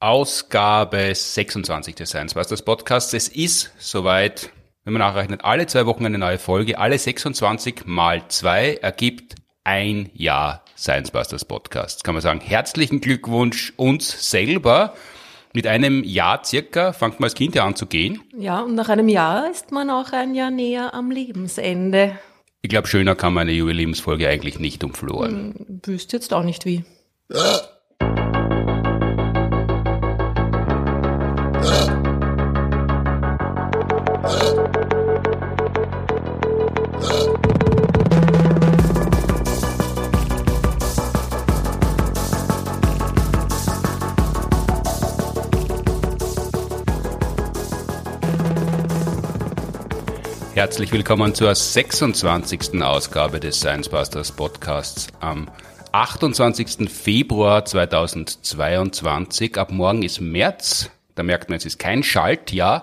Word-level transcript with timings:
Ausgabe 0.00 1.12
26 1.12 1.96
des 1.96 2.10
Science 2.10 2.34
Busters 2.34 2.62
Podcasts. 2.62 3.12
Es 3.14 3.26
ist 3.26 3.72
soweit, 3.78 4.50
wenn 4.84 4.92
man 4.92 5.00
nachrechnet, 5.00 5.44
alle 5.44 5.66
zwei 5.66 5.86
Wochen 5.86 6.06
eine 6.06 6.18
neue 6.18 6.38
Folge. 6.38 6.78
Alle 6.78 6.96
26 6.96 7.84
mal 7.86 8.22
zwei 8.28 8.74
ergibt 8.74 9.34
ein 9.64 10.08
Jahr 10.14 10.62
Science 10.76 11.10
Busters 11.10 11.44
Podcast. 11.44 12.04
Kann 12.04 12.14
man 12.14 12.22
sagen, 12.22 12.40
herzlichen 12.40 13.00
Glückwunsch 13.00 13.72
uns 13.76 14.30
selber. 14.30 14.94
Mit 15.52 15.66
einem 15.66 16.04
Jahr 16.04 16.44
circa 16.44 16.92
fängt 16.92 17.18
man 17.18 17.26
als 17.26 17.34
Kind 17.34 17.56
ja 17.56 17.66
an 17.66 17.74
zu 17.74 17.86
gehen. 17.86 18.22
Ja, 18.38 18.60
und 18.60 18.76
nach 18.76 18.90
einem 18.90 19.08
Jahr 19.08 19.50
ist 19.50 19.72
man 19.72 19.90
auch 19.90 20.12
ein 20.12 20.32
Jahr 20.36 20.52
näher 20.52 20.94
am 20.94 21.10
Lebensende. 21.10 22.16
Ich 22.62 22.70
glaube, 22.70 22.86
schöner 22.86 23.16
kann 23.16 23.34
man 23.34 23.48
eine 23.48 23.52
Jubiläumsfolge 23.52 24.28
eigentlich 24.28 24.60
nicht 24.60 24.84
umfloren. 24.84 25.54
Hm, 25.56 25.80
wüsste 25.84 26.18
jetzt 26.18 26.32
auch 26.32 26.44
nicht 26.44 26.66
wie. 26.66 26.84
Herzlich 50.68 50.92
willkommen 50.92 51.34
zur 51.34 51.54
26. 51.54 52.82
Ausgabe 52.82 53.40
des 53.40 53.58
Science 53.58 53.88
Busters 53.88 54.32
Podcasts 54.32 55.06
am 55.18 55.48
28. 55.92 56.90
Februar 56.90 57.64
2022. 57.64 59.56
Ab 59.56 59.72
morgen 59.72 60.02
ist 60.02 60.20
März. 60.20 60.90
Da 61.14 61.22
merkt 61.22 61.48
man, 61.48 61.56
es 61.56 61.64
ist 61.64 61.78
kein 61.78 62.02
Schaltjahr. 62.02 62.82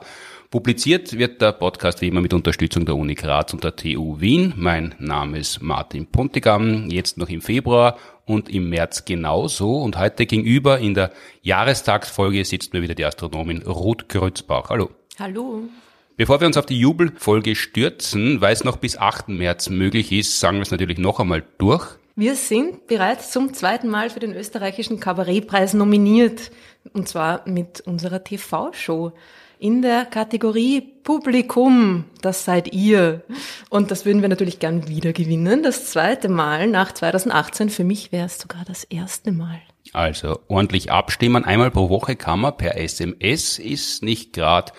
Publiziert 0.50 1.20
wird 1.20 1.44
der 1.44 1.52
Podcast 1.52 2.02
wie 2.02 2.08
immer 2.08 2.22
mit 2.22 2.34
Unterstützung 2.34 2.88
der 2.88 2.96
Uni 2.96 3.14
Graz 3.14 3.54
und 3.54 3.64
der 3.64 3.76
TU 3.76 4.20
Wien. 4.20 4.56
Mein 4.58 4.96
Name 4.98 5.38
ist 5.38 5.62
Martin 5.62 6.08
Puntigam, 6.08 6.90
jetzt 6.90 7.20
noch 7.20 7.30
im 7.30 7.42
Februar 7.42 8.00
und 8.26 8.50
im 8.50 8.68
März 8.68 9.06
genauso. 9.06 9.78
Und 9.78 9.96
heute 9.96 10.26
gegenüber 10.26 10.80
in 10.80 10.96
der 10.96 11.12
Jahrestagsfolge 11.44 12.44
sitzt 12.46 12.74
mir 12.74 12.82
wieder 12.82 12.96
die 12.96 13.06
Astronomin 13.06 13.62
Ruth 13.62 14.10
Grützbach. 14.10 14.72
Hallo. 14.72 14.90
Hallo. 15.20 15.70
Bevor 16.18 16.40
wir 16.40 16.48
uns 16.48 16.56
auf 16.56 16.66
die 16.66 16.80
Jubelfolge 16.80 17.56
stürzen, 17.56 18.40
weil 18.40 18.54
es 18.54 18.64
noch 18.64 18.78
bis 18.78 18.98
8. 18.98 19.28
März 19.28 19.70
möglich 19.70 20.14
ist, 20.14 20.40
sagen 20.40 20.58
wir 20.58 20.62
es 20.62 20.72
natürlich 20.72 20.98
noch 20.98 21.20
einmal 21.20 21.44
durch. 21.58 21.86
Wir 22.16 22.36
sind 22.36 22.88
bereits 22.88 23.32
zum 23.32 23.54
zweiten 23.54 23.90
Mal 23.90 24.10
für 24.10 24.22
den 24.22 24.34
österreichischen 24.34 25.02
Kabarettpreis 25.02 25.74
nominiert. 25.74 26.52
Und 26.94 27.10
zwar 27.10 27.42
mit 27.50 27.82
unserer 27.82 28.24
TV-Show 28.24 29.12
in 29.60 29.82
der 29.82 30.06
Kategorie 30.06 30.80
Publikum. 30.80 32.06
Das 32.22 32.46
seid 32.46 32.72
ihr. 32.72 33.26
Und 33.70 33.92
das 33.92 34.06
würden 34.06 34.22
wir 34.22 34.30
natürlich 34.30 34.60
gern 34.60 34.88
wieder 34.88 35.12
gewinnen. 35.12 35.64
Das 35.64 35.92
zweite 35.92 36.30
Mal 36.30 36.68
nach 36.68 36.94
2018. 36.94 37.70
Für 37.70 37.84
mich 37.84 38.14
wäre 38.14 38.28
es 38.28 38.40
sogar 38.40 38.64
das 38.66 38.86
erste 38.86 39.34
Mal. 39.34 39.60
Also 39.92 40.40
ordentlich 40.48 40.94
abstimmen. 40.94 41.44
Einmal 41.44 41.72
pro 41.72 41.90
Woche 41.90 42.16
kann 42.16 42.40
man 42.40 42.56
per 42.56 42.78
SMS. 42.78 43.60
Ist 43.60 44.02
nicht 44.02 44.32
gerade 44.32 44.72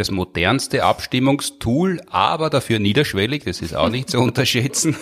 das 0.00 0.10
modernste 0.10 0.82
Abstimmungstool, 0.82 2.00
aber 2.08 2.50
dafür 2.50 2.78
niederschwellig, 2.78 3.44
das 3.44 3.60
ist 3.60 3.76
auch 3.76 3.90
nicht 3.90 4.10
zu 4.10 4.18
unterschätzen. 4.20 4.96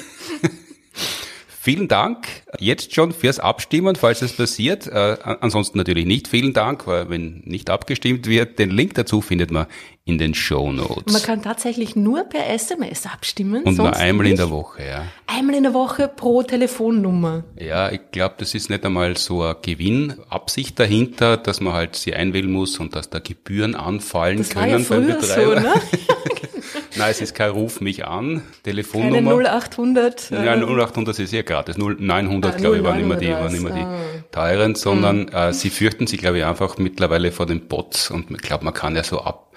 Vielen 1.69 1.87
Dank 1.87 2.27
jetzt 2.59 2.95
schon 2.95 3.13
fürs 3.13 3.39
Abstimmen, 3.39 3.95
falls 3.95 4.23
es 4.23 4.33
passiert. 4.33 4.87
Äh, 4.87 5.19
ansonsten 5.23 5.77
natürlich 5.77 6.07
nicht 6.07 6.27
vielen 6.27 6.55
Dank, 6.55 6.87
weil 6.87 7.11
wenn 7.11 7.43
nicht 7.45 7.69
abgestimmt 7.69 8.27
wird, 8.27 8.59
den 8.59 8.71
Link 8.71 8.95
dazu 8.95 9.21
findet 9.21 9.51
man 9.51 9.67
in 10.07 10.17
den 10.17 10.33
Show 10.33 10.73
Notes. 10.73 11.13
Man 11.13 11.21
kann 11.21 11.43
tatsächlich 11.43 11.95
nur 11.95 12.25
per 12.25 12.49
SMS 12.49 13.05
abstimmen. 13.05 13.65
Und 13.65 13.77
nur 13.77 13.95
einmal 13.95 14.25
nicht. 14.25 14.31
in 14.31 14.37
der 14.39 14.49
Woche, 14.49 14.83
ja. 14.83 15.05
Einmal 15.27 15.57
in 15.57 15.65
der 15.65 15.75
Woche 15.75 16.09
pro 16.09 16.43
Telefonnummer. 16.43 17.45
Ja, 17.61 17.93
ich 17.93 18.01
glaube, 18.13 18.37
das 18.39 18.55
ist 18.55 18.71
nicht 18.71 18.87
einmal 18.87 19.19
so 19.19 19.43
eine 19.43 19.55
Gewinnabsicht 19.61 20.81
dahinter, 20.81 21.37
dass 21.37 21.61
man 21.61 21.75
halt 21.75 21.97
sie 21.97 22.15
einwählen 22.15 22.51
muss 22.51 22.79
und 22.79 22.97
dass 22.97 23.11
da 23.11 23.19
Gebühren 23.19 23.75
anfallen 23.75 24.39
das 24.39 24.49
können 24.49 24.73
war 24.73 24.79
ja 24.79 24.87
beim 24.89 25.07
Betreiber. 25.07 25.61
So, 25.61 25.69
ne? 25.69 25.75
Nein, 26.99 27.11
es 27.11 27.21
ist 27.21 27.35
kein 27.35 27.51
Ruf 27.51 27.81
mich 27.81 28.05
an, 28.05 28.43
Telefonnummer. 28.65 29.37
Keine 29.37 29.49
0800. 29.51 30.31
Ja, 30.31 30.55
0800 30.55 31.19
ist 31.19 31.33
ja 31.33 31.43
gratis. 31.43 31.77
0900, 31.79 32.55
ah, 32.55 32.57
glaube 32.57 32.77
ich, 32.79 32.85
waren 32.85 33.01
immer 33.01 33.17
die, 33.17 33.31
waren 33.31 33.55
immer 33.55 33.71
die 33.71 33.81
ah. 33.81 33.99
teuren, 34.33 34.75
sondern 34.75 35.23
mhm. 35.23 35.33
äh, 35.33 35.53
sie 35.53 35.71
fürchten 35.71 36.07
sich, 36.07 36.21
glaube 36.21 36.39
ich, 36.39 36.45
einfach 36.45 36.79
mittlerweile 36.79 37.33
vor 37.33 37.47
den 37.47 37.69
Bots 37.69 38.11
und 38.11 38.31
ich 38.31 38.39
glaube, 38.39 38.65
man 38.65 38.75
kann 38.75 38.97
ja 38.97 39.05
so 39.05 39.21
ab, 39.21 39.53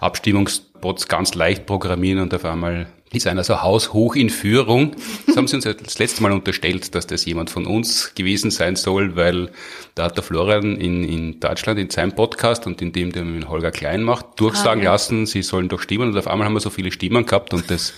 Abstimmungsbots 0.00 1.08
ganz 1.08 1.34
leicht 1.34 1.66
programmieren 1.66 2.20
und 2.20 2.34
auf 2.34 2.44
einmal 2.44 2.86
ist 3.14 3.26
einer 3.26 3.44
so 3.44 3.62
haushoch 3.62 4.16
in 4.16 4.30
Führung. 4.30 4.96
Das 5.26 5.36
haben 5.36 5.48
sie 5.48 5.56
uns 5.56 5.64
das 5.64 5.98
letzte 5.98 6.22
Mal 6.22 6.32
unterstellt, 6.32 6.94
dass 6.94 7.06
das 7.06 7.24
jemand 7.24 7.50
von 7.50 7.66
uns 7.66 8.14
gewesen 8.14 8.50
sein 8.50 8.76
soll, 8.76 9.16
weil 9.16 9.50
da 9.94 10.04
hat 10.04 10.16
der 10.16 10.24
Florian 10.24 10.76
in, 10.76 11.04
in 11.04 11.40
Deutschland 11.40 11.78
in 11.78 11.90
seinem 11.90 12.12
Podcast 12.12 12.66
und 12.66 12.82
in 12.82 12.92
dem, 12.92 13.12
der 13.12 13.24
mit 13.24 13.48
Holger 13.48 13.70
Klein 13.70 14.02
macht, 14.02 14.40
durchsagen 14.40 14.82
ah, 14.82 14.84
ja. 14.84 14.92
lassen, 14.92 15.26
sie 15.26 15.42
sollen 15.42 15.68
doch 15.68 15.80
stimmen 15.80 16.10
und 16.10 16.18
auf 16.18 16.26
einmal 16.26 16.46
haben 16.46 16.54
wir 16.54 16.60
so 16.60 16.70
viele 16.70 16.90
Stimmen 16.90 17.26
gehabt 17.26 17.54
und 17.54 17.70
das 17.70 17.94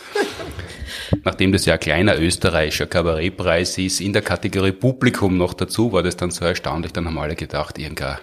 nachdem 1.25 1.53
das 1.53 1.66
ja 1.66 1.75
ein 1.75 1.81
kleiner 1.81 2.19
österreichischer 2.19 2.87
Kabarettpreis 2.87 3.78
ist, 3.78 4.00
in 4.00 4.12
der 4.12 4.22
Kategorie 4.22 4.72
Publikum 4.72 5.37
noch 5.37 5.54
dazu, 5.54 5.93
war 5.93 6.03
das 6.03 6.16
dann 6.16 6.31
so 6.31 6.44
erstaunlich, 6.44 6.93
dann 6.93 7.06
haben 7.06 7.19
alle 7.19 7.37
gedacht, 7.37 7.78
irgendein 7.78 8.19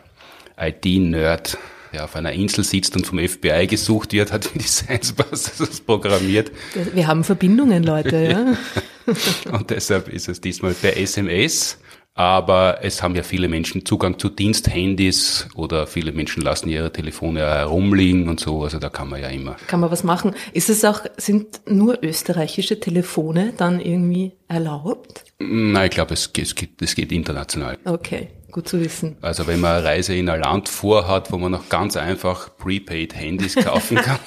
IT-Nerd 0.58 1.58
der 1.94 2.04
auf 2.04 2.16
einer 2.16 2.34
Insel 2.34 2.64
sitzt 2.64 2.96
und 2.96 3.06
vom 3.08 3.20
FBI 3.20 3.68
gesucht 3.68 4.14
wird, 4.14 4.34
hat 4.34 4.50
die 4.56 4.62
Science 4.62 5.14
Busters 5.14 5.80
programmiert. 5.86 6.52
Wir 6.94 7.08
haben 7.08 7.24
Verbindungen, 7.24 7.84
Leute, 7.84 8.18
ja. 8.18 9.52
und 9.52 9.70
deshalb 9.70 10.10
ist 10.10 10.28
es 10.28 10.42
diesmal 10.42 10.74
per 10.74 10.98
SMS. 10.98 11.78
Aber 12.16 12.84
es 12.84 13.02
haben 13.02 13.16
ja 13.16 13.24
viele 13.24 13.48
Menschen 13.48 13.88
Zugang 13.88 14.20
zu 14.20 14.30
Diensthandys 14.30 15.48
oder 15.56 15.88
viele 15.88 16.12
Menschen 16.12 16.44
lassen 16.44 16.70
ihre 16.70 16.92
Telefone 16.92 17.40
herumliegen 17.40 18.30
und 18.30 18.40
so. 18.40 18.64
Also 18.64 18.78
da 18.78 18.90
kann 18.90 19.10
man 19.10 19.20
ja 19.20 19.30
immer. 19.30 19.56
Kann 19.66 19.80
man 19.80 19.90
was 19.90 20.04
machen. 20.04 20.36
Ist 20.54 20.70
es 20.70 20.86
auch, 20.86 21.02
sind 21.18 21.62
nur 21.68 22.04
österreichische 22.04 22.80
Telefone 22.80 23.54
dann 23.58 23.80
irgendwie 23.80 24.34
erlaubt? 24.48 25.26
Nein, 25.40 25.86
ich 25.86 25.92
glaube, 25.92 26.14
es, 26.14 26.30
es, 26.38 26.54
geht, 26.54 26.80
es 26.84 26.94
geht 26.94 27.12
international. 27.12 27.80
Okay. 27.84 28.30
Gut 28.54 28.68
zu 28.68 28.80
wissen. 28.80 29.18
Also 29.22 29.48
wenn 29.48 29.60
man 29.60 29.78
eine 29.78 29.84
Reise 29.84 30.14
in 30.14 30.30
ein 30.30 30.40
Land 30.40 30.70
vorhat, 30.70 31.32
wo 31.32 31.38
man 31.38 31.52
noch 31.52 31.70
ganz 31.70 31.98
einfach 31.98 32.56
Prepaid-Handys 32.56 33.56
kaufen 33.56 33.98
kann. 33.98 34.20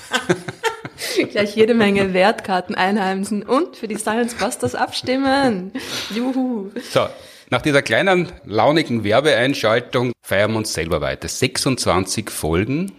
Gleich 1.31 1.55
jede 1.55 1.75
Menge 1.75 2.13
Wertkarten 2.13 2.75
einheimsen 2.75 3.45
und 3.45 3.77
für 3.77 3.87
die 3.87 3.95
Science 3.95 4.35
Busters 4.35 4.75
abstimmen. 4.75 5.71
Juhu. 6.13 6.73
So, 6.91 7.07
nach 7.51 7.63
dieser 7.63 7.83
kleinen, 7.83 8.33
launigen 8.45 9.05
Werbeeinschaltung 9.05 10.11
feiern 10.23 10.51
wir 10.51 10.59
uns 10.59 10.73
selber 10.73 11.01
weiter. 11.01 11.29
26 11.29 12.29
Folgen. 12.29 12.91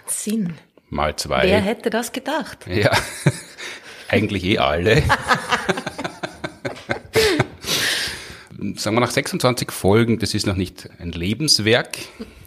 Wahnsinn. 0.00 0.54
Mal 0.88 1.16
zwei. 1.16 1.42
Wer 1.48 1.60
hätte 1.60 1.90
das 1.90 2.12
gedacht? 2.12 2.66
Ja, 2.66 2.92
eigentlich 4.08 4.44
eh 4.44 4.58
alle. 4.58 5.02
sagen 8.76 8.96
wir 8.96 9.00
nach 9.00 9.10
26 9.10 9.70
Folgen, 9.70 10.18
das 10.18 10.34
ist 10.34 10.46
noch 10.46 10.56
nicht 10.56 10.88
ein 10.98 11.12
Lebenswerk, 11.12 11.98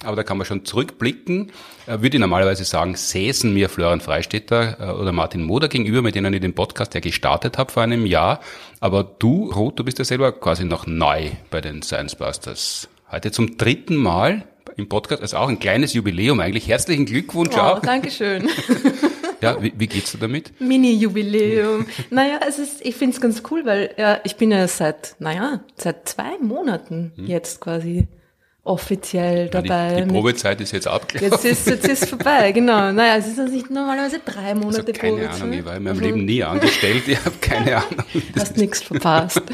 aber 0.03 0.15
da 0.15 0.23
kann 0.23 0.37
man 0.37 0.45
schon 0.45 0.65
zurückblicken. 0.65 1.51
Äh, 1.87 2.01
würde 2.01 2.17
ich 2.17 2.19
normalerweise 2.19 2.63
sagen, 2.63 2.95
säßen 2.95 3.53
mir 3.53 3.69
Florian 3.69 4.01
Freistetter 4.01 4.77
äh, 4.79 4.91
oder 4.91 5.11
Martin 5.11 5.43
Moder 5.43 5.67
gegenüber, 5.67 6.01
mit 6.01 6.15
denen 6.15 6.33
ich 6.33 6.41
den 6.41 6.53
Podcast 6.53 6.93
ja 6.93 6.99
gestartet 6.99 7.57
habe 7.57 7.71
vor 7.71 7.83
einem 7.83 8.05
Jahr. 8.05 8.39
Aber 8.79 9.03
du, 9.03 9.51
Ruth, 9.51 9.79
du 9.79 9.83
bist 9.83 9.99
ja 9.99 10.05
selber 10.05 10.31
quasi 10.31 10.65
noch 10.65 10.87
neu 10.87 11.31
bei 11.49 11.61
den 11.61 11.81
Science 11.81 12.15
Busters. 12.15 12.87
Heute 13.11 13.31
zum 13.31 13.57
dritten 13.57 13.95
Mal 13.95 14.45
im 14.77 14.89
Podcast, 14.89 15.21
also 15.21 15.37
auch 15.37 15.47
ein 15.47 15.59
kleines 15.59 15.93
Jubiläum 15.93 16.39
eigentlich. 16.39 16.67
Herzlichen 16.67 17.05
Glückwunsch 17.05 17.55
oh, 17.55 17.61
auch. 17.61 17.79
Dankeschön. 17.79 18.49
Ja, 19.41 19.61
wie, 19.61 19.73
wie 19.75 19.87
geht's 19.87 20.11
dir 20.11 20.17
damit? 20.17 20.59
Mini-Jubiläum. 20.59 21.85
naja, 22.09 22.39
es 22.47 22.59
ist, 22.59 22.85
ich 22.85 22.95
find's 22.95 23.21
ganz 23.21 23.43
cool, 23.49 23.65
weil 23.65 23.93
ja, 23.97 24.19
ich 24.23 24.35
bin 24.35 24.51
ja 24.51 24.67
seit, 24.67 25.15
naja, 25.19 25.61
seit 25.75 26.07
zwei 26.09 26.37
Monaten 26.39 27.11
hm. 27.15 27.27
jetzt 27.27 27.61
quasi 27.61 28.07
offiziell 28.65 29.47
dabei. 29.47 29.91
Ja, 29.91 29.95
die, 29.97 30.03
die 30.03 30.09
Probezeit 30.09 30.59
ist 30.59 30.71
jetzt 30.71 30.87
abgelaufen. 30.87 31.31
Jetzt 31.31 31.45
ist, 31.45 31.67
jetzt 31.67 31.87
ist 31.87 32.09
vorbei, 32.09 32.51
genau. 32.51 32.91
Naja, 32.91 33.17
es 33.17 33.27
ist 33.27 33.39
also 33.39 33.53
nicht 33.53 33.69
normalerweise 33.69 34.19
drei 34.25 34.55
Monate 34.55 34.79
also 34.79 34.91
keine 34.91 35.17
Probezeit. 35.17 35.41
Ahnung, 35.41 35.53
ich 35.53 35.65
war 35.65 35.75
in 35.77 35.83
meinem 35.83 35.97
also, 35.97 36.01
Leben 36.01 36.25
nie 36.25 36.43
angestellt, 36.43 37.03
ich 37.07 37.23
habe 37.23 37.35
keine 37.39 37.77
Ahnung. 37.77 38.05
Hast 38.37 38.57
nichts 38.57 38.81
verpasst. 38.81 39.41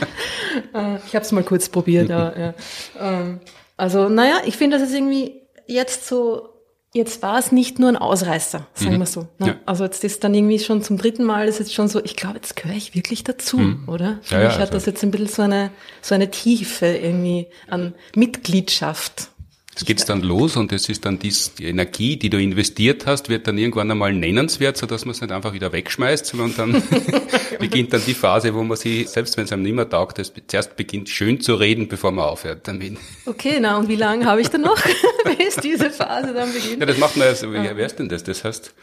Äh, 0.73 0.97
ich 1.07 1.15
habe 1.15 1.23
es 1.23 1.31
mal 1.31 1.43
kurz 1.43 1.69
probiert, 1.69 2.11
aber 2.11 2.37
ja. 2.37 2.53
Ähm, 2.99 3.39
also, 3.77 4.09
naja, 4.09 4.41
ich 4.45 4.57
finde, 4.57 4.77
das 4.77 4.89
ist 4.89 4.93
irgendwie 4.93 5.41
jetzt 5.65 6.07
so 6.07 6.50
Jetzt 6.93 7.21
war 7.21 7.39
es 7.39 7.53
nicht 7.53 7.79
nur 7.79 7.87
ein 7.87 7.95
Ausreißer, 7.95 8.67
sagen 8.73 8.95
mhm. 8.95 8.99
wir 8.99 9.05
so. 9.05 9.21
Ne? 9.39 9.47
Ja. 9.47 9.55
Also 9.65 9.85
jetzt 9.85 10.03
ist 10.03 10.25
dann 10.25 10.33
irgendwie 10.33 10.59
schon 10.59 10.83
zum 10.83 10.97
dritten 10.97 11.23
Mal, 11.23 11.47
ist 11.47 11.59
jetzt 11.59 11.73
schon 11.73 11.87
so, 11.87 12.03
ich 12.03 12.17
glaube, 12.17 12.35
jetzt 12.35 12.57
gehöre 12.57 12.75
ich 12.75 12.93
wirklich 12.93 13.23
dazu, 13.23 13.59
mhm. 13.59 13.87
oder? 13.87 14.19
Für 14.23 14.35
ja, 14.35 14.43
mich 14.47 14.55
ja, 14.55 14.59
hat 14.59 14.59
also. 14.59 14.73
das 14.73 14.85
jetzt 14.87 15.03
ein 15.03 15.11
bisschen 15.11 15.27
so 15.27 15.41
eine, 15.43 15.71
so 16.01 16.15
eine 16.15 16.29
Tiefe 16.31 16.87
irgendwie 16.87 17.47
an 17.69 17.93
Mitgliedschaft. 18.13 19.29
Es 19.73 19.85
geht 19.85 20.07
dann 20.09 20.21
los 20.21 20.57
und 20.57 20.73
es 20.73 20.89
ist 20.89 21.05
dann 21.05 21.17
dies, 21.17 21.53
die 21.55 21.65
Energie, 21.65 22.17
die 22.17 22.29
du 22.29 22.37
investiert 22.37 23.05
hast, 23.05 23.29
wird 23.29 23.47
dann 23.47 23.57
irgendwann 23.57 23.89
einmal 23.89 24.11
nennenswert, 24.13 24.75
sodass 24.75 25.05
man 25.05 25.11
es 25.11 25.21
nicht 25.21 25.31
einfach 25.31 25.53
wieder 25.53 25.71
wegschmeißt, 25.71 26.25
sondern 26.25 26.53
dann 26.55 26.83
beginnt 27.59 27.93
dann 27.93 28.01
die 28.05 28.13
Phase, 28.13 28.53
wo 28.53 28.63
man 28.63 28.75
sie, 28.75 29.05
selbst 29.05 29.37
wenn 29.37 29.45
es 29.45 29.53
einem 29.53 29.63
nicht 29.63 29.73
mehr 29.73 29.89
taugt, 29.89 30.19
das 30.19 30.33
zuerst 30.47 30.75
beginnt 30.75 31.07
schön 31.07 31.39
zu 31.39 31.55
reden, 31.55 31.87
bevor 31.87 32.11
man 32.11 32.25
aufhört 32.25 32.67
damit. 32.67 32.97
Okay, 33.25 33.59
na 33.61 33.77
und 33.77 33.87
wie 33.87 33.95
lange 33.95 34.25
habe 34.25 34.41
ich 34.41 34.49
dann 34.49 34.61
noch, 34.61 34.77
bis 35.37 35.55
diese 35.55 35.89
Phase 35.89 36.33
dann 36.33 36.51
beginnt? 36.51 36.81
Ja, 36.81 36.85
das 36.85 36.97
macht 36.97 37.15
man 37.15 37.27
ja, 37.27 37.35
so, 37.35 37.51
wie, 37.53 37.57
wer 37.57 37.85
ist 37.85 37.97
denn 37.97 38.09
das? 38.09 38.23
Das 38.23 38.43
heißt, 38.43 38.73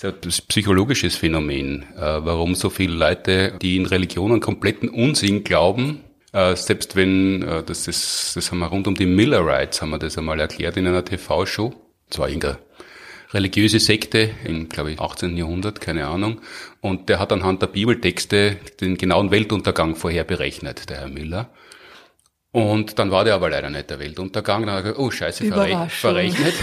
das 0.00 0.14
ist 0.14 0.42
ein 0.42 0.46
psychologisches 0.46 1.16
Phänomen, 1.16 1.82
äh, 1.96 2.00
warum 2.00 2.54
so 2.54 2.70
viele 2.70 2.94
Leute, 2.94 3.54
die 3.60 3.76
in 3.76 3.84
Religionen 3.84 4.40
kompletten 4.40 4.88
Unsinn 4.88 5.42
glauben, 5.42 6.04
äh, 6.32 6.54
selbst 6.56 6.96
wenn, 6.96 7.42
äh, 7.42 7.62
das, 7.62 7.84
das, 7.84 8.32
das 8.34 8.50
haben 8.50 8.58
wir 8.58 8.66
rund 8.66 8.86
um 8.86 8.94
die 8.94 9.06
Miller 9.06 9.44
Rights, 9.44 9.82
haben 9.82 9.90
wir 9.90 9.98
das 9.98 10.18
einmal 10.18 10.40
erklärt 10.40 10.76
in 10.76 10.86
einer 10.86 11.04
TV-Show. 11.04 11.74
Das 12.08 12.18
war 12.18 12.28
irgendeine 12.28 12.58
religiöse 13.32 13.78
Sekte 13.78 14.30
im, 14.44 14.68
glaube 14.68 14.92
ich, 14.92 15.00
18. 15.00 15.36
Jahrhundert, 15.36 15.80
keine 15.80 16.06
Ahnung. 16.06 16.40
Und 16.80 17.08
der 17.08 17.18
hat 17.18 17.32
anhand 17.32 17.62
der 17.62 17.68
Bibeltexte 17.68 18.56
den 18.80 18.96
genauen 18.96 19.30
Weltuntergang 19.30 19.96
vorher 19.96 20.24
berechnet, 20.24 20.90
der 20.90 20.98
Herr 20.98 21.08
Miller. 21.08 21.50
Und 22.52 22.98
dann 22.98 23.12
war 23.12 23.24
der 23.24 23.36
aber 23.36 23.48
leider 23.48 23.70
nicht 23.70 23.90
der 23.90 24.00
Weltuntergang. 24.00 24.66
Dann 24.66 24.74
hat 24.74 24.78
er 24.78 24.82
gesagt, 24.82 24.98
oh 24.98 25.10
scheiße, 25.12 25.44
verrechnet. 25.88 26.54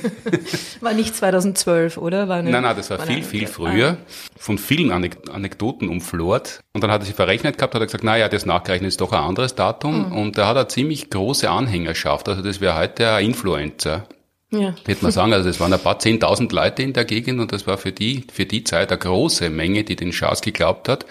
war 0.80 0.94
nicht 0.94 1.14
2012, 1.14 1.98
oder? 1.98 2.28
War 2.28 2.36
eine, 2.36 2.50
nein, 2.50 2.62
nein, 2.62 2.76
das 2.76 2.88
war, 2.88 2.98
war 2.98 3.06
viel, 3.06 3.22
viel 3.22 3.46
früher. 3.46 3.98
Ah. 4.00 4.06
Von 4.38 4.56
vielen 4.56 4.90
Anekdoten 4.90 5.90
umflort. 5.90 6.60
Und 6.72 6.82
dann 6.82 6.90
hat 6.90 7.02
er 7.02 7.04
sich 7.04 7.14
verrechnet 7.14 7.58
gehabt, 7.58 7.74
hat 7.74 7.82
er 7.82 7.86
gesagt, 7.86 8.04
naja, 8.04 8.30
das 8.30 8.46
nachgerechnet 8.46 8.88
ist 8.88 9.02
doch 9.02 9.12
ein 9.12 9.22
anderes 9.22 9.54
Datum. 9.54 10.06
Mhm. 10.06 10.12
Und 10.16 10.38
da 10.38 10.48
hat 10.48 10.56
er 10.56 10.68
ziemlich 10.68 11.10
große 11.10 11.50
Anhängerschaft. 11.50 12.26
Also 12.28 12.40
das 12.40 12.62
wäre 12.62 12.78
heute 12.78 13.10
ein 13.12 13.26
Influencer. 13.26 14.06
Ja. 14.50 14.74
Wird 14.86 15.02
man 15.02 15.12
sagen, 15.12 15.34
also 15.34 15.46
das 15.46 15.60
waren 15.60 15.74
ein 15.74 15.78
paar 15.78 15.98
zehntausend 15.98 16.52
Leute 16.52 16.82
in 16.82 16.94
der 16.94 17.04
Gegend 17.04 17.38
und 17.38 17.52
das 17.52 17.66
war 17.66 17.76
für 17.76 17.92
die, 17.92 18.24
für 18.32 18.46
die 18.46 18.64
Zeit 18.64 18.90
eine 18.90 18.98
große 18.98 19.50
Menge, 19.50 19.84
die 19.84 19.94
den 19.94 20.10
Schaß 20.10 20.40
geglaubt 20.40 20.88
hat 20.88 21.04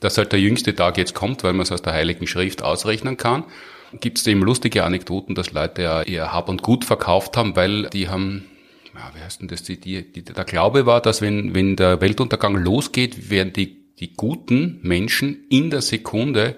dass 0.00 0.18
halt 0.18 0.32
der 0.32 0.40
jüngste 0.40 0.74
Tag 0.74 0.98
jetzt 0.98 1.14
kommt, 1.14 1.44
weil 1.44 1.52
man 1.52 1.62
es 1.62 1.72
aus 1.72 1.82
der 1.82 1.92
Heiligen 1.92 2.26
Schrift 2.26 2.62
ausrechnen 2.62 3.16
kann. 3.16 3.44
Gibt 4.00 4.18
es 4.18 4.26
eben 4.26 4.42
lustige 4.42 4.84
Anekdoten, 4.84 5.34
dass 5.34 5.52
Leute 5.52 5.82
ja 5.82 6.02
eher 6.02 6.32
Hab 6.32 6.48
und 6.48 6.62
Gut 6.62 6.84
verkauft 6.84 7.36
haben, 7.36 7.56
weil 7.56 7.88
die 7.90 8.08
haben 8.08 8.44
ja, 8.98 9.12
wie 9.14 9.20
heißt 9.22 9.40
denn 9.40 9.48
das, 9.48 9.62
die, 9.62 9.78
die, 9.80 10.02
die, 10.10 10.24
der 10.24 10.44
Glaube 10.44 10.86
war, 10.86 11.00
dass 11.00 11.22
wenn, 11.22 11.54
wenn 11.54 11.76
der 11.76 12.00
Weltuntergang 12.00 12.56
losgeht, 12.56 13.30
werden 13.30 13.52
die, 13.52 13.76
die 13.98 14.12
guten 14.14 14.80
Menschen 14.82 15.46
in 15.50 15.70
der 15.70 15.82
Sekunde 15.82 16.56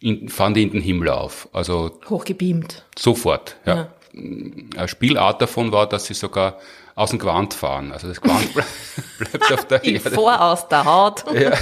in, 0.00 0.28
fahren 0.28 0.54
die 0.54 0.62
in 0.62 0.70
den 0.70 0.80
Himmel 0.80 1.10
auf. 1.10 1.48
Also 1.52 2.00
hochgebeamt. 2.08 2.84
Sofort, 2.98 3.56
ja. 3.66 3.76
ja. 3.76 3.94
Eine 4.76 4.88
Spielart 4.88 5.42
davon 5.42 5.70
war, 5.70 5.88
dass 5.88 6.06
sie 6.06 6.14
sogar 6.14 6.58
aus 6.98 7.10
dem 7.10 7.20
Quant 7.20 7.54
fahren. 7.54 7.92
Also 7.92 8.08
das 8.08 8.20
Quant 8.20 8.52
bleibt 9.18 9.52
auf 9.52 9.66
der 9.66 9.84
Erde. 9.84 10.10
Vor 10.10 10.40
aus 10.40 10.68
der 10.68 10.84
Haut. 10.84 11.24
ja, 11.32 11.52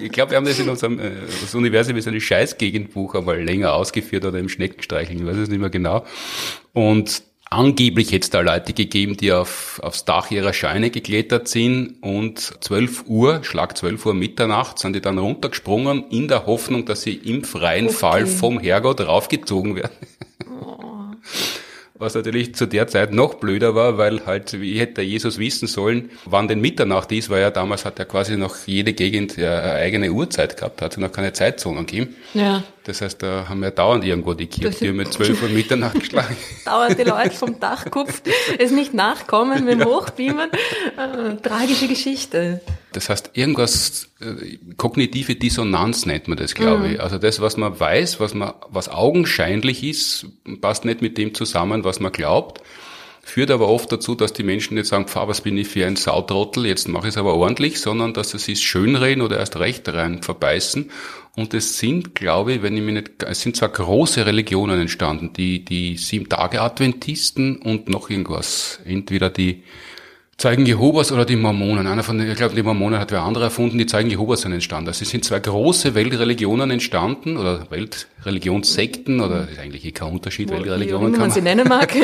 ich 0.00 0.12
glaube, 0.12 0.32
wir 0.32 0.36
haben 0.36 0.44
das 0.44 0.58
in 0.58 0.68
unserem 0.68 0.98
äh, 0.98 1.12
das 1.40 1.54
Universum 1.54 1.96
ist 1.96 2.06
ein 2.06 2.20
Scheißgegenbuch 2.20 3.14
einmal 3.14 3.42
länger 3.42 3.72
ausgeführt 3.72 4.24
oder 4.26 4.38
im 4.38 4.50
Schneckenstreicheln, 4.50 5.18
ich 5.18 5.26
weiß 5.26 5.36
es 5.36 5.48
nicht 5.48 5.60
mehr 5.60 5.70
genau. 5.70 6.04
Und 6.74 7.22
angeblich 7.48 8.10
jetzt 8.10 8.34
da 8.34 8.40
Leute 8.40 8.74
gegeben, 8.74 9.16
die 9.16 9.32
auf, 9.32 9.80
aufs 9.82 10.04
Dach 10.04 10.30
ihrer 10.30 10.52
Scheine 10.52 10.90
geklettert 10.90 11.48
sind 11.48 12.02
und 12.02 12.38
12 12.38 13.04
Uhr, 13.06 13.44
Schlag 13.44 13.76
12 13.76 14.04
Uhr 14.06 14.14
Mitternacht, 14.14 14.78
sind 14.78 14.94
die 14.94 15.00
dann 15.00 15.18
runtergesprungen 15.18 16.04
in 16.10 16.28
der 16.28 16.44
Hoffnung, 16.44 16.84
dass 16.84 17.02
sie 17.02 17.14
im 17.14 17.44
freien 17.44 17.86
okay. 17.86 17.94
Fall 17.94 18.26
vom 18.26 18.58
Herrgott 18.58 19.00
raufgezogen 19.00 19.76
werden. 19.76 19.96
Oh 20.50 20.82
was 22.02 22.14
natürlich 22.14 22.54
zu 22.54 22.66
der 22.66 22.88
Zeit 22.88 23.12
noch 23.12 23.34
blöder 23.34 23.74
war, 23.74 23.96
weil 23.96 24.26
halt, 24.26 24.60
wie 24.60 24.78
hätte 24.78 25.00
Jesus 25.00 25.38
wissen 25.38 25.68
sollen, 25.68 26.10
wann 26.26 26.48
denn 26.48 26.60
Mitternacht 26.60 27.10
ist, 27.12 27.30
weil 27.30 27.40
ja 27.40 27.50
damals 27.50 27.84
hat 27.84 27.98
er 27.98 28.04
quasi 28.04 28.36
noch 28.36 28.56
jede 28.66 28.92
Gegend 28.92 29.38
eine 29.38 29.62
eigene 29.62 30.10
Uhrzeit 30.10 30.56
gehabt, 30.56 30.82
hat 30.82 30.92
es 30.92 30.98
noch 30.98 31.12
keine 31.12 31.32
Zeitzonen 31.32 31.86
gegeben. 31.86 32.16
Ja. 32.34 32.64
Das 32.84 33.00
heißt, 33.00 33.22
da 33.22 33.48
haben 33.48 33.60
wir 33.60 33.70
dauernd 33.70 34.04
irgendwo 34.04 34.34
die 34.34 34.46
Kirchtür 34.46 34.92
mit 34.92 35.12
zwölf 35.12 35.40
Uhr 35.42 35.48
Mitternacht 35.48 35.94
geschlagen. 36.00 36.36
dauernd 36.64 36.98
die 36.98 37.04
Leute 37.04 37.30
vom 37.30 37.60
Dachkopf 37.60 38.22
es 38.58 38.72
nicht 38.72 38.92
nachkommen 38.92 39.64
mit 39.64 39.74
dem 39.74 39.80
ja. 39.80 39.86
Hochbeamen. 39.86 40.50
Äh, 40.96 41.36
tragische 41.36 41.86
Geschichte. 41.86 42.60
Das 42.92 43.08
heißt, 43.08 43.30
irgendwas, 43.34 44.08
äh, 44.20 44.58
kognitive 44.76 45.36
Dissonanz 45.36 46.06
nennt 46.06 46.26
man 46.28 46.36
das, 46.36 46.54
glaube 46.54 46.88
mhm. 46.88 46.94
ich. 46.94 47.00
Also 47.00 47.18
das, 47.18 47.40
was 47.40 47.56
man 47.56 47.78
weiß, 47.78 48.18
was 48.18 48.34
man, 48.34 48.54
was 48.68 48.88
augenscheinlich 48.88 49.84
ist, 49.84 50.26
passt 50.60 50.84
nicht 50.84 51.02
mit 51.02 51.18
dem 51.18 51.34
zusammen, 51.34 51.84
was 51.84 52.00
man 52.00 52.10
glaubt. 52.10 52.62
Führt 53.24 53.52
aber 53.52 53.68
oft 53.68 53.92
dazu, 53.92 54.16
dass 54.16 54.32
die 54.32 54.42
Menschen 54.42 54.74
nicht 54.74 54.86
sagen, 54.86 55.06
pfah, 55.06 55.28
was 55.28 55.42
bin 55.42 55.56
ich 55.56 55.68
für 55.68 55.86
ein 55.86 55.94
Sautrottel, 55.94 56.66
jetzt 56.66 56.88
mache 56.88 57.06
ich 57.06 57.14
es 57.14 57.18
aber 57.18 57.34
ordentlich, 57.34 57.80
sondern 57.80 58.12
dass 58.14 58.30
sie 58.30 58.38
sich 58.38 58.60
schönreden 58.60 59.22
oder 59.22 59.38
erst 59.38 59.56
recht 59.60 59.88
rein 59.88 60.22
verbeißen. 60.22 60.90
Und 61.34 61.54
es 61.54 61.78
sind, 61.78 62.14
glaube 62.14 62.54
ich, 62.54 62.62
wenn 62.62 62.76
ich 62.76 62.82
mich 62.82 62.94
nicht, 62.94 63.22
es 63.22 63.40
sind 63.40 63.56
zwar 63.56 63.70
große 63.70 64.26
Religionen 64.26 64.80
entstanden, 64.80 65.32
die, 65.32 65.64
die 65.64 65.96
Sieben-Tage-Adventisten 65.96 67.56
und 67.56 67.88
noch 67.88 68.10
irgendwas. 68.10 68.80
Entweder 68.84 69.30
die, 69.30 69.62
Zeugen 70.42 70.66
Jehovas 70.66 71.12
oder 71.12 71.24
die 71.24 71.36
Mormonen. 71.36 71.86
Einer 71.86 72.02
von 72.02 72.18
den, 72.18 72.28
ich 72.28 72.36
glaube, 72.36 72.56
die 72.56 72.64
Mormonen 72.64 72.98
hat 72.98 73.12
wer 73.12 73.22
andere 73.22 73.44
erfunden, 73.44 73.78
die 73.78 73.86
Zeugen 73.86 74.10
Jehovas 74.10 74.40
sind 74.40 74.52
entstanden. 74.52 74.88
Also 74.88 75.02
es 75.02 75.10
sind 75.10 75.24
zwei 75.24 75.38
große 75.38 75.94
Weltreligionen 75.94 76.70
entstanden 76.72 77.36
oder 77.36 77.70
Weltreligionssekten 77.70 79.20
oder 79.20 79.48
ist 79.48 79.60
eigentlich 79.60 79.84
eh 79.84 79.92
kein 79.92 80.10
Unterschied, 80.10 80.50
Wo, 80.50 80.54
Weltreligionen 80.54 81.08
wie 81.08 81.12
kann 81.12 81.20
man 81.20 81.30
sie 81.30 81.42
nennen 81.42 81.68
mag. 81.68 81.94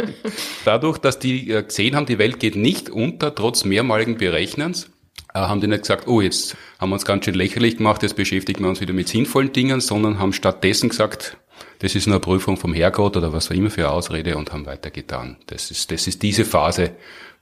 Dadurch, 0.66 0.98
dass 0.98 1.18
die 1.18 1.50
äh, 1.50 1.62
gesehen 1.62 1.96
haben, 1.96 2.04
die 2.04 2.18
Welt 2.18 2.38
geht 2.38 2.56
nicht 2.56 2.90
unter, 2.90 3.34
trotz 3.34 3.64
mehrmaligen 3.64 4.18
Berechnens, 4.18 4.90
haben 5.34 5.60
die 5.60 5.66
nicht 5.66 5.82
gesagt, 5.82 6.08
oh, 6.08 6.20
jetzt 6.20 6.56
haben 6.78 6.90
wir 6.90 6.94
uns 6.94 7.04
ganz 7.04 7.24
schön 7.24 7.34
lächerlich 7.34 7.76
gemacht, 7.76 8.02
jetzt 8.02 8.16
beschäftigen 8.16 8.62
wir 8.64 8.68
uns 8.68 8.80
wieder 8.80 8.92
mit 8.92 9.08
sinnvollen 9.08 9.52
Dingen, 9.52 9.80
sondern 9.80 10.18
haben 10.18 10.32
stattdessen 10.32 10.88
gesagt, 10.88 11.36
das 11.80 11.94
ist 11.94 12.06
nur 12.06 12.16
eine 12.16 12.20
Prüfung 12.20 12.56
vom 12.56 12.74
Herrgott 12.74 13.16
oder 13.16 13.32
was 13.32 13.50
auch 13.50 13.54
immer 13.54 13.70
für 13.70 13.82
eine 13.86 13.92
Ausrede 13.92 14.36
und 14.36 14.52
haben 14.52 14.66
weitergetan. 14.66 15.36
Das 15.46 15.70
ist, 15.70 15.90
das 15.90 16.06
ist 16.06 16.22
diese 16.22 16.44
Phase, 16.44 16.92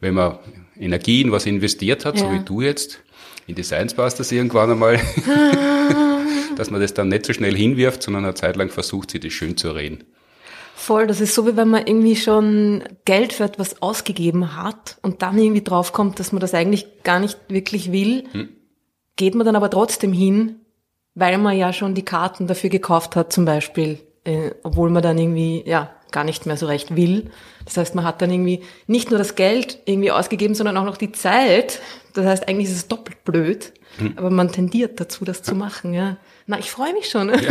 wenn 0.01 0.15
man 0.15 0.39
Energie 0.79 1.23
in 1.23 1.33
was 1.33 1.47
investiert 1.47 2.05
hat, 2.05 2.17
ja. 2.17 2.23
so 2.23 2.33
wie 2.33 2.41
du 2.41 2.61
jetzt, 2.61 3.01
in 3.47 3.55
die 3.55 3.63
Science 3.63 3.95
Busters 3.95 4.31
irgendwann 4.31 4.71
einmal, 4.71 5.01
dass 6.57 6.71
man 6.71 6.81
das 6.81 6.95
dann 6.95 7.09
nicht 7.09 7.27
so 7.27 7.33
schnell 7.33 7.57
hinwirft, 7.57 8.03
sondern 8.03 8.25
eine 8.25 8.35
Zeit 8.35 8.57
lang 8.57 8.69
versucht, 8.69 9.11
sich 9.11 9.21
das 9.21 9.33
schön 9.33 9.57
zu 9.57 9.71
reden. 9.71 10.05
Voll, 10.79 11.09
das 11.09 11.21
ist 11.21 11.35
so, 11.35 11.45
wie 11.45 11.57
wenn 11.57 11.69
man 11.69 11.89
irgendwie 11.89 12.15
schon 12.15 12.85
Geld 13.05 13.33
für 13.33 13.43
etwas 13.43 13.83
ausgegeben 13.83 14.57
hat 14.57 14.97
und 15.03 15.23
dann 15.23 15.37
irgendwie 15.37 15.65
draufkommt, 15.65 16.21
dass 16.21 16.31
man 16.31 16.39
das 16.39 16.55
eigentlich 16.55 17.03
gar 17.03 17.19
nicht 17.19 17.37
wirklich 17.49 17.91
will, 17.91 18.23
hm. 18.31 18.49
geht 19.17 19.35
man 19.35 19.45
dann 19.45 19.57
aber 19.57 19.71
trotzdem 19.71 20.13
hin, 20.13 20.61
weil 21.17 21.37
man 21.37 21.59
ja 21.59 21.73
schon 21.73 21.97
die 21.97 22.05
Karten 22.05 22.47
dafür 22.47 22.71
gekauft 22.71 23.17
hat, 23.17 23.33
zum 23.33 23.45
Beispiel, 23.45 23.99
äh, 24.23 24.53
obwohl 24.63 24.89
man 24.91 25.03
dann 25.03 25.19
irgendwie, 25.19 25.65
ja, 25.67 25.91
gar 26.13 26.23
nicht 26.23 26.47
mehr 26.47 26.57
so 26.57 26.67
recht 26.67 26.95
will. 26.95 27.29
Das 27.65 27.77
heißt, 27.77 27.97
man 27.97 28.05
hat 28.05 28.23
dann 28.23 28.31
irgendwie 28.31 28.63
nicht 28.87 29.11
nur 29.11 29.19
das 29.19 29.35
Geld 29.35 29.81
irgendwie 29.85 30.13
ausgegeben, 30.13 30.55
sondern 30.55 30.77
auch 30.77 30.85
noch 30.85 30.97
die 30.97 31.11
Zeit. 31.11 31.81
Das 32.15 32.25
heißt, 32.25 32.49
eigentlich 32.49 32.69
ist 32.69 32.77
es 32.77 32.89
doppelt 32.89 33.25
blöd, 33.25 33.73
hm. 33.99 34.15
aber 34.17 34.31
man 34.31 34.53
tendiert 34.53 35.01
dazu, 35.01 35.25
das 35.25 35.43
zu 35.43 35.57
machen, 35.57 35.93
ja. 35.93 36.19
Na, 36.51 36.59
ich 36.59 36.71
freue 36.71 36.95
mich 36.95 37.11
schon. 37.11 37.29
Ja. 37.29 37.37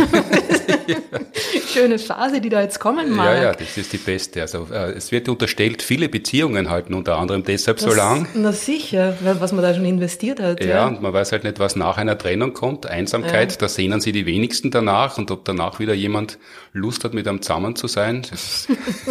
Schöne 1.72 2.00
Phase, 2.00 2.40
die 2.40 2.48
da 2.48 2.62
jetzt 2.62 2.80
kommen 2.80 3.14
mag. 3.14 3.26
Ja, 3.26 3.42
ja, 3.42 3.52
das 3.52 3.78
ist 3.78 3.92
die 3.92 3.96
beste. 3.96 4.40
Also 4.40 4.66
äh, 4.72 4.90
es 4.90 5.12
wird 5.12 5.28
unterstellt, 5.28 5.82
viele 5.82 6.08
Beziehungen 6.08 6.68
halten 6.68 6.94
unter 6.94 7.16
anderem 7.16 7.44
deshalb 7.44 7.76
das, 7.76 7.88
so 7.88 7.96
lang. 7.96 8.26
Na 8.34 8.50
sicher, 8.50 9.16
was 9.20 9.52
man 9.52 9.62
da 9.62 9.72
schon 9.72 9.84
investiert 9.84 10.40
hat. 10.40 10.64
Ja, 10.64 10.68
ja, 10.68 10.86
und 10.88 11.00
man 11.00 11.12
weiß 11.12 11.30
halt 11.30 11.44
nicht, 11.44 11.60
was 11.60 11.76
nach 11.76 11.96
einer 11.96 12.18
Trennung 12.18 12.54
kommt. 12.54 12.86
Einsamkeit, 12.86 13.52
ja. 13.52 13.58
da 13.58 13.68
sehnen 13.68 14.00
sie 14.00 14.10
die 14.10 14.26
wenigsten 14.26 14.72
danach 14.72 15.16
und 15.16 15.30
ob 15.30 15.44
danach 15.44 15.78
wieder 15.78 15.94
jemand 15.94 16.36
Lust 16.72 17.04
hat, 17.04 17.14
mit 17.14 17.28
einem 17.28 17.40
zusammen 17.40 17.76
zu 17.76 17.86
sein. 17.86 18.26
Das 18.28 18.66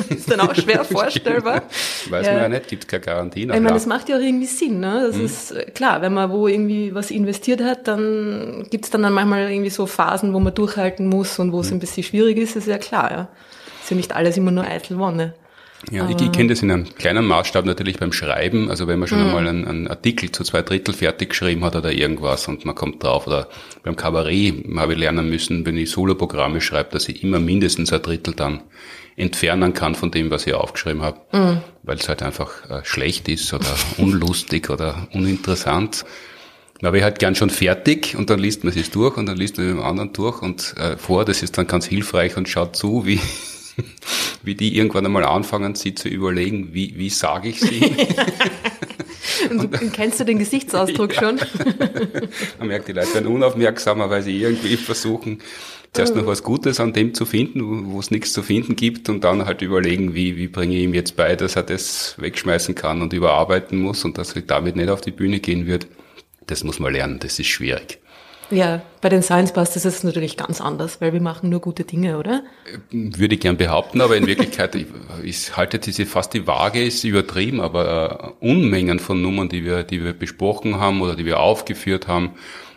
ist 0.10 0.30
dann 0.30 0.42
auch 0.42 0.54
schwer 0.54 0.84
vorstellbar. 0.84 1.64
weiß 2.10 2.28
man 2.28 2.36
ja 2.36 2.50
nicht, 2.50 2.68
gibt 2.68 2.90
keine 2.90 3.04
Garantie. 3.04 3.42
Ich 3.44 3.48
meine, 3.48 3.70
das 3.70 3.86
macht 3.86 4.10
ja 4.10 4.18
auch 4.18 4.22
irgendwie 4.22 4.48
Sinn. 4.48 4.82
Ne? 4.82 5.06
Das 5.08 5.16
hm. 5.16 5.26
ist 5.26 5.52
äh, 5.52 5.72
klar, 5.72 6.02
wenn 6.02 6.14
man 6.14 6.30
wo 6.30 6.50
irgendwie 6.50 6.94
was 6.94 7.10
investiert 7.10 7.64
hat, 7.64 7.88
dann 7.88 8.68
gibt's 8.70 8.90
dann, 8.90 9.04
dann 9.04 9.14
manchmal 9.14 9.50
irgendwie 9.50 9.70
so 9.70 9.77
Phasen, 9.86 10.34
wo 10.34 10.40
man 10.40 10.54
durchhalten 10.54 11.08
muss 11.08 11.38
und 11.40 11.52
wo 11.52 11.60
es 11.60 11.72
ein 11.72 11.80
bisschen 11.80 12.04
schwierig 12.04 12.38
ist, 12.38 12.56
ist 12.56 12.68
ja 12.68 12.78
klar. 12.78 13.12
Ja. 13.12 13.28
Ist 13.82 13.92
ja 13.92 13.98
nicht 13.98 14.16
alles 14.16 14.38
immer 14.38 14.52
nur 14.52 14.66
eitel 14.66 14.98
Wonne. 14.98 15.34
Ja, 15.92 16.10
ich, 16.10 16.20
ich 16.20 16.32
kenne 16.32 16.50
das 16.50 16.64
in 16.64 16.72
einem 16.72 16.96
kleinen 16.96 17.26
Maßstab 17.26 17.64
natürlich 17.66 18.00
beim 18.00 18.12
Schreiben. 18.12 18.70
Also 18.70 18.88
wenn 18.88 18.98
man 18.98 19.08
schon 19.08 19.20
mhm. 19.20 19.28
einmal 19.28 19.48
einen, 19.48 19.68
einen, 19.68 19.88
Artikel 19.88 20.32
zu 20.32 20.44
zwei 20.44 20.64
Drittel 20.64 20.94
fertig 20.94 21.30
geschrieben 21.30 21.64
hat 21.64 21.76
oder 21.76 21.92
irgendwas 21.92 22.48
und 22.48 22.66
man 22.66 22.74
kommt 22.74 23.04
drauf. 23.04 23.28
Oder 23.28 23.48
beim 23.84 23.96
Kabarett 23.96 24.66
habe 24.76 24.94
ich 24.94 25.00
lernen 25.00 25.30
müssen, 25.30 25.66
wenn 25.66 25.78
ich 25.78 25.92
Soloprogramme 25.92 26.62
schreibe, 26.62 26.90
dass 26.92 27.08
ich 27.08 27.24
immer 27.24 27.40
mindestens 27.40 27.94
ein 27.94 28.02
Drittel 28.02 28.34
dann 28.34 28.64
entfernen 29.16 29.74
kann 29.74 29.96
von 29.96 30.12
dem, 30.12 30.32
was 30.32 30.48
ich 30.48 30.54
aufgeschrieben 30.56 31.04
habe. 31.04 31.20
Mhm. 31.32 31.62
Weil 31.84 31.98
es 31.98 32.10
halt 32.10 32.24
einfach 32.24 32.70
äh, 32.70 32.84
schlecht 32.84 33.30
ist 33.30 33.54
oder 33.54 33.76
unlustig 33.98 34.70
oder 34.70 35.08
uninteressant. 35.14 36.06
Da 36.80 36.88
habe 36.88 36.98
ich 36.98 37.04
halt 37.04 37.20
gern 37.20 37.36
schon 37.36 37.50
fertig 37.50 38.16
und 38.16 38.30
dann 38.30 38.40
liest 38.40 38.64
man 38.64 38.74
es 38.76 38.92
durch 38.92 39.18
und 39.18 39.26
dann 39.26 39.38
liest 39.38 39.58
man 39.58 39.68
mit 39.68 39.76
dem 39.78 39.84
anderen 39.84 40.14
durch 40.14 40.42
und 40.42 40.76
äh, 40.78 40.98
vor. 40.98 41.26
Das 41.26 41.42
ist 41.42 41.58
dann 41.58 41.68
ganz 41.68 41.86
hilfreich 41.86 42.38
und 42.38 42.48
schaut 42.48 42.76
zu, 42.76 43.06
wie 43.06 43.20
wie 44.44 44.56
die 44.56 44.78
irgendwann 44.78 45.06
einmal 45.06 45.24
anfangen, 45.24 45.76
sie 45.76 45.96
zu 45.96 46.10
überlegen, 46.10 46.70
wie, 46.74 46.94
wie 46.98 47.10
sage 47.10 47.50
ich 47.50 47.60
sie? 47.60 47.82
Und, 49.50 49.82
und 49.82 49.94
kennst 49.94 50.20
du 50.20 50.24
den 50.24 50.40
Gesichtsausdruck 50.40 51.14
ja. 51.16 51.22
schon? 51.22 51.40
Man 52.60 52.68
merkt, 52.68 52.88
die 52.88 52.94
Leute 52.94 53.14
werden 53.14 53.28
unaufmerksamer, 53.28 54.10
weil 54.10 54.22
sie 54.22 54.42
irgendwie 54.42 54.76
versuchen, 54.78 55.40
zuerst 55.94 56.16
noch 56.16 56.26
was 56.26 56.44
Gutes 56.44 56.80
an 56.80 56.92
dem 56.92 57.14
zu 57.14 57.26
finden, 57.26 57.92
wo 57.92 58.00
es 58.00 58.12
nichts 58.12 58.34
zu 58.34 58.42
finden 58.42 58.76
gibt 58.76 59.10
und 59.10 59.24
dann 59.24 59.46
halt 59.46 59.62
überlegen, 59.62 60.16
wie, 60.16 60.38
wie 60.38 60.48
bringe 60.48 60.76
ich 60.76 60.84
ihm 60.84 60.94
jetzt 60.94 61.16
bei, 61.16 61.36
dass 61.36 61.56
er 61.56 61.64
das 61.64 62.16
wegschmeißen 62.18 62.76
kann 62.76 63.02
und 63.02 63.14
überarbeiten 63.14 63.80
muss 63.80 64.04
und 64.06 64.18
dass 64.18 64.36
er 64.36 64.42
damit 64.42 64.76
nicht 64.76 64.90
auf 64.90 65.02
die 65.02 65.12
Bühne 65.12 65.40
gehen 65.40 65.66
wird. 65.66 65.88
Das 66.48 66.64
muss 66.64 66.80
man 66.80 66.94
lernen, 66.94 67.20
das 67.20 67.40
ist 67.40 67.48
schwierig. 67.48 68.00
Ja, 68.50 68.82
bei 69.02 69.10
den 69.10 69.22
Science 69.22 69.52
Busters 69.52 69.84
ist 69.84 69.98
es 69.98 70.04
natürlich 70.04 70.38
ganz 70.38 70.62
anders, 70.62 71.02
weil 71.02 71.12
wir 71.12 71.20
machen 71.20 71.50
nur 71.50 71.60
gute 71.60 71.84
Dinge, 71.84 72.18
oder? 72.18 72.44
Würde 72.92 73.36
ich 73.36 73.42
gern 73.42 73.58
behaupten, 73.58 74.00
aber 74.00 74.16
in 74.16 74.26
Wirklichkeit, 74.26 74.74
ich, 74.76 74.88
ich 75.24 75.58
halte 75.58 75.80
diese 75.80 76.06
fast 76.06 76.34
die 76.34 76.48
Waage 76.48 76.82
ist 76.82 77.04
übertrieben, 77.04 77.60
aber 77.60 78.36
uh, 78.42 78.48
Unmengen 78.48 79.00
von 79.00 79.22
Nummern, 79.22 79.50
die 79.50 79.66
wir, 79.66 79.84
die 79.84 80.04
wir 80.04 80.14
besprochen 80.14 80.80
haben 80.80 81.02
oder 81.02 81.16
die 81.16 81.26
wir 81.26 81.40
aufgeführt 81.40 82.08
haben, 82.08 82.32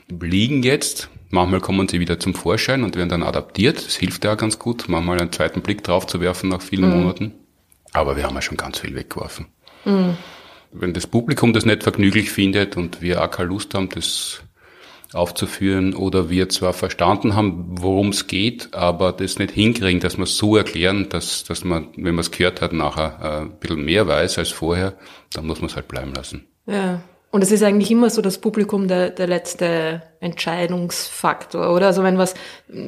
liegen 0.09 0.65
jetzt. 0.65 1.09
Manchmal 1.29 1.61
kommen 1.61 1.87
sie 1.87 2.01
wieder 2.01 2.19
zum 2.19 2.35
Vorschein 2.35 2.83
und 2.83 2.97
werden 2.97 3.09
dann 3.09 3.23
adaptiert. 3.23 3.87
Das 3.87 3.95
hilft 3.95 4.25
ja 4.25 4.35
ganz 4.35 4.59
gut, 4.59 4.87
manchmal 4.89 5.21
einen 5.21 5.31
zweiten 5.31 5.63
Blick 5.63 5.85
drauf 5.85 6.09
zu 6.09 6.21
werfen 6.21 6.49
nach 6.49 6.63
vielen 6.63 6.91
mhm. 6.91 7.03
Monaten. 7.03 7.35
Aber 7.93 8.17
wir 8.17 8.25
haben 8.25 8.35
ja 8.35 8.43
schon 8.43 8.57
ganz 8.57 8.81
viel 8.81 8.97
weggeworfen. 8.97 9.47
Mhm. 9.85 10.17
Wenn 10.73 10.93
das 10.93 11.07
Publikum 11.07 11.53
das 11.53 11.65
nicht 11.65 11.83
vergnüglich 11.83 12.31
findet 12.31 12.77
und 12.77 13.03
wir 13.03 13.23
auch 13.23 13.31
keine 13.31 13.49
Lust 13.49 13.75
haben, 13.75 13.89
das 13.89 14.43
aufzuführen 15.13 15.95
oder 15.95 16.31
wir 16.31 16.49
zwar 16.49 16.73
verstanden 16.73 17.35
haben, 17.35 17.65
worum 17.81 18.11
es 18.11 18.27
geht, 18.27 18.75
aber 18.75 19.13
das 19.13 19.39
nicht 19.39 19.53
hinkriegen, 19.53 20.01
dass 20.01 20.17
wir 20.17 20.25
es 20.25 20.37
so 20.37 20.57
erklären, 20.57 21.09
dass, 21.09 21.45
dass 21.45 21.65
man, 21.65 21.89
wenn 21.97 22.15
man 22.15 22.21
es 22.21 22.31
gehört 22.31 22.61
hat, 22.61 22.73
nachher 22.73 23.19
äh, 23.21 23.41
ein 23.43 23.59
bisschen 23.59 23.85
mehr 23.85 24.07
weiß 24.07 24.39
als 24.39 24.51
vorher, 24.51 24.95
dann 25.33 25.47
muss 25.47 25.61
man 25.61 25.69
es 25.69 25.77
halt 25.77 25.89
bleiben 25.89 26.15
lassen. 26.15 26.47
Ja. 26.67 27.03
Und 27.33 27.43
es 27.43 27.53
ist 27.53 27.63
eigentlich 27.63 27.93
immer 27.93 28.11
so 28.11 28.23
das 28.23 28.39
Publikum 28.39 28.89
der, 28.89 29.11
der 29.11 29.29
letzte 29.29 30.03
Entscheidungsfaktor, 30.19 31.73
oder? 31.73 31.87
Also 31.87 32.03
wenn 32.03 32.19
was 32.19 32.35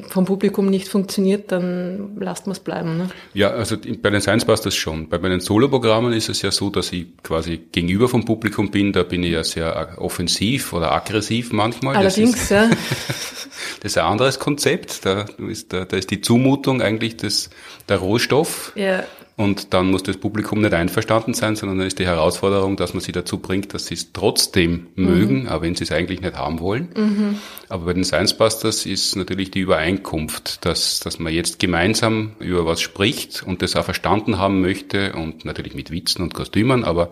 vom 0.09 0.25
Publikum 0.25 0.65
nicht 0.65 0.89
funktioniert, 0.89 1.49
dann 1.53 2.17
lasst 2.19 2.45
man 2.45 2.51
es 2.51 2.59
bleiben. 2.59 2.97
Ne? 2.97 3.09
Ja, 3.33 3.51
also 3.51 3.77
bei 3.77 4.09
den 4.09 4.19
Science 4.19 4.43
passt 4.43 4.65
das 4.65 4.75
schon. 4.75 5.07
Bei 5.07 5.17
meinen 5.17 5.39
Soloprogrammen 5.39 6.11
ist 6.11 6.27
es 6.27 6.41
ja 6.41 6.51
so, 6.51 6.69
dass 6.69 6.91
ich 6.91 7.07
quasi 7.23 7.57
gegenüber 7.71 8.09
vom 8.09 8.25
Publikum 8.25 8.69
bin. 8.69 8.91
Da 8.91 9.03
bin 9.03 9.23
ich 9.23 9.31
ja 9.31 9.45
sehr 9.45 9.95
offensiv 9.97 10.73
oder 10.73 10.91
aggressiv 10.91 11.53
manchmal. 11.53 11.95
Allerdings, 11.95 12.33
das 12.33 12.41
ist, 12.43 12.51
ja. 12.51 12.69
das 13.81 13.91
ist 13.93 13.97
ein 13.97 14.05
anderes 14.05 14.39
Konzept. 14.39 15.05
Da 15.05 15.25
ist, 15.37 15.71
da, 15.71 15.85
da 15.85 15.95
ist 15.95 16.11
die 16.11 16.19
Zumutung 16.19 16.81
eigentlich 16.81 17.15
das, 17.15 17.49
der 17.87 17.97
Rohstoff. 17.97 18.73
Ja. 18.75 19.05
Und 19.35 19.73
dann 19.73 19.89
muss 19.89 20.03
das 20.03 20.17
Publikum 20.17 20.61
nicht 20.61 20.73
einverstanden 20.73 21.33
sein, 21.33 21.55
sondern 21.55 21.79
dann 21.79 21.87
ist 21.87 21.97
die 21.97 22.05
Herausforderung, 22.05 22.75
dass 22.77 22.93
man 22.93 23.01
sie 23.01 23.11
dazu 23.11 23.39
bringt, 23.39 23.73
dass 23.73 23.87
sie 23.87 23.95
es 23.95 24.13
trotzdem 24.13 24.87
mhm. 24.95 25.05
mögen, 25.05 25.47
auch 25.49 25.63
wenn 25.63 25.73
sie 25.73 25.85
es 25.85 25.91
eigentlich 25.91 26.21
nicht 26.21 26.35
haben 26.35 26.59
wollen. 26.59 26.89
Mhm. 26.95 27.37
Aber 27.67 27.85
bei 27.85 27.93
den 27.93 28.03
Science 28.03 28.37
Busters 28.37 28.85
ist 28.85 29.15
natürlich 29.15 29.49
die 29.49 29.61
Übereinkunft, 29.61 30.63
dass, 30.65 30.99
dass 30.99 31.17
man 31.17 31.33
jetzt 31.33 31.57
gemeinsam 31.57 32.33
über 32.39 32.67
was 32.67 32.81
spricht 32.81 33.41
und 33.41 33.63
das 33.63 33.75
auch 33.75 33.85
verstanden 33.85 34.37
haben 34.37 34.61
möchte 34.61 35.13
und 35.13 35.45
natürlich 35.45 35.73
mit 35.73 35.89
Witzen 35.89 36.21
und 36.21 36.35
Kostümen, 36.35 36.83
aber 36.83 37.11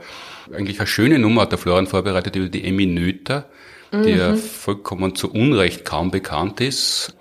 eigentlich 0.54 0.80
eine 0.80 0.88
schöne 0.88 1.18
Nummer 1.18 1.42
hat 1.42 1.51
der 1.51 1.60
Florian 1.60 1.88
vorbereitet 1.88 2.36
über 2.36 2.50
die 2.50 2.63
Emmy 2.63 2.86
Noether, 2.86 3.46
mhm. 3.92 4.04
der 4.04 4.36
vollkommen 4.36 5.16
zu 5.16 5.32
Unrecht 5.32 5.86
kaum 5.86 6.12
bekannt 6.12 6.62
ist 6.62 7.16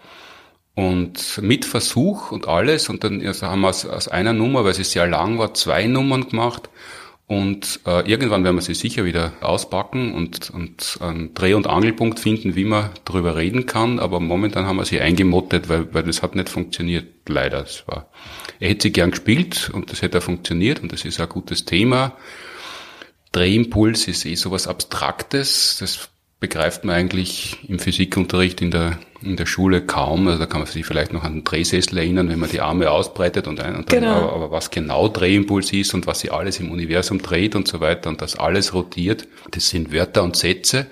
und 0.75 1.41
mit 1.43 1.65
Versuch 1.65 2.33
und 2.33 2.49
alles. 2.49 2.89
Und 2.89 3.05
dann 3.05 3.25
also 3.27 3.47
haben 3.47 3.61
wir 3.61 3.69
aus, 3.69 3.85
aus 3.87 4.09
einer 4.09 4.33
Nummer, 4.33 4.65
weil 4.65 4.75
sie 4.75 4.85
sehr 4.85 5.07
lang 5.07 5.39
war, 5.39 5.55
zwei 5.55 5.87
Nummern 5.87 6.29
gemacht. 6.29 6.71
Und 7.27 7.79
äh, 7.87 8.11
irgendwann 8.11 8.43
werden 8.43 8.57
wir 8.57 8.63
sie 8.63 8.75
sicher 8.75 9.05
wieder 9.05 9.33
auspacken 9.41 10.15
und, 10.15 10.51
und 10.51 10.99
einen 11.01 11.33
Dreh- 11.33 11.55
und 11.55 11.69
Angelpunkt 11.69 12.19
finden, 12.19 12.57
wie 12.57 12.65
man 12.65 12.91
darüber 13.05 13.37
reden 13.37 13.67
kann. 13.67 14.01
Aber 14.01 14.19
momentan 14.19 14.67
haben 14.67 14.79
wir 14.79 14.85
sie 14.85 15.01
eingemottet, 15.01 15.69
weil, 15.69 15.95
weil 15.95 16.03
das 16.03 16.23
hat 16.23 16.35
nicht 16.35 16.49
funktioniert, 16.49 17.07
leider. 17.29 17.63
Es 17.63 17.85
war, 17.87 18.11
er 18.59 18.71
hätte 18.71 18.83
sie 18.83 18.93
gern 18.93 19.13
gespielt 19.13 19.71
und 19.73 19.93
das 19.93 20.03
hätte 20.03 20.19
auch 20.19 20.23
funktioniert 20.25 20.83
und 20.83 20.93
das 20.93 21.05
ist 21.05 21.21
ein 21.21 21.29
gutes 21.29 21.65
Thema. 21.65 22.17
Drehimpuls 23.31 24.09
ist 24.09 24.27
eh 24.27 24.35
sowas 24.35 24.67
Abstraktes. 24.67 25.77
Das 25.79 26.09
begreift 26.41 26.85
man 26.85 26.97
eigentlich 26.97 27.59
im 27.69 27.79
Physikunterricht 27.79 28.63
in 28.63 28.71
der, 28.71 28.99
in 29.23 29.37
der 29.37 29.45
Schule 29.45 29.83
kaum. 29.83 30.27
Also 30.27 30.39
da 30.39 30.47
kann 30.47 30.61
man 30.61 30.67
sich 30.67 30.87
vielleicht 30.87 31.13
noch 31.13 31.23
an 31.23 31.35
den 31.35 31.45
Drehsessel 31.45 31.99
erinnern, 31.99 32.31
wenn 32.31 32.39
man 32.39 32.51
die 32.51 32.63
Arme 32.63 32.91
ausbreitet 32.91 33.47
und, 33.47 33.61
ein, 33.61 33.77
und 33.77 33.93
dann, 33.93 34.01
genau. 34.01 34.17
aber, 34.17 34.33
aber, 34.33 34.51
was 34.51 34.71
genau 34.71 35.09
Drehimpuls 35.09 35.73
ist 35.75 35.93
und 35.93 36.07
was 36.07 36.21
sie 36.21 36.31
alles 36.31 36.59
im 36.59 36.71
Universum 36.71 37.21
dreht 37.21 37.55
und 37.55 37.69
so 37.69 37.81
weiter 37.81 38.09
und 38.09 38.23
das 38.23 38.37
alles 38.37 38.73
rotiert, 38.73 39.29
das 39.51 39.69
sind 39.69 39.93
Wörter 39.93 40.23
und 40.23 40.35
Sätze. 40.35 40.87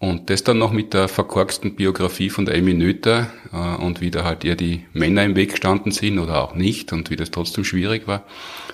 Und 0.00 0.30
das 0.30 0.42
dann 0.42 0.56
noch 0.56 0.72
mit 0.72 0.94
der 0.94 1.08
verkorksten 1.08 1.76
Biografie 1.76 2.30
von 2.30 2.46
der 2.46 2.56
Amy 2.56 2.72
Noether 2.72 3.30
äh, 3.52 3.82
und 3.82 4.00
wie 4.00 4.10
da 4.10 4.24
halt 4.24 4.44
ihr 4.44 4.56
die 4.56 4.86
Männer 4.94 5.24
im 5.24 5.36
Weg 5.36 5.50
gestanden 5.50 5.92
sind 5.92 6.18
oder 6.18 6.42
auch 6.42 6.54
nicht 6.54 6.94
und 6.94 7.10
wie 7.10 7.16
das 7.16 7.30
trotzdem 7.30 7.64
schwierig 7.64 8.08
war, 8.08 8.24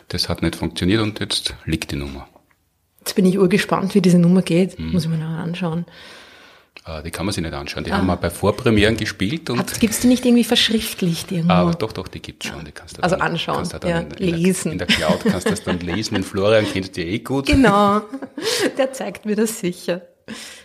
das 0.09 0.29
hat 0.29 0.43
nicht 0.43 0.55
funktioniert 0.55 1.03
und 1.03 1.19
jetzt 1.19 1.57
liegt 1.65 1.91
die 1.91 1.97
Nummer. 1.97 2.29
Jetzt 3.07 3.15
bin 3.15 3.25
ich 3.25 3.39
urgespannt, 3.39 3.95
wie 3.95 4.01
diese 4.01 4.19
Nummer 4.19 4.43
geht. 4.43 4.77
Hm. 4.79 4.91
Muss 4.91 5.05
ich 5.05 5.09
mir 5.09 5.19
noch 5.19 5.29
anschauen. 5.29 5.85
Ah, 6.83 7.03
die 7.03 7.13
kann 7.13 7.25
man 7.25 7.33
sich 7.33 7.43
nicht 7.43 7.55
anschauen. 7.55 7.85
Die 7.85 7.93
ah. 7.93 7.99
haben 7.99 8.07
wir 8.09 8.17
bei 8.17 8.31
Vorpremieren 8.31 8.97
gespielt. 8.97 9.49
und 9.49 9.79
Gibt 9.79 9.93
es 9.95 10.01
die 10.01 10.09
nicht 10.09 10.25
irgendwie 10.25 10.43
verschriftlicht 10.43 11.31
irgendwo? 11.31 11.53
Ah, 11.53 11.73
doch, 11.73 11.93
doch, 11.93 12.09
die 12.09 12.21
gibt's 12.21 12.47
schon. 12.47 12.65
Die 12.65 12.73
kannst 12.73 12.99
du 12.99 13.05
also 13.05 13.15
dann, 13.15 13.29
anschauen, 13.31 13.59
kannst 13.59 13.75
du 13.75 13.79
dann 13.79 13.91
ja, 13.91 13.99
in, 14.01 14.11
in 14.11 14.35
lesen. 14.35 14.65
Der, 14.65 14.73
in 14.73 14.79
der 14.79 14.87
Cloud 14.89 15.21
kannst 15.25 15.47
du 15.47 15.51
das 15.51 15.63
dann 15.63 15.79
lesen. 15.79 16.15
Den 16.15 16.25
Florian 16.25 16.67
kennst 16.67 16.97
du 16.97 17.03
eh 17.03 17.21
gut. 17.21 17.47
Genau, 17.47 18.01
der 18.77 18.93
zeigt 18.93 19.25
mir 19.25 19.37
das 19.37 19.61
sicher. 19.61 20.03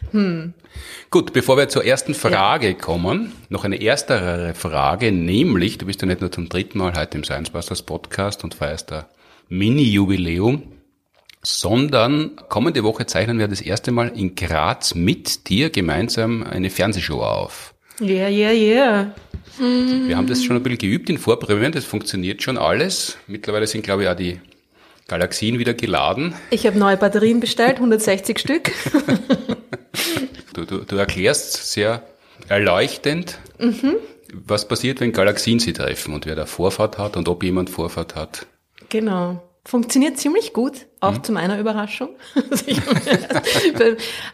Hm. 0.10 0.56
Gut, 1.12 1.34
bevor 1.34 1.58
wir 1.58 1.70
zur 1.70 1.86
ersten 1.86 2.16
Frage 2.16 2.70
ja. 2.70 2.74
kommen, 2.74 3.34
noch 3.50 3.66
eine 3.66 3.80
erstere 3.80 4.56
Frage, 4.56 5.12
nämlich, 5.12 5.78
du 5.78 5.86
bist 5.86 6.02
ja 6.02 6.08
nicht 6.08 6.22
nur 6.22 6.32
zum 6.32 6.50
dritten 6.50 6.80
Mal 6.80 6.96
heute 6.98 7.20
im 7.20 7.24
Science 7.24 7.52
Busters 7.52 7.84
Podcast 7.84 8.44
und 8.44 8.56
feierst 8.56 8.90
da 8.90 9.08
Mini-Jubiläum 9.50 10.81
sondern 11.44 12.36
kommende 12.50 12.84
Woche 12.84 13.06
zeichnen 13.06 13.40
wir 13.40 13.48
das 13.48 13.62
erste 13.62 13.92
Mal 13.92 14.10
in 14.10 14.36
Graz 14.36 14.96
mit 14.96 15.50
dir 15.50 15.70
gemeinsam 15.70 16.44
eine 16.44 16.70
Fernsehshow 16.70 17.22
auf. 17.22 17.74
Ja, 18.00 18.28
ja, 18.28 18.52
ja. 18.52 19.14
Wir 19.58 20.18
haben 20.18 20.28
das 20.28 20.44
schon 20.44 20.56
ein 20.56 20.64
bisschen 20.64 20.80
geübt 20.80 21.10
in 21.10 21.18
Vorpremieren, 21.18 21.72
das 21.72 21.86
funktioniert 21.86 22.42
schon 22.42 22.58
alles. 22.58 23.18
Mittlerweile 23.28 23.68
sind, 23.68 23.84
glaube 23.84 24.04
ich, 24.04 24.10
auch 24.10 24.16
die 24.16 24.40
Galaxien 25.08 25.60
wieder 25.60 25.74
geladen. 25.74 26.34
Ich 26.52 26.66
habe 26.66 26.80
neue 26.80 26.98
Batterien 26.98 27.40
bestellt, 27.40 27.76
160 27.76 28.40
Stück. 28.40 28.72
du, 30.54 30.66
du, 30.66 30.78
du 30.80 30.96
erklärst 30.96 31.72
sehr 31.72 32.04
erleuchtend, 32.48 33.40
mhm. 33.60 33.98
was 34.34 34.68
passiert, 34.68 35.00
wenn 35.02 35.12
Galaxien 35.12 35.60
sie 35.60 35.74
treffen 35.74 36.14
und 36.14 36.26
wer 36.26 36.36
da 36.36 36.46
Vorfahrt 36.46 36.98
hat 36.98 37.18
und 37.18 37.28
ob 37.28 37.44
jemand 37.44 37.70
Vorfahrt 37.70 38.16
hat. 38.16 38.48
Genau. 38.90 39.42
Funktioniert 39.64 40.18
ziemlich 40.18 40.54
gut, 40.54 40.88
auch 41.00 41.14
mhm. 41.14 41.24
zu 41.24 41.32
meiner 41.32 41.60
Überraschung. 41.60 42.10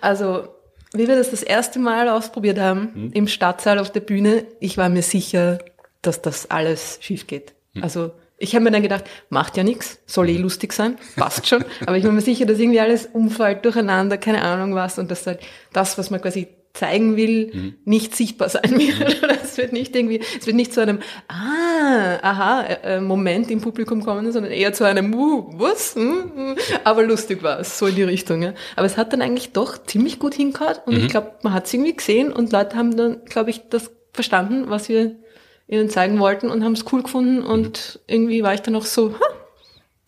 also, 0.02 0.48
wie 0.94 1.08
wir 1.08 1.18
das 1.18 1.32
das 1.32 1.44
erste 1.44 1.80
Mal 1.80 2.08
ausprobiert 2.08 2.60
haben, 2.60 2.92
mhm. 2.94 3.12
im 3.14 3.28
Stadtsaal 3.28 3.80
auf 3.80 3.92
der 3.92 4.00
Bühne, 4.00 4.46
ich 4.60 4.78
war 4.78 4.90
mir 4.90 5.02
sicher, 5.02 5.60
dass 6.02 6.22
das 6.22 6.50
alles 6.50 7.00
schief 7.02 7.28
geht. 7.28 7.54
Mhm. 7.74 7.84
Also, 7.84 8.12
ich 8.38 8.54
habe 8.54 8.64
mir 8.64 8.72
dann 8.72 8.84
gedacht, 8.84 9.06
macht 9.30 9.58
ja 9.58 9.64
nichts, 9.64 10.00
soll 10.06 10.30
eh 10.30 10.38
lustig 10.38 10.72
sein, 10.72 10.98
passt 11.16 11.48
schon. 11.48 11.66
Aber 11.86 11.98
ich 11.98 12.04
war 12.04 12.12
mir 12.12 12.22
sicher, 12.22 12.46
dass 12.46 12.60
irgendwie 12.60 12.80
alles 12.80 13.08
umfällt 13.08 13.66
durcheinander, 13.66 14.18
keine 14.18 14.44
Ahnung 14.44 14.76
was, 14.76 15.00
und 15.00 15.10
dass 15.10 15.26
halt 15.26 15.40
das, 15.74 15.98
was 15.98 16.12
man 16.12 16.22
quasi 16.22 16.48
zeigen 16.78 17.18
will, 17.18 17.52
mhm. 17.54 17.74
nicht 17.86 18.16
sichtbar 18.16 18.50
sein 18.50 18.72
wird. 18.72 19.22
Mhm. 19.22 19.30
es 19.44 19.58
wird 19.58 19.74
nicht 19.74 19.96
irgendwie, 19.96 20.22
es 20.40 20.46
wird 20.46 20.56
nicht 20.56 20.74
zu 20.74 20.82
einem 20.82 21.00
Ah, 21.28 22.20
aha, 22.22 22.62
äh, 22.64 22.98
äh, 22.98 23.02
Moment 23.02 23.50
im 23.52 23.62
Publikum 23.62 24.04
kommen, 24.04 24.32
sondern 24.32 24.52
eher 24.52 24.74
zu 24.74 24.84
einem 24.84 25.14
uh, 25.14 25.60
was? 25.60 25.96
Hm, 25.96 26.32
hm. 26.36 26.56
Aber 26.84 27.04
lustig 27.04 27.44
war 27.44 27.60
es, 27.60 27.78
so 27.78 27.88
in 27.88 27.96
die 27.96 28.04
Richtung. 28.04 28.42
Ja. 28.42 28.54
Aber 28.76 28.86
es 28.86 28.98
hat 28.98 29.14
dann 29.14 29.22
eigentlich 29.22 29.52
doch 29.52 29.78
ziemlich 29.84 30.20
gut 30.20 30.36
hingehört 30.36 30.84
und 30.86 30.96
mhm. 30.96 31.02
ich 31.02 31.10
glaube, 31.10 31.34
man 31.44 31.54
hat 31.54 31.66
es 31.66 31.74
irgendwie 31.74 31.96
gesehen 31.96 32.32
und 32.32 32.52
Leute 32.52 32.76
haben 32.76 32.96
dann, 32.96 33.26
glaube 33.26 33.50
ich, 33.50 33.70
das 33.70 33.92
verstanden, 34.14 34.70
was 34.70 34.90
wir 34.90 35.16
ihnen 35.68 35.90
zeigen 35.90 36.20
wollten 36.20 36.50
und 36.50 36.64
haben 36.64 36.74
es 36.74 36.86
cool 36.92 37.04
gefunden 37.04 37.42
und 37.42 38.00
mhm. 38.08 38.14
irgendwie 38.14 38.44
war 38.44 38.54
ich 38.54 38.62
dann 38.62 38.76
auch 38.76 38.86
so, 38.86 39.14
ha, 39.14 39.26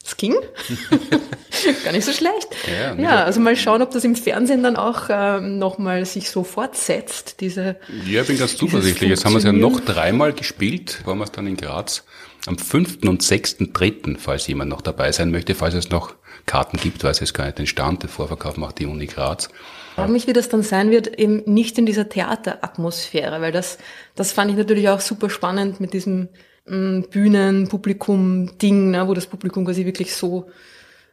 es 0.10 0.18
ging. 0.18 0.36
Gar 1.84 1.92
nicht 1.92 2.06
so 2.06 2.12
schlecht. 2.12 2.48
Ja, 2.68 2.96
ja, 2.96 3.24
also 3.24 3.40
mal 3.40 3.56
schauen, 3.56 3.82
ob 3.82 3.92
das 3.92 4.04
im 4.04 4.16
Fernsehen 4.16 4.64
dann 4.64 4.76
auch 4.76 5.04
ähm, 5.10 5.58
nochmal 5.58 6.06
sich 6.06 6.30
so 6.30 6.44
fortsetzt, 6.44 7.42
diese. 7.42 7.78
Ja, 8.06 8.22
ich 8.22 8.28
bin 8.28 8.38
ganz 8.38 8.56
zuversichtlich. 8.56 9.10
Jetzt 9.10 9.26
haben 9.26 9.34
wir 9.34 9.40
es 9.40 9.44
ja 9.44 9.52
noch 9.52 9.80
dreimal 9.80 10.34
gespielt, 10.34 11.02
wollen 11.06 11.18
wir 11.18 11.26
es 11.26 11.32
dann 11.32 11.48
in 11.48 11.58
Graz 11.58 12.04
am 12.46 12.58
5. 12.58 13.04
und 13.04 13.22
6.3., 13.22 14.18
falls 14.18 14.48
jemand 14.48 14.70
noch 14.70 14.82
dabei 14.82 15.12
sein 15.12 15.32
möchte, 15.32 15.56
falls 15.56 15.74
es 15.74 15.90
noch 15.90 16.16
Karten 16.46 16.78
gibt, 16.78 17.04
weiß 17.04 17.22
es 17.22 17.34
gar 17.34 17.46
nicht 17.46 17.60
den 17.60 17.68
Stand, 17.68 18.04
der 18.04 18.10
Vorverkauf 18.10 18.58
macht 18.58 18.80
die 18.80 18.86
Uni 18.86 19.06
Graz. 19.08 19.50
Ich 19.90 19.96
frage 19.96 20.12
mich, 20.12 20.28
wie 20.28 20.34
das 20.34 20.48
dann 20.48 20.64
sein 20.64 20.92
wird, 20.92 21.20
eben 21.20 21.44
nicht 21.46 21.78
in 21.78 21.86
dieser 21.86 22.08
Theateratmosphäre, 22.08 23.42
weil 23.42 23.52
das, 23.52 23.78
das 24.16 24.32
fand 24.32 24.50
ich 24.52 24.58
natürlich 24.58 24.88
auch 24.88 25.02
super 25.02 25.30
spannend 25.30 25.82
mit 25.82 25.94
diesem 25.94 26.30
mm, 26.70 27.02
Bühnen-Publikum-Ding, 27.10 28.92
ne, 28.92 29.08
wo 29.08 29.14
das 29.14 29.28
Publikum 29.28 29.66
quasi 29.66 29.86
wirklich 29.86 30.16
so 30.16 30.48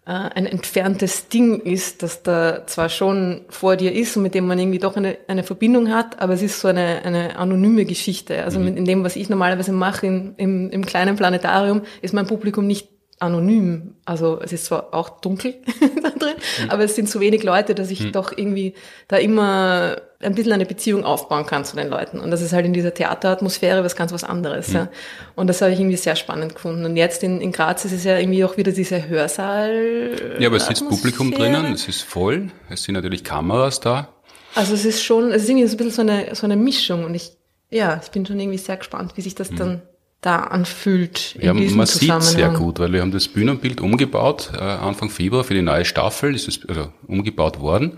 äh, 0.06 0.12
ein 0.12 0.46
entferntes 0.46 1.28
Ding 1.28 1.60
ist, 1.60 2.02
das 2.02 2.22
da 2.22 2.66
zwar 2.66 2.88
schon 2.88 3.42
vor 3.48 3.76
dir 3.76 3.92
ist 3.92 4.16
und 4.16 4.22
mit 4.22 4.34
dem 4.34 4.46
man 4.46 4.58
irgendwie 4.58 4.78
doch 4.78 4.96
eine, 4.96 5.18
eine 5.26 5.42
Verbindung 5.42 5.92
hat, 5.92 6.20
aber 6.20 6.34
es 6.34 6.42
ist 6.42 6.60
so 6.60 6.68
eine, 6.68 7.02
eine 7.04 7.36
anonyme 7.36 7.84
Geschichte. 7.84 8.44
Also 8.44 8.60
mhm. 8.60 8.76
in 8.76 8.84
dem, 8.84 9.04
was 9.04 9.16
ich 9.16 9.28
normalerweise 9.28 9.72
mache 9.72 10.06
in, 10.06 10.34
im, 10.36 10.70
im 10.70 10.86
kleinen 10.86 11.16
Planetarium, 11.16 11.82
ist 12.02 12.14
mein 12.14 12.26
Publikum 12.26 12.66
nicht 12.66 12.95
anonym. 13.18 13.94
Also 14.04 14.40
es 14.42 14.52
ist 14.52 14.66
zwar 14.66 14.92
auch 14.92 15.20
dunkel 15.20 15.54
da 16.02 16.10
drin, 16.10 16.34
mhm. 16.62 16.70
aber 16.70 16.84
es 16.84 16.94
sind 16.94 17.08
zu 17.08 17.20
wenig 17.20 17.42
Leute, 17.42 17.74
dass 17.74 17.90
ich 17.90 18.00
mhm. 18.00 18.12
doch 18.12 18.36
irgendwie 18.36 18.74
da 19.08 19.16
immer 19.16 19.96
ein 20.20 20.34
bisschen 20.34 20.52
eine 20.52 20.66
Beziehung 20.66 21.04
aufbauen 21.04 21.46
kann 21.46 21.64
zu 21.64 21.76
den 21.76 21.88
Leuten. 21.88 22.20
Und 22.20 22.30
das 22.30 22.40
ist 22.40 22.52
halt 22.52 22.66
in 22.66 22.72
dieser 22.72 22.92
Theateratmosphäre 22.92 23.84
was 23.84 23.96
ganz 23.96 24.12
was 24.12 24.24
anderes. 24.24 24.68
Mhm. 24.68 24.74
Ja. 24.74 24.88
Und 25.34 25.46
das 25.48 25.60
habe 25.60 25.72
ich 25.72 25.80
irgendwie 25.80 25.96
sehr 25.96 26.16
spannend 26.16 26.54
gefunden. 26.54 26.84
Und 26.84 26.96
jetzt 26.96 27.22
in, 27.22 27.40
in 27.40 27.52
Graz 27.52 27.84
ist 27.84 27.92
es 27.92 28.04
ja 28.04 28.18
irgendwie 28.18 28.44
auch 28.44 28.56
wieder 28.56 28.72
dieser 28.72 29.08
Hörsaal. 29.08 30.36
Ja, 30.38 30.48
aber 30.48 30.56
es 30.56 30.68
ist 30.68 30.88
Publikum 30.88 31.32
drinnen, 31.32 31.72
es 31.72 31.88
ist 31.88 32.02
voll, 32.02 32.50
es 32.70 32.82
sind 32.82 32.94
natürlich 32.94 33.24
Kameras 33.24 33.80
da. 33.80 34.08
Also 34.54 34.74
es 34.74 34.86
ist 34.86 35.02
schon, 35.02 35.32
es 35.32 35.42
ist 35.42 35.50
irgendwie 35.50 35.66
so 35.66 35.74
ein 35.74 35.76
bisschen 35.76 35.92
so 35.92 36.02
eine, 36.02 36.34
so 36.34 36.46
eine 36.46 36.56
Mischung. 36.56 37.04
Und 37.04 37.14
ich, 37.14 37.32
ja, 37.70 38.00
ich 38.02 38.10
bin 38.10 38.24
schon 38.24 38.40
irgendwie 38.40 38.58
sehr 38.58 38.78
gespannt, 38.78 39.12
wie 39.16 39.20
sich 39.20 39.34
das 39.34 39.50
mhm. 39.50 39.56
dann 39.56 39.82
da 40.26 40.38
anfühlt. 40.38 41.36
Ja, 41.40 41.54
man 41.54 41.86
sieht 41.86 42.22
sehr 42.22 42.50
gut, 42.50 42.80
weil 42.80 42.92
wir 42.92 43.00
haben 43.00 43.12
das 43.12 43.28
Bühnenbild 43.28 43.80
umgebaut, 43.80 44.50
äh, 44.54 44.60
Anfang 44.60 45.08
Februar 45.08 45.44
für 45.44 45.54
die 45.54 45.62
neue 45.62 45.84
Staffel 45.84 46.34
ist 46.34 46.48
es 46.48 46.68
also 46.68 46.88
umgebaut 47.06 47.60
worden. 47.60 47.92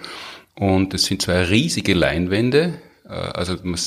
Und 0.55 0.93
es 0.93 1.05
sind 1.05 1.23
zwei 1.23 1.45
riesige 1.45 1.95
Leinwände, 1.95 2.75
also 3.13 3.57
man, 3.63 3.79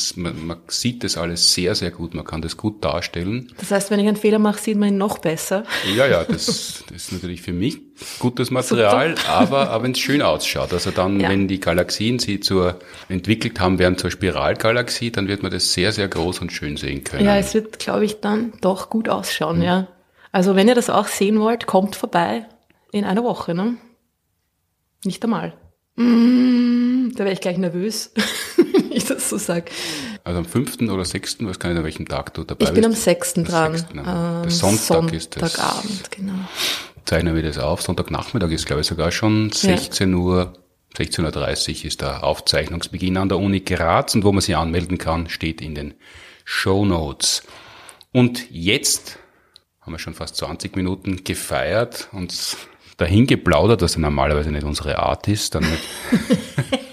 man, 0.46 0.58
sieht 0.68 1.04
das 1.04 1.16
alles 1.16 1.54
sehr, 1.54 1.75
sehr 1.75 1.92
gut, 1.92 2.16
man 2.16 2.25
kann 2.25 2.42
das 2.42 2.58
gut 2.58 2.84
darstellen. 2.84 3.51
Das 3.60 3.70
heißt, 3.70 3.92
wenn 3.92 4.00
ich 4.00 4.08
einen 4.08 4.18
Fehler 4.18 4.40
mache, 4.40 4.60
sieht 4.60 4.78
man 4.78 4.90
ihn 4.90 4.98
noch 4.98 5.20
besser. 5.20 5.63
Ja, 5.96 6.08
ja, 6.08 6.24
das, 6.24 6.84
das 6.88 7.04
ist 7.04 7.12
natürlich 7.12 7.44
für 7.44 7.54
mich 7.54 7.78
gutes 8.18 8.50
Material, 8.50 9.16
Super. 9.16 9.30
aber, 9.30 9.70
aber 9.70 9.84
wenn 9.84 9.92
es 9.92 10.00
schön 10.00 10.24
ausschaut. 10.24 10.74
Also 10.74 10.90
dann, 10.90 11.20
ja. 11.20 11.30
wenn 11.30 11.48
die 11.48 11.60
Galaxien 11.60 12.18
sie 12.18 12.40
zur, 12.40 12.80
entwickelt 13.10 13.60
haben 13.60 13.78
werden 13.78 13.98
zur 13.98 14.10
Spiralgalaxie, 14.10 15.12
dann 15.12 15.28
wird 15.28 15.44
man 15.44 15.51
das 15.51 15.72
sehr, 15.72 15.92
sehr 15.92 16.08
groß 16.08 16.40
und 16.40 16.51
schön 16.51 16.78
sehen 16.78 17.04
können. 17.04 17.25
Ja, 17.25 17.38
es 17.38 17.54
wird, 17.54 17.78
glaube 17.78 18.06
ich, 18.06 18.22
dann 18.22 18.54
doch 18.62 18.90
gut 18.90 19.08
ausschauen, 19.08 19.58
mhm. 19.58 19.63
ja. 19.63 19.88
Also 20.32 20.56
wenn 20.56 20.68
ihr 20.68 20.75
das 20.75 20.90
auch 20.90 21.08
sehen 21.08 21.40
wollt, 21.40 21.68
kommt 21.68 21.96
vorbei 21.96 22.46
in 22.92 23.04
einer 23.04 23.24
Woche, 23.24 23.54
ne? 23.54 23.75
Nicht 25.04 25.24
einmal. 25.24 25.54
Mm, 25.96 26.81
da 27.15 27.24
wäre 27.24 27.34
ich 27.34 27.41
gleich 27.41 27.58
nervös, 27.58 28.12
wenn 28.58 28.91
ich 28.91 29.06
das 29.06 29.30
so 29.30 29.38
sage. 29.38 29.65
Also 30.24 30.39
am 30.39 30.46
5. 30.46 30.82
oder 30.82 31.06
6., 31.06 31.38
was 31.41 31.60
kann 31.60 31.72
ich 31.72 31.77
an 31.77 31.84
welchem 31.84 32.08
Tag 32.08 32.34
du 32.34 32.44
dabei 32.44 32.65
Ich 32.65 32.74
bin 32.74 32.86
am 32.86 32.94
6. 32.94 33.34
dran. 33.36 33.77
6. 33.77 33.91
Ähm, 33.91 34.50
Sonntag 34.50 34.51
Sonntagabend, 34.51 35.13
ist 35.13 35.41
das. 35.41 35.53
Sonntagabend, 35.53 36.12
genau. 36.12 36.34
Zeichnen 37.06 37.36
wir 37.36 37.44
das 37.44 37.58
auf. 37.58 37.82
Sonntagnachmittag 37.82 38.51
ist, 38.51 38.65
glaube 38.65 38.82
ich, 38.82 38.88
sogar 38.88 39.12
schon 39.12 39.51
16 39.51 40.12
ja. 40.12 40.18
Uhr. 40.18 40.53
16.30 40.98 41.80
Uhr 41.80 41.86
ist 41.86 42.01
der 42.01 42.24
Aufzeichnungsbeginn 42.24 43.18
an 43.18 43.30
der 43.30 43.38
Uni 43.38 43.62
Graz 43.62 44.13
und 44.13 44.25
wo 44.25 44.32
man 44.32 44.41
sich 44.41 44.58
anmelden 44.58 44.98
kann, 44.98 45.30
steht 45.30 45.62
in 45.62 45.74
den 45.74 45.94
Show 46.44 46.86
Notes. 46.86 47.44
Und 48.12 48.51
jetzt 48.51 49.18
haben 49.80 49.94
wir 49.94 50.00
schon 50.00 50.13
fast 50.13 50.36
20 50.36 50.75
Minuten 50.75 51.24
gefeiert 51.24 52.10
und 52.12 52.58
dahin 52.98 53.25
geplaudert, 53.25 53.82
was 53.82 53.96
ja 53.96 54.01
normalerweise 54.01 54.51
nicht 54.51 54.63
unsere 54.63 55.00
Art 55.00 55.27
ist. 55.27 55.56
Dann 55.56 55.65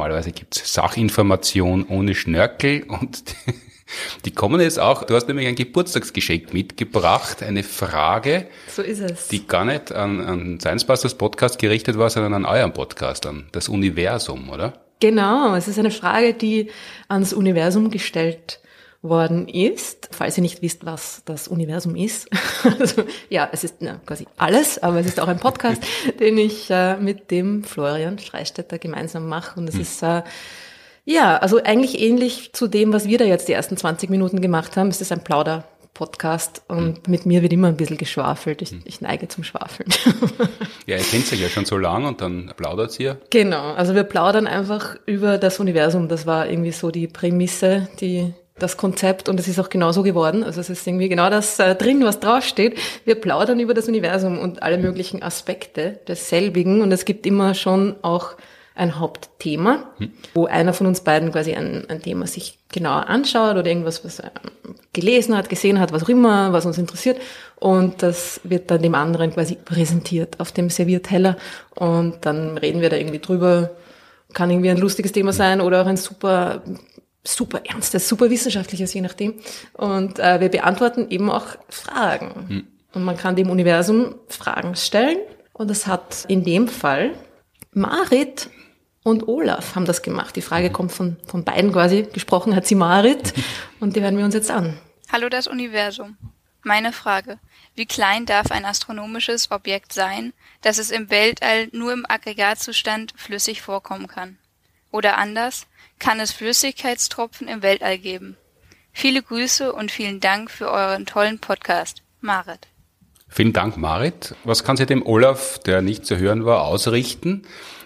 normalerweise 0.00 0.32
gibt's 0.32 0.72
Sachinformation 0.72 1.84
ohne 1.86 2.14
Schnörkel 2.14 2.84
und 2.84 3.22
die, 4.24 4.30
kommen 4.30 4.58
jetzt 4.62 4.80
auch. 4.80 5.04
Du 5.04 5.14
hast 5.14 5.28
nämlich 5.28 5.46
ein 5.46 5.56
Geburtstagsgeschenk 5.56 6.54
mitgebracht, 6.54 7.42
eine 7.42 7.62
Frage. 7.62 8.46
So 8.66 8.80
ist 8.80 9.00
es. 9.00 9.28
Die 9.28 9.46
gar 9.46 9.66
nicht 9.66 9.92
an, 9.92 10.22
an 10.22 10.58
Science 10.58 10.86
Busters 10.86 11.16
Podcast 11.16 11.58
gerichtet 11.58 11.98
war, 11.98 12.08
sondern 12.08 12.32
an 12.32 12.46
euren 12.46 12.72
Podcast, 12.72 13.26
an 13.26 13.48
das 13.52 13.68
Universum, 13.68 14.48
oder? 14.48 14.72
Genau, 15.00 15.54
es 15.54 15.68
ist 15.68 15.78
eine 15.78 15.90
Frage, 15.90 16.32
die 16.32 16.70
ans 17.08 17.34
Universum 17.34 17.90
gestellt 17.90 18.60
worden 19.02 19.48
ist. 19.48 20.08
Falls 20.12 20.36
ihr 20.36 20.42
nicht 20.42 20.62
wisst, 20.62 20.84
was 20.84 21.22
das 21.24 21.48
Universum 21.48 21.96
ist. 21.96 22.28
also, 22.78 23.04
ja, 23.28 23.48
es 23.52 23.64
ist 23.64 23.76
na, 23.80 24.00
quasi 24.04 24.26
alles, 24.36 24.82
aber 24.82 25.00
es 25.00 25.06
ist 25.06 25.20
auch 25.20 25.28
ein 25.28 25.38
Podcast, 25.38 25.82
den 26.20 26.36
ich 26.38 26.70
äh, 26.70 26.96
mit 26.96 27.30
dem 27.30 27.64
Florian 27.64 28.18
Freistetter 28.18 28.78
gemeinsam 28.78 29.26
mache. 29.26 29.58
Und 29.58 29.68
es 29.68 29.74
hm. 29.74 29.80
ist 29.80 30.02
äh, 30.02 30.22
ja, 31.04 31.38
also 31.38 31.62
eigentlich 31.62 31.98
ähnlich 31.98 32.52
zu 32.52 32.68
dem, 32.68 32.92
was 32.92 33.06
wir 33.06 33.18
da 33.18 33.24
jetzt 33.24 33.48
die 33.48 33.52
ersten 33.52 33.76
20 33.76 34.10
Minuten 34.10 34.40
gemacht 34.40 34.76
haben. 34.76 34.88
Es 34.88 35.00
ist 35.00 35.12
ein 35.12 35.24
Plauder. 35.24 35.64
Podcast 35.92 36.62
und 36.68 36.96
hm. 36.96 37.02
mit 37.08 37.26
mir 37.26 37.42
wird 37.42 37.52
immer 37.52 37.68
ein 37.68 37.76
bisschen 37.76 37.98
geschwafelt. 37.98 38.62
Ich, 38.62 38.70
hm. 38.70 38.80
ich 38.84 39.02
neige 39.02 39.28
zum 39.28 39.44
Schwafeln. 39.44 39.90
ja, 40.86 40.96
ihr 40.96 41.02
kennt 41.02 41.26
sich 41.26 41.38
ja 41.38 41.48
schon 41.50 41.66
so 41.66 41.76
lang 41.76 42.06
und 42.06 42.22
dann 42.22 42.54
plaudert 42.56 42.98
ihr. 42.98 43.20
Genau, 43.28 43.74
also 43.74 43.94
wir 43.94 44.04
plaudern 44.04 44.46
einfach 44.46 44.96
über 45.04 45.36
das 45.36 45.60
Universum. 45.60 46.08
Das 46.08 46.24
war 46.24 46.48
irgendwie 46.48 46.72
so 46.72 46.90
die 46.90 47.06
Prämisse, 47.06 47.88
die 48.00 48.32
das 48.62 48.76
Konzept 48.76 49.28
und 49.28 49.40
es 49.40 49.48
ist 49.48 49.58
auch 49.58 49.68
genau 49.68 49.92
so 49.92 50.02
geworden. 50.02 50.44
Also 50.44 50.60
es 50.60 50.70
ist 50.70 50.86
irgendwie 50.86 51.08
genau 51.08 51.30
das 51.30 51.58
äh, 51.58 51.74
drin, 51.74 52.04
was 52.04 52.20
draufsteht. 52.20 52.78
Wir 53.04 53.14
plaudern 53.14 53.60
über 53.60 53.74
das 53.74 53.88
Universum 53.88 54.38
und 54.38 54.62
alle 54.62 54.78
möglichen 54.78 55.22
Aspekte 55.22 55.98
desselbigen 56.06 56.82
und 56.82 56.92
es 56.92 57.04
gibt 57.04 57.26
immer 57.26 57.54
schon 57.54 57.96
auch 58.02 58.36
ein 58.74 58.98
Hauptthema, 58.98 59.90
hm. 59.98 60.12
wo 60.34 60.46
einer 60.46 60.72
von 60.72 60.86
uns 60.86 61.00
beiden 61.00 61.32
quasi 61.32 61.54
ein, 61.54 61.84
ein 61.88 62.00
Thema 62.02 62.26
sich 62.26 62.58
genauer 62.72 63.08
anschaut 63.08 63.56
oder 63.56 63.66
irgendwas, 63.66 64.04
was 64.04 64.20
er 64.20 64.32
gelesen 64.92 65.36
hat, 65.36 65.48
gesehen 65.48 65.78
hat, 65.80 65.92
was 65.92 66.04
auch 66.04 66.08
immer, 66.08 66.52
was 66.52 66.66
uns 66.66 66.78
interessiert. 66.78 67.20
Und 67.56 68.02
das 68.02 68.40
wird 68.42 68.70
dann 68.70 68.82
dem 68.82 68.94
anderen 68.94 69.32
quasi 69.32 69.56
präsentiert 69.56 70.40
auf 70.40 70.52
dem 70.52 70.70
Servierteller. 70.70 71.36
Und 71.74 72.24
dann 72.24 72.56
reden 72.58 72.80
wir 72.80 72.90
da 72.90 72.96
irgendwie 72.96 73.18
drüber. 73.18 73.70
Kann 74.32 74.50
irgendwie 74.50 74.70
ein 74.70 74.78
lustiges 74.78 75.12
Thema 75.12 75.32
sein 75.32 75.60
oder 75.60 75.82
auch 75.82 75.86
ein 75.86 75.96
super 75.96 76.62
super 77.22 77.62
ernstes, 77.64 78.08
super 78.08 78.30
wissenschaftliches, 78.30 78.94
je 78.94 79.00
nachdem. 79.00 79.34
Und 79.74 80.18
äh, 80.18 80.40
wir 80.40 80.48
beantworten 80.48 81.10
eben 81.10 81.30
auch 81.30 81.46
Fragen. 81.68 82.48
Hm. 82.48 82.66
Und 82.92 83.04
man 83.04 83.16
kann 83.16 83.36
dem 83.36 83.50
Universum 83.50 84.14
Fragen 84.28 84.74
stellen. 84.74 85.18
Und 85.52 85.68
das 85.68 85.86
hat 85.86 86.24
in 86.28 86.44
dem 86.44 86.68
Fall 86.68 87.12
Marit 87.72 88.50
und 89.02 89.28
Olaf 89.28 89.74
haben 89.74 89.86
das 89.86 90.02
gemacht. 90.02 90.36
Die 90.36 90.42
Frage 90.42 90.70
kommt 90.70 90.92
von, 90.92 91.16
von 91.26 91.44
beiden 91.44 91.72
quasi. 91.72 92.06
Gesprochen 92.12 92.54
hat 92.54 92.66
sie 92.66 92.74
Marit. 92.74 93.32
Und 93.80 93.96
die 93.96 94.02
hören 94.02 94.18
wir 94.18 94.24
uns 94.24 94.34
jetzt 94.34 94.50
an. 94.50 94.78
Hallo 95.10 95.30
das 95.30 95.46
Universum. 95.46 96.18
Meine 96.62 96.92
Frage. 96.92 97.38
Wie 97.74 97.86
klein 97.86 98.26
darf 98.26 98.50
ein 98.50 98.66
astronomisches 98.66 99.50
Objekt 99.50 99.94
sein, 99.94 100.34
dass 100.60 100.76
es 100.76 100.90
im 100.90 101.08
Weltall 101.08 101.68
nur 101.72 101.92
im 101.92 102.04
Aggregatzustand 102.06 103.14
flüssig 103.16 103.62
vorkommen 103.62 104.06
kann? 104.06 104.36
Oder 104.92 105.16
anders, 105.16 105.66
kann 106.00 106.18
es 106.18 106.32
Flüssigkeitstropfen 106.32 107.46
im 107.46 107.62
Weltall 107.62 107.98
geben. 107.98 108.36
Viele 108.92 109.22
Grüße 109.22 109.72
und 109.72 109.92
vielen 109.92 110.18
Dank 110.18 110.50
für 110.50 110.70
euren 110.70 111.06
tollen 111.06 111.38
Podcast. 111.38 112.02
Marit. 112.20 112.66
Vielen 113.28 113.52
Dank, 113.52 113.76
Marit. 113.76 114.34
Was 114.42 114.64
kann 114.64 114.76
sie 114.76 114.86
dem 114.86 115.06
Olaf, 115.06 115.60
der 115.60 115.82
nicht 115.82 116.04
zu 116.04 116.18
hören 116.18 116.44
war, 116.44 116.62
ausrichten? 116.62 117.42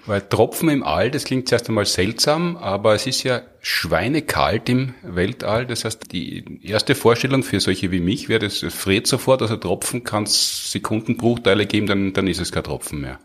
Weil 0.06 0.22
Tropfen 0.22 0.68
im 0.68 0.82
All, 0.82 1.10
das 1.10 1.24
klingt 1.24 1.48
zuerst 1.48 1.68
einmal 1.68 1.86
seltsam, 1.86 2.56
aber 2.56 2.94
es 2.94 3.06
ist 3.06 3.22
ja 3.22 3.42
schweinekalt 3.60 4.68
im 4.68 4.94
Weltall. 5.02 5.66
Das 5.66 5.84
heißt, 5.84 6.12
die 6.12 6.60
erste 6.62 6.94
Vorstellung 6.94 7.42
für 7.42 7.60
solche 7.60 7.90
wie 7.90 8.00
mich 8.00 8.28
wäre, 8.28 8.40
das 8.40 8.64
friert 8.68 9.06
sofort, 9.06 9.42
also 9.42 9.56
Tropfen 9.56 10.04
kann 10.04 10.24
es 10.24 10.72
Sekundenbruchteile 10.72 11.66
geben, 11.66 11.86
dann, 11.86 12.12
dann 12.12 12.26
ist 12.26 12.40
es 12.40 12.52
kein 12.52 12.64
Tropfen 12.64 13.00
mehr. 13.00 13.18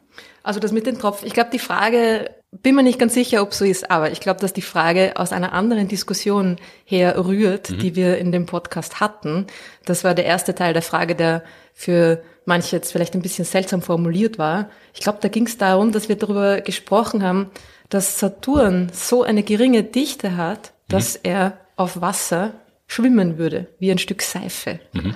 Also 0.49 0.59
das 0.59 0.71
mit 0.71 0.87
den 0.87 0.97
Tropfen, 0.97 1.27
ich 1.27 1.35
glaube, 1.35 1.51
die 1.53 1.59
Frage, 1.59 2.31
bin 2.51 2.73
mir 2.73 2.81
nicht 2.81 2.97
ganz 2.97 3.13
sicher, 3.13 3.43
ob 3.43 3.53
so 3.53 3.65
ist, 3.65 3.91
aber 3.91 4.11
ich 4.11 4.19
glaube, 4.19 4.39
dass 4.39 4.51
die 4.51 4.63
Frage 4.63 5.11
aus 5.13 5.31
einer 5.31 5.53
anderen 5.53 5.87
Diskussion 5.87 6.55
herrührt, 6.85 7.69
mhm. 7.69 7.77
die 7.77 7.95
wir 7.95 8.17
in 8.17 8.31
dem 8.31 8.47
Podcast 8.47 8.99
hatten. 8.99 9.45
Das 9.85 10.03
war 10.03 10.15
der 10.15 10.25
erste 10.25 10.55
Teil 10.55 10.73
der 10.73 10.81
Frage, 10.81 11.13
der 11.13 11.43
für 11.75 12.23
manche 12.45 12.77
jetzt 12.77 12.91
vielleicht 12.91 13.13
ein 13.13 13.21
bisschen 13.21 13.45
seltsam 13.45 13.83
formuliert 13.83 14.39
war. 14.39 14.71
Ich 14.95 15.01
glaube, 15.01 15.19
da 15.21 15.27
ging 15.27 15.45
es 15.45 15.59
darum, 15.59 15.91
dass 15.91 16.09
wir 16.09 16.15
darüber 16.15 16.61
gesprochen 16.61 17.21
haben, 17.21 17.51
dass 17.89 18.17
Saturn 18.17 18.89
so 18.91 19.21
eine 19.21 19.43
geringe 19.43 19.83
Dichte 19.83 20.35
hat, 20.35 20.73
dass 20.87 21.13
mhm. 21.13 21.29
er 21.29 21.59
auf 21.75 22.01
Wasser 22.01 22.53
schwimmen 22.87 23.37
würde, 23.37 23.67
wie 23.77 23.91
ein 23.91 23.99
Stück 23.99 24.23
Seife. 24.23 24.79
Mhm. 24.93 25.15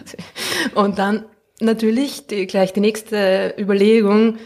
Und 0.75 0.99
dann 0.99 1.25
natürlich 1.59 2.27
die, 2.27 2.45
gleich 2.45 2.71
die 2.71 2.81
nächste 2.81 3.55
Überlegung, 3.57 4.37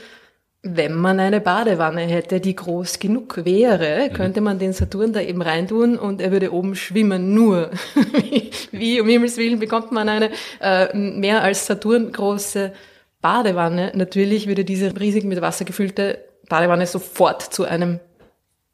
wenn 0.64 0.94
man 0.96 1.20
eine 1.20 1.40
Badewanne 1.40 2.02
hätte, 2.02 2.40
die 2.40 2.56
groß 2.56 3.00
genug 3.00 3.46
wäre, 3.46 4.10
mhm. 4.10 4.14
könnte 4.14 4.42
man 4.42 4.60
den 4.60 4.74
Saturn 4.74 5.14
da 5.14 5.22
eben 5.22 5.42
reintun 5.42 5.98
und 5.98 6.22
er 6.22 6.32
würde 6.32 6.52
oben 6.52 6.76
schwimmen. 6.76 7.34
Nur, 7.34 7.72
wie, 8.72 9.00
um 9.00 9.08
Himmels 9.08 9.38
Willen 9.38 9.60
bekommt 9.60 9.92
man 9.92 10.10
eine 10.10 10.32
äh, 10.60 10.96
mehr 10.96 11.44
als 11.44 11.66
Saturn 11.66 12.12
große 12.12 12.74
Badewanne? 13.22 13.92
Natürlich 13.96 14.48
würde 14.48 14.66
diese 14.66 15.00
riesig 15.00 15.24
mit 15.24 15.42
Wasser 15.42 15.66
gefüllte 15.66 16.24
Badewanne 16.50 16.88
sofort 16.88 17.42
zu 17.42 17.66
einem 17.66 18.00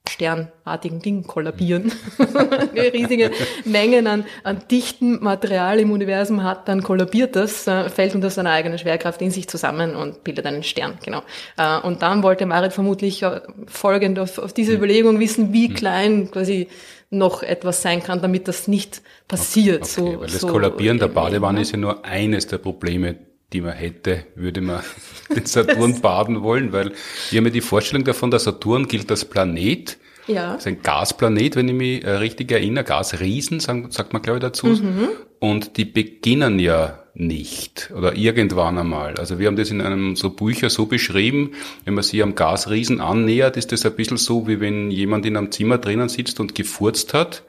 sternartigen 0.08 1.02
Ding 1.02 1.24
kollabieren, 1.24 1.92
riesige 2.76 3.32
Mengen 3.64 4.06
an, 4.08 4.26
an 4.44 4.60
dichtem 4.70 5.20
Material 5.22 5.80
im 5.80 5.92
Universum 5.92 6.44
hat, 6.44 6.68
dann 6.68 6.84
kollabiert 6.84 7.36
das, 7.36 7.68
äh, 7.68 7.90
fällt 7.90 8.14
unter 8.14 8.30
seiner 8.30 8.52
eigenen 8.52 8.78
Schwerkraft 8.78 9.22
in 9.22 9.32
sich 9.32 9.48
zusammen 9.48 9.96
und 9.96 10.24
bildet 10.24 10.46
einen 10.46 10.64
Stern, 10.64 10.98
genau. 11.04 11.24
Äh, 11.58 11.80
und 11.80 12.02
dann 12.02 12.22
wollte 12.22 12.46
Marit 12.46 12.74
vermutlich 12.74 13.24
äh, 13.24 13.42
folgend 13.68 14.20
auf, 14.20 14.40
auf 14.40 14.52
diese 14.52 14.74
hm. 14.74 14.78
Überlegung 14.78 15.20
wissen, 15.20 15.54
wie 15.54 15.68
hm. 15.68 15.74
klein 15.74 16.32
quasi 16.32 16.68
noch 17.10 17.42
etwas 17.44 17.82
sein 17.82 18.04
kann, 18.04 18.22
damit 18.22 18.48
das 18.48 18.68
nicht 18.68 19.02
passiert. 19.28 19.84
Okay, 19.84 20.02
okay, 20.02 20.12
so, 20.14 20.20
weil 20.20 20.28
das 20.28 20.42
so 20.42 20.48
Kollabieren 20.48 21.00
der 21.00 21.08
Badewanne 21.08 21.62
ist 21.62 21.72
ja 21.72 21.78
nur 21.78 22.04
eines 22.04 22.48
der 22.48 22.58
Probleme, 22.58 23.16
die 23.54 23.62
man 23.62 23.74
hätte, 23.74 24.26
würde 24.36 24.62
man 24.62 24.82
den 25.36 25.46
Saturn 25.46 26.02
baden 26.02 26.42
wollen, 26.42 26.74
weil 26.74 26.92
wir 27.30 27.38
haben 27.38 27.46
ja 27.46 27.52
die 27.52 27.62
Vorstellung 27.62 28.04
davon, 28.04 28.32
der 28.32 28.40
Saturn 28.40 28.88
gilt 28.88 29.10
als 29.12 29.26
Planet. 29.26 29.98
Ja. 30.28 30.54
Das 30.54 30.62
ist 30.62 30.68
ein 30.68 30.82
Gasplanet, 30.82 31.56
wenn 31.56 31.68
ich 31.68 31.74
mich 31.74 32.04
äh, 32.04 32.12
richtig 32.12 32.52
erinnere, 32.52 32.86
Gasriesen, 32.86 33.60
sagt 33.60 34.14
man 34.14 34.22
glaube 34.22 34.38
ich 34.38 34.42
dazu. 34.42 34.68
Mhm. 34.68 35.10
Und 35.40 35.78
die 35.78 35.86
beginnen 35.86 36.60
ja 36.60 37.00
nicht 37.14 37.92
oder 37.96 38.16
irgendwann 38.16 38.78
einmal. 38.78 39.18
Also 39.18 39.38
wir 39.38 39.48
haben 39.48 39.56
das 39.56 39.70
in 39.70 39.82
einem 39.82 40.16
so 40.16 40.32
Bücher 40.32 40.70
so 40.70 40.86
beschrieben, 40.86 41.52
wenn 41.86 41.94
man 41.94 42.04
sich 42.04 42.24
am 42.24 42.36
Gasriesen 42.36 43.02
annähert, 43.02 43.58
ist 43.58 43.72
das 43.72 43.86
ein 43.86 43.96
bisschen 43.96 44.18
so, 44.18 44.48
wie 44.48 44.60
wenn 44.60 44.90
jemand 44.90 45.26
in 45.26 45.38
einem 45.38 45.52
Zimmer 45.52 45.78
drinnen 45.78 46.10
sitzt 46.10 46.40
und 46.40 46.56
gefurzt 46.56 47.14
hat 47.14 47.44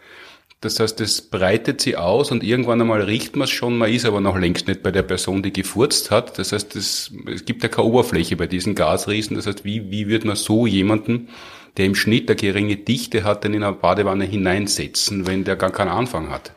das 0.65 0.81
heißt, 0.81 1.01
es 1.01 1.21
breitet 1.21 1.81
sie 1.81 1.97
aus 1.97 2.31
und 2.31 2.43
irgendwann 2.43 2.81
einmal 2.81 3.03
riecht 3.03 3.37
man 3.37 3.45
es 3.45 3.51
schon, 3.51 3.77
man 3.77 3.93
ist 3.93 4.07
aber 4.07 4.21
noch 4.21 4.39
längst 4.39 4.67
nicht 4.67 4.83
bei 4.83 4.91
der 4.91 5.03
Person, 5.03 5.43
die 5.43 5.53
gefurzt 5.53 6.11
hat. 6.11 6.39
Das 6.39 6.53
heißt, 6.53 6.75
es, 6.77 7.13
es 7.33 7.45
gibt 7.45 7.63
ja 7.63 7.69
keine 7.69 7.89
Oberfläche 7.89 8.37
bei 8.37 8.47
diesen 8.47 8.75
Gasriesen. 8.75 9.37
Das 9.37 9.47
heißt, 9.47 9.65
wie, 9.65 9.91
wie 9.91 10.09
wird 10.09 10.25
man 10.25 10.37
so 10.37 10.67
jemanden, 10.67 11.29
der 11.77 11.87
im 11.87 11.95
Schnitt 11.95 12.29
eine 12.29 12.37
geringe 12.37 12.77
Dichte 12.77 13.25
hat, 13.25 13.45
denn 13.45 13.55
in 13.55 13.63
eine 13.63 13.75
Badewanne 13.75 14.25
hineinsetzen, 14.25 15.27
wenn 15.27 15.45
der 15.45 15.57
gar 15.57 15.71
keinen 15.71 15.91
Anfang 15.91 16.31
hat? 16.31 16.53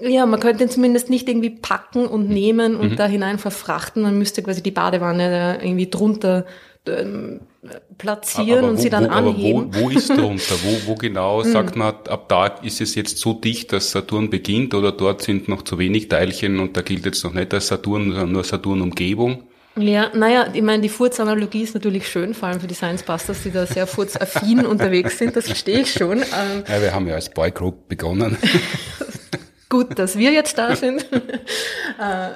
Ja, 0.00 0.26
man 0.26 0.40
könnte 0.40 0.64
ihn 0.64 0.70
zumindest 0.70 1.08
nicht 1.08 1.28
irgendwie 1.28 1.50
packen 1.50 2.06
und 2.06 2.28
nehmen 2.28 2.76
und 2.76 2.92
mhm. 2.92 2.96
da 2.96 3.06
hinein 3.06 3.38
verfrachten. 3.38 4.02
Man 4.02 4.18
müsste 4.18 4.42
quasi 4.42 4.62
die 4.62 4.70
Badewanne 4.70 5.30
da 5.30 5.64
irgendwie 5.64 5.88
drunter 5.88 6.44
ähm, 6.88 7.40
platzieren 7.98 8.64
wo, 8.64 8.68
und 8.68 8.76
sie 8.78 8.90
dann 8.90 9.04
wo, 9.04 9.10
anheben. 9.10 9.74
Wo, 9.74 9.80
wo 9.82 9.90
ist 9.90 10.10
drunter? 10.10 10.54
wo, 10.64 10.88
wo 10.90 10.94
genau 10.94 11.44
hm. 11.44 11.52
sagt 11.52 11.76
man, 11.76 11.94
ab 12.08 12.28
da 12.28 12.46
ist 12.46 12.80
es 12.80 12.94
jetzt 12.94 13.18
so 13.18 13.34
dicht, 13.34 13.72
dass 13.72 13.90
Saturn 13.90 14.30
beginnt 14.30 14.74
oder 14.74 14.92
dort 14.92 15.22
sind 15.22 15.48
noch 15.48 15.62
zu 15.62 15.78
wenig 15.78 16.08
Teilchen 16.08 16.58
und 16.58 16.76
da 16.76 16.82
gilt 16.82 17.04
jetzt 17.04 17.22
noch 17.24 17.32
nicht 17.32 17.52
als 17.54 17.68
Saturn, 17.68 18.10
sondern 18.10 18.32
nur 18.32 18.44
Saturn-Umgebung? 18.44 19.44
Ja, 19.76 20.10
naja, 20.14 20.48
ich 20.52 20.60
meine, 20.60 20.82
die 20.82 20.90
Furzanalogie 20.90 21.62
ist 21.62 21.74
natürlich 21.74 22.06
schön, 22.06 22.34
vor 22.34 22.48
allem 22.48 22.60
für 22.60 22.66
die 22.66 22.74
Science 22.74 23.02
Busters, 23.04 23.42
die 23.42 23.50
da 23.50 23.64
sehr 23.64 23.86
furzaffin 23.86 24.66
unterwegs 24.66 25.18
sind, 25.18 25.34
das 25.34 25.46
verstehe 25.46 25.80
ich 25.80 25.92
schon. 25.92 26.18
Ähm, 26.18 26.64
ja, 26.68 26.82
wir 26.82 26.94
haben 26.94 27.06
ja 27.06 27.14
als 27.14 27.30
Boygroup 27.30 27.88
begonnen. 27.88 28.36
Gut, 29.70 29.98
dass 29.98 30.18
wir 30.18 30.32
jetzt 30.32 30.58
da 30.58 30.76
sind. 30.76 31.06
Äh, 31.98 32.32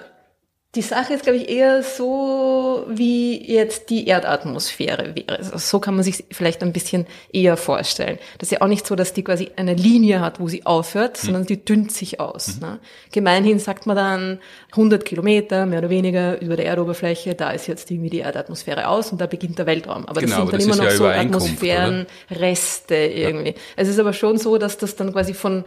die 0.74 0.82
Sache 0.82 1.14
ist, 1.14 1.22
glaube 1.22 1.38
ich, 1.38 1.48
eher 1.48 1.82
so, 1.82 2.84
wie 2.88 3.50
jetzt 3.50 3.88
die 3.88 4.06
Erdatmosphäre 4.06 5.14
wäre. 5.16 5.38
Also 5.38 5.56
so 5.56 5.80
kann 5.80 5.94
man 5.94 6.04
sich 6.04 6.24
vielleicht 6.30 6.62
ein 6.62 6.74
bisschen 6.74 7.06
eher 7.32 7.56
vorstellen. 7.56 8.18
Das 8.38 8.48
ist 8.48 8.52
ja 8.52 8.60
auch 8.60 8.68
nicht 8.68 8.86
so, 8.86 8.94
dass 8.94 9.14
die 9.14 9.24
quasi 9.24 9.50
eine 9.56 9.72
Linie 9.72 10.20
hat, 10.20 10.38
wo 10.38 10.48
sie 10.48 10.66
aufhört, 10.66 11.18
mhm. 11.22 11.26
sondern 11.26 11.46
die 11.46 11.64
dünnt 11.64 11.92
sich 11.92 12.20
aus. 12.20 12.56
Mhm. 12.56 12.60
Ne? 12.60 12.78
Gemeinhin 13.10 13.58
sagt 13.58 13.86
man 13.86 13.96
dann 13.96 14.38
100 14.72 15.06
Kilometer, 15.06 15.64
mehr 15.64 15.78
oder 15.78 15.88
weniger, 15.88 16.40
über 16.42 16.56
der 16.56 16.66
Erdoberfläche, 16.66 17.34
da 17.34 17.52
ist 17.52 17.66
jetzt 17.68 17.90
irgendwie 17.90 18.10
die 18.10 18.18
Erdatmosphäre 18.18 18.88
aus 18.88 19.12
und 19.12 19.20
da 19.20 19.26
beginnt 19.26 19.58
der 19.58 19.64
Weltraum. 19.64 20.04
Aber 20.04 20.20
genau, 20.20 20.44
das 20.44 20.50
sind 20.50 20.52
dann 20.52 20.60
immer 20.60 20.76
noch 20.76 20.84
ja 20.84 20.96
so 20.96 21.06
Atmosphärenreste 21.06 22.96
irgendwie. 22.96 23.50
Ja. 23.50 23.54
Es 23.76 23.88
ist 23.88 23.98
aber 23.98 24.12
schon 24.12 24.36
so, 24.36 24.58
dass 24.58 24.76
das 24.76 24.94
dann 24.94 25.12
quasi 25.12 25.32
von 25.32 25.64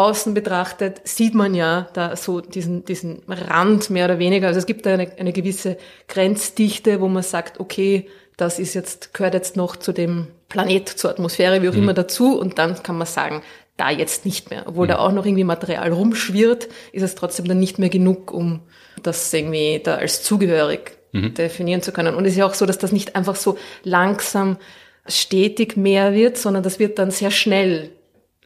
außen 0.00 0.34
betrachtet 0.34 1.00
sieht 1.04 1.34
man 1.34 1.54
ja 1.54 1.88
da 1.92 2.16
so 2.16 2.40
diesen, 2.40 2.84
diesen 2.84 3.22
Rand 3.28 3.90
mehr 3.90 4.06
oder 4.06 4.18
weniger. 4.18 4.48
Also 4.48 4.58
es 4.58 4.66
gibt 4.66 4.86
da 4.86 4.94
eine, 4.94 5.10
eine 5.18 5.32
gewisse 5.32 5.76
Grenzdichte, 6.08 7.00
wo 7.00 7.08
man 7.08 7.22
sagt, 7.22 7.60
okay, 7.60 8.08
das 8.36 8.58
ist 8.58 8.74
jetzt, 8.74 9.12
gehört 9.14 9.34
jetzt 9.34 9.56
noch 9.56 9.76
zu 9.76 9.92
dem 9.92 10.28
Planet, 10.48 10.88
zur 10.88 11.10
Atmosphäre, 11.10 11.62
wie 11.62 11.68
auch 11.68 11.74
mhm. 11.74 11.82
immer 11.82 11.94
dazu. 11.94 12.38
Und 12.38 12.58
dann 12.58 12.82
kann 12.82 12.96
man 12.96 13.06
sagen, 13.06 13.42
da 13.76 13.90
jetzt 13.90 14.24
nicht 14.24 14.50
mehr. 14.50 14.64
Obwohl 14.66 14.86
mhm. 14.86 14.90
da 14.90 14.98
auch 14.98 15.12
noch 15.12 15.26
irgendwie 15.26 15.44
Material 15.44 15.92
rumschwirrt, 15.92 16.68
ist 16.92 17.02
es 17.02 17.14
trotzdem 17.14 17.46
dann 17.48 17.60
nicht 17.60 17.78
mehr 17.78 17.88
genug, 17.88 18.32
um 18.32 18.60
das 19.02 19.32
irgendwie 19.32 19.80
da 19.82 19.96
als 19.96 20.22
zugehörig 20.22 20.98
mhm. 21.12 21.34
definieren 21.34 21.82
zu 21.82 21.92
können. 21.92 22.14
Und 22.14 22.24
es 22.24 22.32
ist 22.32 22.38
ja 22.38 22.46
auch 22.46 22.54
so, 22.54 22.66
dass 22.66 22.78
das 22.78 22.92
nicht 22.92 23.16
einfach 23.16 23.36
so 23.36 23.58
langsam 23.82 24.58
stetig 25.06 25.76
mehr 25.76 26.14
wird, 26.14 26.36
sondern 26.36 26.62
das 26.62 26.78
wird 26.78 26.98
dann 26.98 27.10
sehr 27.10 27.30
schnell 27.30 27.90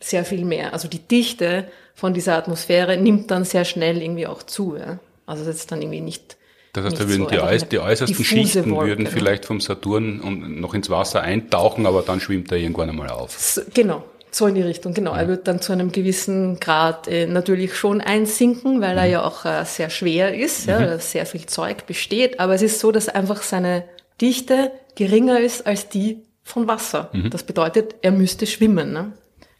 sehr 0.05 0.25
viel 0.25 0.45
mehr. 0.45 0.73
Also 0.73 0.89
die 0.89 0.99
Dichte 0.99 1.67
von 1.95 2.13
dieser 2.15 2.37
Atmosphäre 2.37 2.97
nimmt 2.97 3.31
dann 3.31 3.45
sehr 3.45 3.65
schnell 3.65 4.03
irgendwie 4.03 4.27
auch 4.27 4.43
zu. 4.43 4.77
Ja? 4.77 4.99
Also 5.27 5.45
das 5.45 5.57
ist 5.57 5.73
dann 5.73 5.81
irgendwie 5.81 6.01
nicht. 6.01 6.37
Das 6.73 6.85
heißt, 6.85 7.01
da 7.01 7.09
würden 7.09 7.25
so 7.25 7.31
die, 7.31 7.41
Eis, 7.41 7.69
die 7.69 7.79
äußersten 7.79 8.25
Schichten 8.25 8.71
Wolke, 8.73 8.89
würden 8.89 9.07
vielleicht 9.07 9.45
vom 9.45 9.61
Saturn 9.61 10.61
noch 10.61 10.75
ins 10.75 10.91
Wasser 10.91 11.23
eintauchen, 11.23 11.87
aber 11.87 12.03
dann 12.03 12.21
schwimmt 12.21 12.51
er 12.51 12.59
irgendwann 12.59 12.91
einmal 12.91 13.11
auf. 13.11 13.39
So, 13.39 13.63
genau, 13.73 14.03
so 14.33 14.49
in 14.49 14.57
die 14.57 14.63
Richtung, 14.63 14.93
genau. 14.93 15.13
Ja. 15.13 15.21
Er 15.21 15.29
wird 15.29 15.47
dann 15.47 15.61
zu 15.61 15.73
einem 15.73 15.93
gewissen 15.93 16.59
Grad 16.59 17.07
äh, 17.07 17.27
natürlich 17.27 17.77
schon 17.77 18.01
einsinken, 18.01 18.81
weil 18.81 18.95
mhm. 18.95 18.99
er 18.99 19.07
ja 19.07 19.25
auch 19.25 19.45
äh, 19.45 19.65
sehr 19.65 19.89
schwer 19.89 20.35
ist, 20.35 20.67
mhm. 20.67 20.73
ja, 20.73 20.99
sehr 20.99 21.27
viel 21.27 21.47
Zeug 21.47 21.87
besteht. 21.87 22.41
Aber 22.41 22.55
es 22.55 22.63
ist 22.63 22.81
so, 22.81 22.91
dass 22.91 23.09
einfach 23.09 23.43
seine 23.43 23.85
Dichte 24.21 24.73
geringer 24.97 25.39
ist 25.39 25.67
als 25.67 25.89
die 25.89 26.23
von 26.43 26.67
Wasser. 26.67 27.11
Mhm. 27.13 27.31
Das 27.31 27.45
bedeutet, 27.45 27.95
er 28.03 28.11
müsste 28.11 28.47
schwimmen. 28.47 28.93
Ne? 28.93 29.13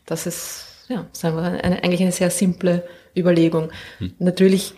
Das 0.07 0.27
ist, 0.27 0.67
ja, 0.89 1.07
sagen 1.13 1.37
wir, 1.37 1.43
eine, 1.43 1.83
eigentlich 1.83 2.03
eine 2.03 2.13
sehr 2.13 2.31
simple 2.31 2.87
Überlegung. 3.17 3.71
Hm. 3.99 4.15
Natürlich, 4.19 4.75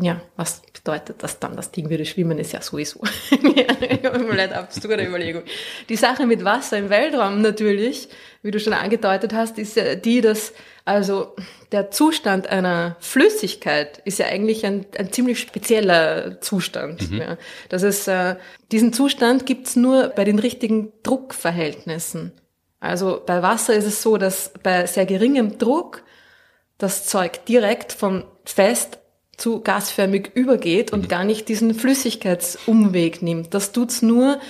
ja, 0.00 0.20
was 0.36 0.62
bedeutet 0.72 1.22
das 1.22 1.38
dann? 1.38 1.56
Das 1.56 1.70
Ding 1.72 1.90
würde 1.90 2.06
schwimmen, 2.06 2.38
ist 2.38 2.52
ja 2.52 2.62
sowieso 2.62 3.00
eine 3.30 4.56
absurde 4.56 5.06
Überlegung. 5.06 5.42
Die 5.88 5.96
Sache 5.96 6.26
mit 6.26 6.44
Wasser 6.44 6.78
im 6.78 6.88
Weltraum 6.88 7.42
natürlich, 7.42 8.08
wie 8.42 8.50
du 8.50 8.60
schon 8.60 8.72
angedeutet 8.72 9.34
hast, 9.34 9.58
ist 9.58 9.76
ja 9.76 9.94
die, 9.94 10.20
dass 10.20 10.52
also 10.84 11.36
der 11.72 11.90
Zustand 11.90 12.48
einer 12.48 12.96
Flüssigkeit 13.00 13.98
ist 14.04 14.18
ja 14.18 14.26
eigentlich 14.26 14.64
ein, 14.66 14.86
ein 14.98 15.12
ziemlich 15.12 15.38
spezieller 15.38 16.40
Zustand. 16.40 17.10
Mhm. 17.10 17.18
Ja. 17.18 17.38
Das 17.68 17.82
ist, 17.82 18.08
äh, 18.08 18.36
diesen 18.72 18.92
Zustand 18.92 19.46
gibt's 19.46 19.76
nur 19.76 20.08
bei 20.08 20.24
den 20.24 20.38
richtigen 20.38 20.92
Druckverhältnissen. 21.02 22.32
Also 22.80 23.22
bei 23.24 23.42
Wasser 23.42 23.74
ist 23.74 23.84
es 23.84 24.02
so, 24.02 24.16
dass 24.16 24.52
bei 24.62 24.86
sehr 24.86 25.06
geringem 25.06 25.58
Druck 25.58 26.02
das 26.78 27.06
Zeug 27.06 27.44
direkt 27.44 27.92
von 27.92 28.24
fest 28.44 28.98
zu 29.36 29.60
gasförmig 29.60 30.30
übergeht 30.34 30.92
und 30.92 31.02
mhm. 31.02 31.08
gar 31.08 31.24
nicht 31.24 31.48
diesen 31.48 31.74
Flüssigkeitsumweg 31.74 33.22
nimmt. 33.22 33.54
Das 33.54 33.72
tut's 33.72 34.02
nur, 34.02 34.40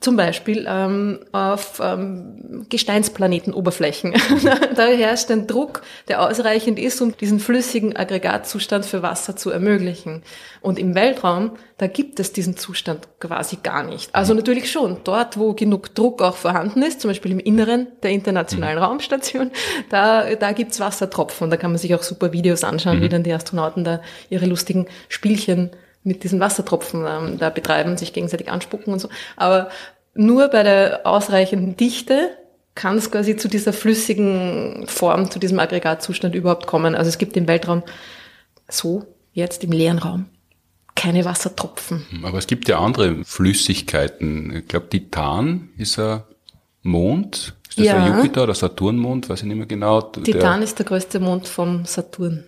zum 0.00 0.16
Beispiel 0.16 0.66
ähm, 0.68 1.20
auf 1.30 1.80
ähm, 1.80 2.66
Gesteinsplanetenoberflächen. 2.68 4.12
da 4.74 4.86
herrscht 4.86 5.30
ein 5.30 5.46
Druck, 5.46 5.82
der 6.08 6.20
ausreichend 6.20 6.80
ist, 6.80 7.00
um 7.00 7.16
diesen 7.16 7.38
flüssigen 7.38 7.94
Aggregatzustand 7.94 8.84
für 8.84 9.02
Wasser 9.02 9.36
zu 9.36 9.50
ermöglichen. 9.50 10.24
Und 10.62 10.80
im 10.80 10.96
Weltraum, 10.96 11.52
da 11.76 11.86
gibt 11.86 12.18
es 12.18 12.32
diesen 12.32 12.56
Zustand 12.56 13.06
quasi 13.20 13.58
gar 13.62 13.84
nicht. 13.84 14.12
Also 14.16 14.34
natürlich 14.34 14.68
schon, 14.68 14.98
dort, 15.04 15.38
wo 15.38 15.52
genug 15.52 15.94
Druck 15.94 16.22
auch 16.22 16.36
vorhanden 16.36 16.82
ist, 16.82 17.00
zum 17.00 17.10
Beispiel 17.10 17.30
im 17.30 17.38
Inneren 17.38 17.86
der 18.02 18.10
internationalen 18.10 18.78
mhm. 18.78 18.84
Raumstation, 18.84 19.52
da, 19.90 20.34
da 20.34 20.52
gibt's 20.52 20.80
Wassertropfen. 20.80 21.50
Da 21.50 21.56
kann 21.56 21.70
man 21.70 21.78
sich 21.78 21.94
auch 21.94 22.02
super 22.02 22.32
Videos 22.32 22.64
anschauen, 22.64 22.98
mhm. 22.98 23.02
wie 23.02 23.08
dann 23.08 23.22
die 23.22 23.32
Astronauten 23.32 23.84
da 23.84 24.00
ihre 24.28 24.46
lustigen 24.46 24.88
Spielchen 25.08 25.70
mit 26.08 26.24
diesen 26.24 26.40
Wassertropfen 26.40 27.04
ähm, 27.06 27.38
da 27.38 27.50
betreiben, 27.50 27.96
sich 27.96 28.12
gegenseitig 28.12 28.50
anspucken 28.50 28.92
und 28.92 28.98
so. 28.98 29.08
Aber 29.36 29.70
nur 30.14 30.48
bei 30.48 30.64
der 30.64 31.06
ausreichenden 31.06 31.76
Dichte 31.76 32.30
kann 32.74 32.96
es 32.96 33.10
quasi 33.10 33.36
zu 33.36 33.48
dieser 33.48 33.72
flüssigen 33.72 34.86
Form, 34.86 35.30
zu 35.30 35.38
diesem 35.38 35.58
Aggregatzustand 35.58 36.34
überhaupt 36.34 36.66
kommen. 36.66 36.94
Also 36.94 37.08
es 37.08 37.18
gibt 37.18 37.36
im 37.36 37.46
Weltraum 37.46 37.82
so 38.68 39.04
jetzt 39.32 39.62
im 39.64 39.72
leeren 39.72 39.98
Raum 39.98 40.26
keine 40.98 41.24
Wassertropfen. 41.24 42.04
Aber 42.24 42.38
es 42.38 42.48
gibt 42.48 42.68
ja 42.68 42.80
andere 42.80 43.24
Flüssigkeiten. 43.24 44.56
Ich 44.56 44.66
glaube, 44.66 44.88
Titan 44.88 45.68
ist 45.76 45.98
ein 45.98 46.22
Mond. 46.82 47.54
Ist 47.68 47.78
das 47.78 47.86
ja. 47.86 48.02
ein 48.02 48.16
Jupiter 48.16 48.42
oder 48.42 48.54
Saturnmond? 48.54 49.28
Weiß 49.28 49.40
ich 49.40 49.46
nicht 49.46 49.56
mehr 49.56 49.66
genau. 49.66 50.00
Titan 50.00 50.58
der, 50.58 50.62
ist 50.62 50.78
der 50.78 50.86
größte 50.86 51.20
Mond 51.20 51.46
vom 51.46 51.84
Saturn. 51.84 52.44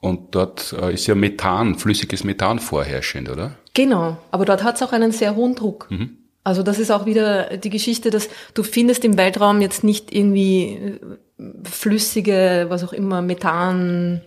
Und 0.00 0.34
dort 0.34 0.74
äh, 0.80 0.94
ist 0.94 1.06
ja 1.06 1.14
Methan, 1.14 1.74
flüssiges 1.74 2.22
Methan 2.24 2.58
vorherrschend, 2.58 3.28
oder? 3.28 3.52
Genau, 3.74 4.16
aber 4.30 4.44
dort 4.44 4.62
hat 4.62 4.76
es 4.76 4.82
auch 4.82 4.92
einen 4.92 5.12
sehr 5.12 5.34
hohen 5.34 5.54
Druck. 5.54 5.90
Mhm. 5.90 6.18
Also 6.44 6.62
das 6.62 6.78
ist 6.78 6.90
auch 6.90 7.04
wieder 7.04 7.56
die 7.56 7.70
Geschichte, 7.70 8.10
dass 8.10 8.28
du 8.54 8.62
findest 8.62 9.04
im 9.04 9.18
Weltraum 9.18 9.60
jetzt 9.60 9.84
nicht 9.84 10.14
irgendwie 10.14 10.98
äh, 11.38 11.44
flüssige, 11.64 12.66
was 12.68 12.84
auch 12.84 12.92
immer, 12.92 13.22
Methan, 13.22 14.22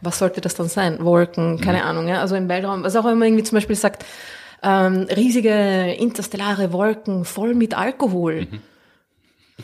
was 0.00 0.18
sollte 0.18 0.40
das 0.40 0.54
dann 0.54 0.68
sein? 0.68 1.04
Wolken, 1.04 1.60
keine 1.60 1.78
mhm. 1.78 1.84
Ahnung. 1.84 2.08
Ja? 2.08 2.20
Also 2.20 2.36
im 2.36 2.48
Weltraum, 2.48 2.84
was 2.84 2.96
auch 2.96 3.06
immer 3.06 3.26
irgendwie 3.26 3.44
zum 3.44 3.56
Beispiel 3.56 3.76
sagt, 3.76 4.04
ähm, 4.62 5.08
riesige 5.14 5.94
interstellare 5.98 6.72
Wolken 6.72 7.24
voll 7.24 7.54
mit 7.54 7.76
Alkohol. 7.76 8.46
Mhm 8.50 8.60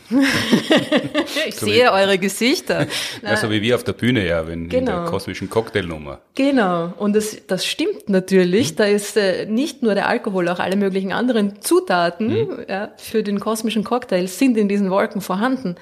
ich 1.47 1.55
so 1.55 1.65
sehe 1.65 1.91
eure 1.91 2.17
Gesichter. 2.17 2.87
Also 3.23 3.49
wie 3.51 3.61
wir 3.61 3.75
auf 3.75 3.83
der 3.83 3.93
Bühne 3.93 4.25
ja, 4.25 4.47
wenn 4.47 4.69
genau. 4.69 4.79
in 4.79 4.85
der 4.85 4.95
genau. 4.95 5.09
kosmischen 5.09 5.49
Cocktailnummer. 5.49 6.19
Genau. 6.35 6.93
Und 6.97 7.15
das, 7.15 7.37
das 7.47 7.65
stimmt 7.65 8.09
natürlich. 8.09 8.71
Mhm. 8.71 8.75
Da 8.77 8.83
ist 8.85 9.17
äh, 9.17 9.45
nicht 9.45 9.83
nur 9.83 9.93
der 9.93 10.07
Alkohol, 10.07 10.47
auch 10.49 10.59
alle 10.59 10.75
möglichen 10.75 11.11
anderen 11.11 11.61
Zutaten 11.61 12.27
mhm. 12.27 12.65
ja, 12.67 12.91
für 12.97 13.23
den 13.23 13.39
kosmischen 13.39 13.83
Cocktail 13.83 14.27
sind 14.27 14.57
in 14.57 14.69
diesen 14.69 14.89
Wolken 14.89 15.21
vorhanden. 15.21 15.75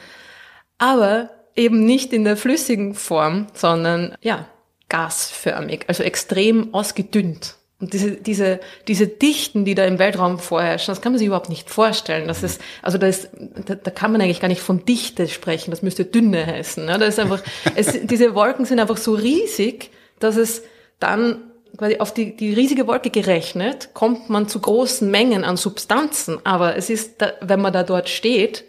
Aber 0.77 1.30
eben 1.56 1.86
nicht 1.86 2.13
in 2.13 2.23
der 2.23 2.38
flüssigen 2.38 2.93
Form, 2.93 3.47
sondern 3.53 4.15
ja, 4.21 4.47
gasförmig, 4.89 5.86
also 5.88 6.03
extrem 6.03 6.73
ausgedünnt. 6.73 7.56
Und 7.79 7.93
diese, 7.93 8.11
diese, 8.11 8.59
diese 8.87 9.05
Dichten, 9.05 9.63
die 9.63 9.75
da 9.75 9.85
im 9.85 9.99
Weltraum 9.99 10.39
vorherrschen, 10.39 10.91
das 10.91 11.01
kann 11.01 11.11
man 11.11 11.19
sich 11.19 11.27
überhaupt 11.27 11.49
nicht 11.49 11.69
vorstellen. 11.69 12.27
Das 12.27 12.41
ist, 12.41 12.59
also 12.81 12.97
da 12.97 13.05
ist, 13.05 13.29
da, 13.65 13.75
da 13.75 13.91
kann 13.91 14.11
man 14.11 14.19
eigentlich 14.19 14.39
gar 14.39 14.47
nicht 14.47 14.61
von 14.61 14.83
Dichte 14.83 15.27
sprechen. 15.27 15.69
Das 15.69 15.83
müsste 15.83 16.03
Dünne 16.03 16.45
heißen. 16.47 16.85
Ne? 16.85 16.97
Da 16.97 17.05
ist 17.05 17.19
einfach, 17.19 17.43
es, 17.75 17.99
diese 18.03 18.33
Wolken 18.33 18.65
sind 18.65 18.79
einfach 18.79 18.97
so 18.97 19.13
riesig, 19.13 19.91
dass 20.19 20.37
es 20.37 20.63
dann 20.99 21.51
quasi 21.77 21.99
auf 21.99 22.11
die, 22.11 22.35
die 22.35 22.53
riesige 22.53 22.87
Wolke 22.87 23.11
gerechnet, 23.11 23.93
kommt 23.93 24.27
man 24.31 24.47
zu 24.47 24.59
großen 24.59 25.11
Mengen 25.11 25.43
an 25.43 25.55
Substanzen. 25.55 26.39
Aber 26.43 26.75
es 26.77 26.89
ist, 26.89 27.21
da, 27.21 27.33
wenn 27.41 27.61
man 27.61 27.73
da 27.73 27.83
dort 27.83 28.09
steht, 28.09 28.63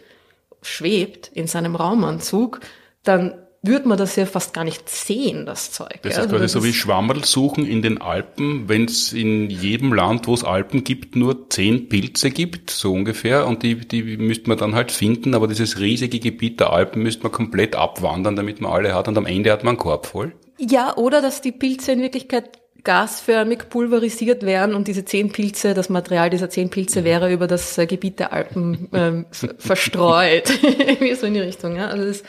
schwebt 0.61 1.31
in 1.33 1.47
seinem 1.47 1.75
Raumanzug, 1.75 2.59
dann 3.03 3.33
würde 3.61 3.87
man 3.87 3.97
das 3.97 4.15
ja 4.15 4.25
fast 4.25 4.53
gar 4.53 4.63
nicht 4.63 4.89
sehen, 4.89 5.45
das 5.45 5.71
Zeug. 5.71 5.99
Das 6.01 6.13
ist 6.13 6.19
also 6.19 6.35
quasi 6.35 6.47
so 6.47 6.63
wie 6.63 6.73
Schwammerl 6.73 7.25
suchen 7.25 7.65
in 7.65 7.81
den 7.81 8.01
Alpen, 8.01 8.69
wenn 8.69 8.85
es 8.85 9.11
in 9.11 9.49
jedem 9.49 9.93
Land, 9.93 10.27
wo 10.27 10.33
es 10.33 10.43
Alpen 10.43 10.83
gibt, 10.83 11.15
nur 11.15 11.49
zehn 11.49 11.89
Pilze 11.89 12.31
gibt, 12.31 12.69
so 12.69 12.93
ungefähr, 12.93 13.47
und 13.47 13.63
die, 13.63 13.75
die 13.75 14.17
müsste 14.17 14.47
man 14.47 14.57
dann 14.57 14.75
halt 14.75 14.91
finden, 14.91 15.33
aber 15.33 15.47
dieses 15.47 15.79
riesige 15.79 16.19
Gebiet 16.19 16.59
der 16.59 16.71
Alpen 16.71 17.03
müsste 17.03 17.23
man 17.23 17.31
komplett 17.31 17.75
abwandern, 17.75 18.35
damit 18.35 18.61
man 18.61 18.71
alle 18.71 18.93
hat, 18.95 19.07
und 19.07 19.17
am 19.17 19.25
Ende 19.25 19.51
hat 19.51 19.63
man 19.63 19.71
einen 19.71 19.77
Korb 19.79 20.05
voll. 20.05 20.33
Ja, 20.57 20.95
oder 20.95 21.21
dass 21.21 21.41
die 21.41 21.51
Pilze 21.51 21.91
in 21.91 22.01
Wirklichkeit 22.01 22.59
gasförmig 22.83 23.69
pulverisiert 23.69 24.43
werden 24.43 24.73
und 24.73 24.87
diese 24.87 25.03
zehn 25.05 25.31
Pilze, 25.31 25.73
das 25.73 25.89
Material 25.89 26.29
dieser 26.29 26.49
zehn 26.49 26.69
Pilze 26.69 27.03
wäre 27.03 27.31
über 27.31 27.47
das 27.47 27.77
äh, 27.77 27.85
Gebiet 27.85 28.19
der 28.19 28.31
Alpen 28.31 28.89
ähm, 28.93 29.25
verstreut. 29.57 30.49
Wie 30.99 31.13
so 31.13 31.27
in 31.27 31.33
die 31.33 31.41
Richtung. 31.41 31.75
Ja? 31.75 31.87
Also 31.87 32.05
das, 32.05 32.23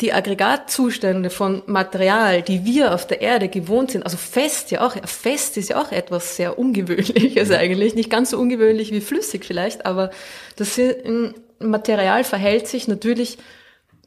die 0.00 0.12
Aggregatzustände 0.12 1.30
von 1.30 1.62
Material, 1.66 2.42
die 2.42 2.64
wir 2.64 2.94
auf 2.94 3.06
der 3.06 3.22
Erde 3.22 3.48
gewohnt 3.48 3.92
sind, 3.92 4.02
also 4.02 4.16
fest 4.16 4.70
ja 4.70 4.86
auch, 4.86 4.94
fest 5.06 5.56
ist 5.56 5.70
ja 5.70 5.80
auch 5.80 5.90
etwas 5.90 6.36
sehr 6.36 6.58
Ungewöhnliches 6.58 7.50
eigentlich, 7.50 7.94
nicht 7.94 8.10
ganz 8.10 8.30
so 8.30 8.38
ungewöhnlich 8.38 8.92
wie 8.92 9.00
flüssig 9.00 9.44
vielleicht, 9.44 9.86
aber 9.86 10.10
das 10.56 10.78
Material 11.58 12.24
verhält 12.24 12.68
sich 12.68 12.88
natürlich 12.88 13.38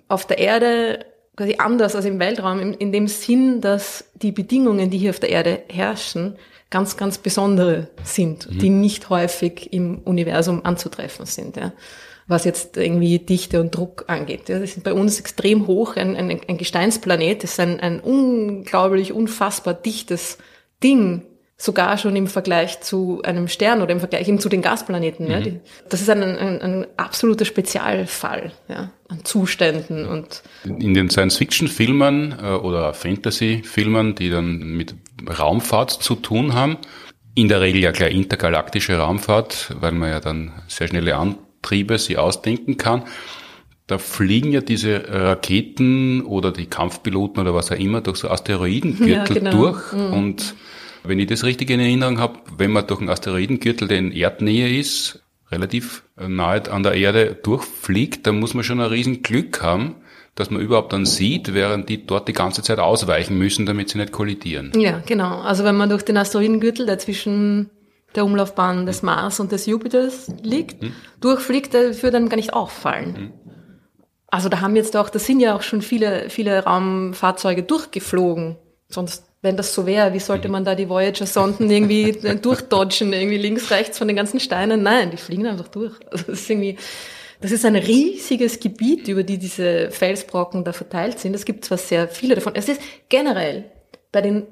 auf 0.08 0.28
der 0.28 0.38
Erde 0.38 1.06
quasi 1.36 1.56
anders 1.58 1.96
als 1.96 2.06
im 2.06 2.20
Weltraum, 2.20 2.60
in, 2.60 2.74
in 2.76 2.92
dem 2.92 3.08
Sinn, 3.08 3.62
dass 3.62 4.06
die 4.16 4.32
Bedingungen, 4.32 4.90
die 4.90 4.98
hier 4.98 5.12
auf 5.12 5.20
der 5.20 5.30
Erde 5.30 5.64
herrschen, 5.70 6.36
ganz, 6.70 6.98
ganz 6.98 7.18
besondere 7.18 7.88
sind, 8.04 8.50
mhm. 8.50 8.60
die 8.60 8.70
nicht 8.70 9.10
häufig 9.10 9.74
im 9.74 10.00
Universum 10.00 10.66
anzutreffen 10.66 11.26
sind. 11.26 11.56
Ja 11.56 11.72
was 12.30 12.46
jetzt 12.46 12.78
irgendwie 12.78 13.18
Dichte 13.18 13.60
und 13.60 13.76
Druck 13.76 14.06
angeht. 14.08 14.50
Ja, 14.50 14.60
das 14.60 14.78
ist 14.78 14.84
bei 14.84 14.94
uns 14.94 15.20
extrem 15.20 15.66
hoch, 15.66 15.96
ein, 15.96 16.16
ein, 16.16 16.40
ein 16.48 16.58
Gesteinsplanet, 16.58 17.44
das 17.44 17.54
ist 17.54 17.60
ein, 17.60 17.80
ein 17.80 18.00
unglaublich, 18.00 19.12
unfassbar 19.12 19.74
dichtes 19.74 20.38
Ding, 20.84 21.24
sogar 21.58 21.98
schon 21.98 22.16
im 22.16 22.28
Vergleich 22.28 22.82
zu 22.82 23.24
einem 23.24 23.48
Stern 23.48 23.82
oder 23.82 23.92
im 23.92 24.00
Vergleich 24.00 24.28
eben 24.28 24.40
zu 24.40 24.48
den 24.48 24.62
Gasplaneten. 24.62 25.26
Mhm. 25.26 25.32
Ja. 25.32 25.40
Die, 25.42 25.60
das 25.90 26.02
ist 26.02 26.10
ein, 26.10 26.22
ein, 26.22 26.62
ein 26.62 26.88
absoluter 26.98 27.46
Spezialfall 27.46 28.52
ja, 28.68 28.92
an 29.08 29.26
Zuständen. 29.26 30.08
und 30.08 30.44
In 30.64 30.94
den 30.94 31.10
Science-Fiction-Filmen 31.10 32.36
äh, 32.42 32.52
oder 32.52 32.94
Fantasy-Filmen, 32.94 34.14
die 34.14 34.30
dann 34.30 34.60
mit 34.60 34.94
Raumfahrt 35.28 35.90
zu 35.90 36.14
tun 36.14 36.54
haben, 36.54 36.78
in 37.34 37.48
der 37.48 37.62
Regel 37.62 37.82
ja 37.82 37.92
gleich 37.92 38.14
intergalaktische 38.14 38.98
Raumfahrt, 38.98 39.76
weil 39.80 39.94
man 39.94 40.10
ja 40.10 40.20
dann 40.20 40.54
sehr 40.68 40.88
schnelle 40.88 41.16
An 41.16 41.36
Triebe 41.62 41.98
sie 41.98 42.18
ausdenken 42.18 42.78
kann. 42.78 43.04
Da 43.88 43.98
fliegen 43.98 44.52
ja 44.52 44.62
diese 44.62 45.04
Raketen 45.08 46.22
oder 46.22 46.52
die 46.52 46.68
Kampfpiloten 46.68 47.42
oder 47.42 47.56
was 47.56 47.72
auch 47.72 47.80
immer 47.80 48.02
durch 48.02 48.18
so 48.18 48.30
Asteroidengürtel 48.30 49.10
ja, 49.10 49.24
genau. 49.24 49.52
durch. 49.52 49.94
Mhm. 49.94 50.14
Und 50.14 50.56
wenn 51.04 51.20
ich 51.20 51.28
das 51.28 51.44
richtig 51.44 51.70
in 51.72 51.80
Erinnerung 51.80 52.20
habe, 52.20 52.40
wenn 52.58 52.72
man 52.72 52.86
durch 52.86 53.00
einen 53.00 53.10
Asteroidengürtel, 53.10 53.88
der 53.88 53.98
in 53.98 54.12
Erdnähe 54.12 54.78
ist, 54.78 55.24
relativ 55.52 56.04
nahe 56.18 56.72
an 56.72 56.84
der 56.84 56.94
Erde 56.94 57.36
durchfliegt, 57.42 58.28
dann 58.28 58.40
muss 58.40 58.54
man 58.54 58.64
schon 58.64 58.80
ein 58.80 58.88
riesen 58.88 59.24
Glück 59.24 59.64
haben, 59.64 59.96
dass 60.36 60.52
man 60.52 60.62
überhaupt 60.62 60.94
dann 60.94 61.06
sieht, 61.06 61.54
während 61.54 61.90
die 61.90 62.06
dort 62.06 62.28
die 62.28 62.34
ganze 62.34 62.62
Zeit 62.62 62.80
ausweichen 62.80 63.38
müssen, 63.38 63.66
damit 63.66 63.90
sie 63.90 63.98
nicht 63.98 64.12
kollidieren. 64.12 64.72
Ja, 64.76 65.02
genau. 65.06 65.42
Also 65.42 65.64
wenn 65.64 65.76
man 65.76 65.90
durch 65.90 66.04
den 66.04 66.18
Asteroidengürtel, 66.18 66.86
der 66.86 67.00
zwischen 67.00 67.70
der 68.16 68.26
Umlaufbahn 68.26 68.86
des 68.86 69.02
Mars 69.02 69.40
und 69.40 69.52
des 69.52 69.66
Jupiters 69.66 70.28
liegt, 70.42 70.82
mhm. 70.82 70.94
durchfliegt, 71.22 71.74
der 71.74 71.96
würde 72.02 72.12
dann 72.12 72.30
gar 72.30 72.38
nicht 72.38 72.54
auffallen. 72.54 73.12
Mhm. 73.12 73.34
Also 74.28 74.50
da 74.50 74.62
haben 74.62 74.76
jetzt 74.76 74.96
auch, 74.96 75.10
da 75.10 75.20
sind 75.20 75.40
ja 75.40 75.56
auch 75.56 75.64
schon 75.64 75.82
viele, 75.82 76.30
viele 76.30 76.64
Raumfahrzeuge 76.64 77.64
durchgeflogen. 77.64 78.58
Sonst, 78.88 79.26
wenn 79.42 79.58
das 79.58 79.74
so 79.74 79.86
wäre, 79.86 80.14
wie 80.14 80.20
sollte 80.20 80.50
man 80.50 80.66
da 80.66 80.76
die 80.76 80.90
Voyager-Sonden 80.90 81.70
irgendwie 81.70 82.12
durchdodgen, 82.42 83.14
irgendwie 83.14 83.38
links, 83.38 83.72
rechts 83.72 83.98
von 83.98 84.08
den 84.08 84.18
ganzen 84.18 84.40
Steinen? 84.40 84.84
Nein, 84.84 85.12
die 85.12 85.18
fliegen 85.18 85.48
einfach 85.48 85.68
durch. 85.68 85.96
Also 86.12 86.26
das 86.26 86.42
ist 86.42 86.50
irgendwie, 86.50 86.78
das 87.42 87.52
ist 87.52 87.66
ein 87.66 87.76
riesiges 87.76 88.60
Gebiet, 88.60 89.08
über 89.08 89.24
die 89.24 89.38
diese 89.38 89.90
Felsbrocken 89.92 90.64
da 90.64 90.74
verteilt 90.74 91.20
sind. 91.20 91.36
Es 91.36 91.46
gibt 91.46 91.66
zwar 91.66 91.78
sehr 91.78 92.08
viele 92.08 92.36
davon. 92.36 92.54
Es 92.56 92.70
ist 92.70 92.82
generell 93.08 93.66
bei 94.12 94.22
den 94.22 94.48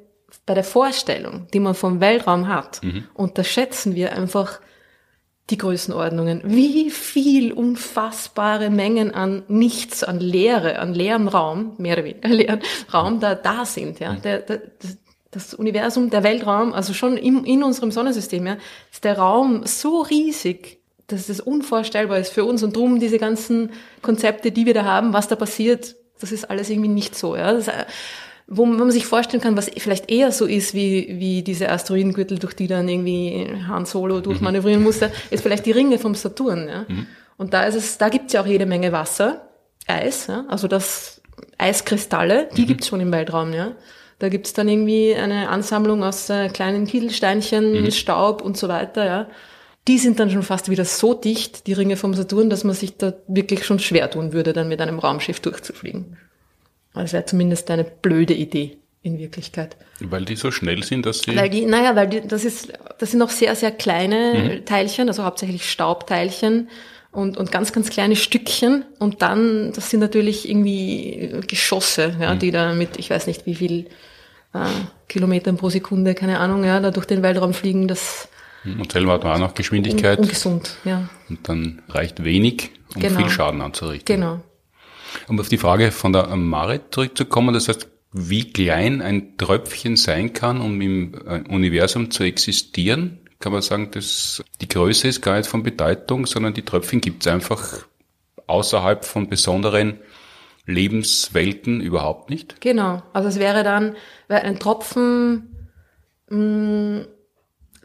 bei 0.46 0.54
der 0.54 0.64
Vorstellung, 0.64 1.48
die 1.54 1.60
man 1.60 1.76
vom 1.76 2.00
Weltraum 2.00 2.48
hat, 2.48 2.84
mhm. 2.84 3.06
unterschätzen 3.14 3.96
wir 3.96 4.14
einfach 4.14 4.60
die 5.50 5.58
Größenordnungen. 5.58 6.42
Wie 6.46 6.92
viel 6.92 7.54
unfassbare 7.54 8.70
Mengen 8.70 9.14
an 9.14 9.44
Nichts, 9.48 10.04
an 10.04 10.20
Leere, 10.20 10.80
an 10.80 10.94
leerem 10.94 11.28
Raum, 11.28 11.74
mehr 11.78 11.94
oder 11.94 12.04
weniger 12.04 12.28
leeren 12.30 12.62
Raum 12.94 13.20
da, 13.20 13.36
da 13.36 13.66
sind, 13.66 14.00
ja. 14.00 14.14
Mhm. 14.14 14.22
Der, 14.22 14.40
der, 14.40 14.62
das 15.32 15.54
Universum, 15.54 16.10
der 16.10 16.24
Weltraum, 16.24 16.74
also 16.74 16.94
schon 16.94 17.18
in, 17.18 17.44
in 17.44 17.64
unserem 17.64 17.92
Sonnensystem, 17.92 18.46
ja, 18.48 18.58
ist 18.92 19.04
der 19.04 19.18
Raum 19.18 19.66
so 19.66 20.02
riesig, 20.02 20.80
dass 21.08 21.30
es 21.30 21.40
unvorstellbar 21.40 22.20
ist 22.20 22.34
für 22.34 22.44
uns 22.44 22.64
und 22.64 22.76
drum 22.76 23.00
diese 23.00 23.18
ganzen 23.18 23.72
Konzepte, 24.02 24.52
die 24.52 24.66
wir 24.66 24.74
da 24.74 24.84
haben, 24.84 25.14
was 25.14 25.28
da 25.28 25.36
passiert, 25.36 25.96
das 26.20 26.32
ist 26.32 26.50
alles 26.50 26.70
irgendwie 26.70 26.90
nicht 26.90 27.16
so, 27.16 27.36
ja. 27.36 27.54
Das, 27.54 27.70
wo 28.48 28.66
man 28.66 28.92
sich 28.92 29.06
vorstellen 29.06 29.44
kann, 29.44 29.58
was 29.58 29.70
vielleicht 29.78 30.10
eher 30.10 30.32
so 30.32 30.46
ist 30.46 30.74
wie, 30.74 31.16
wie 31.20 31.44
diese 31.44 31.70
Asteroidengürtel, 31.70 32.40
durch 32.40 32.54
die 32.54 32.68
dann 32.68 32.88
irgendwie 32.88 33.48
Han 33.68 33.86
Solo 33.86 34.22
durchmanövrieren 34.22 34.80
mhm. 34.80 34.86
musste, 34.86 35.12
ist 35.30 35.44
vielleicht 35.44 35.66
die 35.66 35.72
Ringe 35.72 36.00
vom 36.00 36.16
Saturn. 36.16 36.68
Ja? 36.70 36.86
Mhm. 36.88 37.08
Und 37.36 37.54
da 37.54 37.64
ist 37.64 37.76
es, 37.76 37.98
da 37.98 38.08
gibt's 38.08 38.34
ja 38.34 38.42
auch 38.42 38.48
jede 38.48 38.66
Menge 38.66 38.92
Wasser, 38.94 39.50
Eis, 39.86 40.28
ja? 40.28 40.46
also 40.48 40.68
das 40.68 41.22
Eiskristalle, 41.58 42.48
die 42.56 42.64
mhm. 42.64 42.68
gibt's 42.68 42.88
schon 42.88 43.02
im 43.02 43.12
Weltraum, 43.12 43.54
ja. 43.54 43.74
Da 44.20 44.30
gibt's 44.30 44.54
dann 44.54 44.68
irgendwie 44.68 45.14
eine 45.14 45.50
Ansammlung 45.50 46.04
aus 46.04 46.30
äh, 46.30 46.50
kleinen 46.50 46.88
Kieselsteinchen, 46.88 47.84
mhm. 47.84 47.92
Staub 47.92 48.42
und 48.42 48.58
so 48.58 48.70
weiter, 48.70 49.06
ja. 49.06 49.28
Die 49.88 49.98
sind 49.98 50.20
dann 50.20 50.30
schon 50.32 50.44
fast 50.44 50.70
wieder 50.70 50.86
so 50.86 51.14
dicht, 51.14 51.68
die 51.68 51.74
Ringe 51.74 51.96
vom 51.98 52.14
Saturn, 52.14 52.50
dass 52.50 52.64
man 52.64 52.76
sich 52.76 52.98
da 52.98 53.14
wirklich 53.28 53.66
schon 53.66 53.80
schwer 53.80 54.10
tun 54.10 54.34
würde, 54.34 54.54
dann 54.54 54.68
mit 54.68 54.82
einem 54.82 55.00
Raumschiff 55.00 55.40
durchzufliegen. 55.40 56.18
Das 57.02 57.14
wäre 57.14 57.26
zumindest 57.26 57.70
eine 57.72 57.84
blöde 57.84 58.34
Idee 58.34 58.78
in 59.04 59.18
Wirklichkeit. 59.18 59.78
Weil 60.00 60.26
die 60.26 60.36
so 60.36 60.52
schnell 60.52 60.84
sind, 60.84 61.06
dass 61.06 61.20
sie. 61.20 61.36
Weil 61.36 61.50
die, 61.50 61.66
naja, 61.66 61.96
weil 61.96 62.08
die, 62.08 62.22
das 62.22 62.46
ist, 62.46 62.74
das 63.00 63.12
sind 63.12 63.20
noch 63.20 63.30
sehr, 63.30 63.56
sehr 63.56 63.72
kleine 63.72 64.60
mhm. 64.60 64.66
Teilchen, 64.66 65.08
also 65.08 65.24
hauptsächlich 65.24 65.70
Staubteilchen 65.70 66.70
und, 67.12 67.38
und 67.38 67.52
ganz, 67.52 67.72
ganz 67.72 67.90
kleine 67.90 68.16
Stückchen. 68.16 68.86
Und 69.00 69.22
dann, 69.22 69.72
das 69.74 69.90
sind 69.90 70.02
natürlich 70.02 70.48
irgendwie 70.48 71.42
Geschosse, 71.48 72.16
ja, 72.20 72.36
mhm. 72.36 72.40
die 72.40 72.52
da 72.52 72.74
mit, 72.74 72.98
ich 72.98 73.10
weiß 73.10 73.28
nicht 73.28 73.46
wie 73.46 73.56
viel 73.56 73.88
äh, 74.54 74.60
Kilometern 75.08 75.58
pro 75.58 75.70
Sekunde, 75.70 76.14
keine 76.14 76.40
Ahnung, 76.40 76.64
ja, 76.64 76.80
da 76.80 76.92
durch 76.92 77.06
den 77.06 77.24
Weltraum 77.24 77.54
fliegen, 77.54 77.88
das. 77.88 78.28
Mhm. 78.64 78.82
Und 78.82 78.92
selber 78.92 79.14
hat 79.14 79.24
man 79.24 79.34
auch 79.34 79.48
noch 79.48 79.54
Geschwindigkeit. 79.54 80.20
Un 80.20 80.26
ungesund, 80.26 80.76
ja. 80.84 81.10
Und 81.30 81.48
dann 81.48 81.82
reicht 81.90 82.24
wenig, 82.24 82.72
um 82.94 83.02
genau. 83.02 83.20
viel 83.20 83.30
Schaden 83.30 83.62
anzurichten. 83.62 84.16
Genau. 84.16 84.42
Um 85.28 85.40
auf 85.40 85.50
die 85.50 85.58
Frage 85.58 85.92
von 85.92 86.14
der 86.14 86.36
Marit 86.36 86.84
zurückzukommen, 86.92 87.54
das 87.54 87.68
heißt, 87.68 87.88
wie 88.14 88.52
klein 88.52 89.02
ein 89.02 89.38
Tröpfchen 89.38 89.98
sein 89.98 90.34
kann, 90.34 90.62
um 90.62 90.80
im 90.82 91.14
äh, 91.26 91.44
Universum 91.50 92.10
zu 92.12 92.24
existieren, 92.24 93.20
kann 93.40 93.52
man 93.52 93.62
sagen, 93.62 93.92
dass 93.92 94.44
die 94.62 94.68
Größe 94.68 95.08
ist 95.08 95.22
gar 95.22 95.38
nicht 95.38 95.48
von 95.48 95.64
Bedeutung, 95.64 96.26
sondern 96.26 96.54
die 96.54 96.64
Tröpfchen 96.64 97.02
gibt 97.02 97.26
es 97.26 97.32
einfach 97.32 97.86
außerhalb 98.48 99.06
von 99.06 99.30
besonderen 99.30 100.00
Lebenswelten 100.66 101.82
überhaupt 101.82 102.30
nicht? 102.30 102.60
Genau. 102.62 103.04
Also 103.14 103.30
es 103.30 103.40
wäre 103.40 103.64
dann 103.64 103.96
ein 104.28 104.60
Tropfen, 104.60 105.70
mh, 106.30 106.38
mm, 106.38 107.08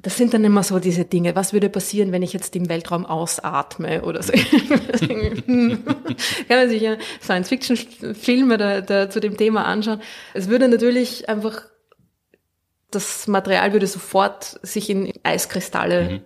das 0.02 0.16
sind 0.16 0.34
dann 0.34 0.44
immer 0.44 0.64
so 0.64 0.80
diese 0.80 1.04
Dinge. 1.04 1.36
Was 1.36 1.52
würde 1.52 1.68
passieren, 1.68 2.10
wenn 2.10 2.22
ich 2.22 2.32
jetzt 2.32 2.56
im 2.56 2.68
Weltraum 2.68 3.06
ausatme 3.06 4.02
oder 4.02 4.20
so? 4.22 4.32
Kann 5.06 5.78
man 6.48 6.68
sich 6.68 6.82
ja 6.82 6.96
Science-Fiction-Filme 7.22 8.58
da, 8.58 8.80
da 8.80 9.08
zu 9.08 9.20
dem 9.20 9.36
Thema 9.36 9.64
anschauen. 9.64 10.02
Es 10.34 10.48
würde 10.48 10.66
natürlich 10.66 11.28
einfach, 11.28 11.62
das 12.90 13.28
Material 13.28 13.72
würde 13.72 13.86
sofort 13.86 14.58
sich 14.62 14.90
in 14.90 15.12
Eiskristalle 15.22 16.10
mhm. 16.10 16.20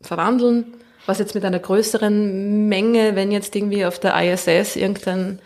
verwandeln. 0.00 0.74
Was 1.06 1.20
jetzt 1.20 1.34
mit 1.36 1.44
einer 1.44 1.60
größeren 1.60 2.68
Menge, 2.68 3.14
wenn 3.14 3.30
jetzt 3.30 3.54
irgendwie 3.54 3.84
auf 3.84 4.00
der 4.00 4.20
ISS 4.20 4.74
irgendein 4.74 5.38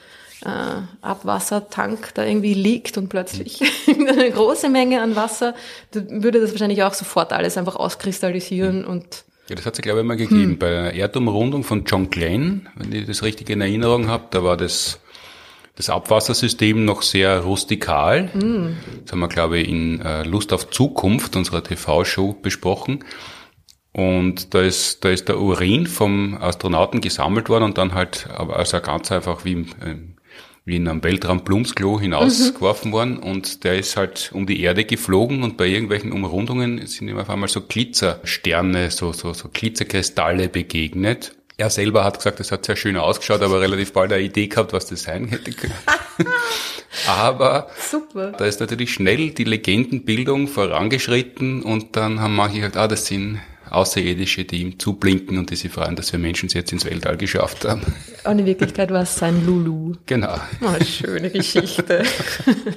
äh, 0.45 0.83
Abwassertank 1.03 2.15
da 2.15 2.25
irgendwie 2.25 2.55
liegt 2.55 2.99
und 2.99 3.09
plötzlich 3.09 3.61
eine 3.89 4.31
große 4.31 4.69
Menge 4.69 5.03
an 5.03 5.17
Wasser, 5.17 5.55
würde 5.93 6.41
das 6.41 6.53
wahrscheinlich 6.53 6.83
auch 6.83 6.95
sofort 6.95 7.33
alles 7.33 7.57
einfach 7.57 7.77
auskristallisieren 7.77 8.85
und 8.85 9.25
ja, 9.49 9.57
das 9.57 9.67
hat 9.67 9.75
es, 9.75 9.83
glaube 9.83 10.01
ich, 10.01 10.07
mal 10.07 10.17
gegeben. 10.17 10.53
Hm. 10.53 10.59
Bei 10.59 10.71
der 10.71 10.95
Erdumrundung 10.95 11.65
von 11.65 11.85
John 11.85 12.09
Glenn, 12.09 12.69
wenn 12.77 12.93
ich 12.93 13.07
das 13.07 13.23
richtig 13.23 13.51
in 13.51 13.61
Erinnerung 13.61 14.09
habe, 14.09 14.25
da 14.31 14.43
war 14.43 14.57
das, 14.57 15.01
das 15.77 15.91
Abwassersystem 15.91 16.85
noch 16.85 17.03
sehr 17.03 17.41
rustikal. 17.41 18.33
Hm. 18.33 18.77
Das 19.03 19.13
haben 19.13 19.21
wir, 19.21 19.29
glaube 19.29 19.59
ich, 19.59 19.69
in 19.69 20.01
äh, 20.01 20.23
Lust 20.23 20.53
auf 20.55 20.71
Zukunft, 20.71 21.37
unserer 21.37 21.63
TV-Show, 21.63 22.37
besprochen. 22.41 23.05
Und 23.93 24.55
da 24.55 24.63
ist, 24.63 25.05
da 25.05 25.11
ist 25.11 25.29
der 25.29 25.39
Urin 25.39 25.87
vom 25.87 26.37
Astronauten 26.41 27.01
gesammelt 27.01 27.49
worden 27.49 27.65
und 27.65 27.79
dann 27.79 27.95
halt, 27.95 28.29
also 28.31 28.81
ganz 28.81 29.13
einfach 29.13 29.45
wie 29.45 29.53
im, 29.53 30.14
wie 30.65 30.77
in 30.77 30.89
einem 30.89 31.05
Weltraum-Blumsklo 31.05 32.01
hinausgeworfen 32.01 32.91
mhm. 32.91 32.95
worden 32.95 33.19
und 33.19 33.65
der 33.65 33.79
ist 33.79 33.97
halt 33.97 34.31
um 34.33 34.47
die 34.47 34.63
Erde 34.63 34.85
geflogen 34.85 35.43
und 35.43 35.57
bei 35.57 35.67
irgendwelchen 35.67 36.13
Umrundungen 36.13 36.87
sind 36.87 37.09
ihm 37.09 37.19
auf 37.19 37.29
einmal 37.29 37.49
so 37.49 37.61
Glitzersterne, 37.61 38.91
so, 38.91 39.13
so, 39.13 39.35
so 39.35 39.49
Glitzerkristalle 39.53 40.49
begegnet. 40.49 41.35
Er 41.57 41.71
selber 41.71 42.03
hat 42.03 42.17
gesagt, 42.17 42.41
das 42.41 42.51
hat 42.51 42.65
sehr 42.65 42.77
schön 42.77 42.97
ausgeschaut, 42.97 43.43
aber 43.43 43.61
relativ 43.61 43.93
bald 43.93 44.13
eine 44.13 44.23
Idee 44.23 44.49
gehabt, 44.49 44.73
was 44.73 44.87
das 44.87 45.03
sein 45.03 45.29
hätte 45.29 45.53
können. 45.53 45.75
aber 47.07 47.69
Super. 47.79 48.33
da 48.33 48.47
ist 48.47 48.59
natürlich 48.59 48.93
schnell 48.93 49.31
die 49.31 49.45
Legendenbildung 49.45 50.49
vorangeschritten 50.49 51.63
und 51.63 51.95
dann 51.95 52.21
haben 52.21 52.35
manche 52.35 52.57
gesagt, 52.57 52.77
ah, 52.77 52.89
das 52.89 53.07
sind 53.07 53.39
Außerirdische, 53.71 54.45
die 54.45 54.63
ihm 54.63 54.79
zublinken 54.79 55.39
und 55.39 55.51
die 55.51 55.57
sich 55.57 55.73
freuen, 55.73 55.97
dass 55.97 56.13
wir 56.13 56.19
Menschen 56.19 56.47
es 56.47 56.55
jetzt 56.55 56.73
ins 56.73 56.85
Weltall 56.85 57.17
geschafft 57.17 57.65
haben. 57.65 57.83
Und 58.25 58.39
in 58.39 58.47
Wirklichkeit 58.47 58.91
war 58.91 59.03
es 59.03 59.17
sein 59.17 59.45
Lulu. 59.47 59.95
Genau. 60.07 60.37
Oh, 60.61 60.85
schöne 60.85 61.31
Geschichte. 61.31 62.03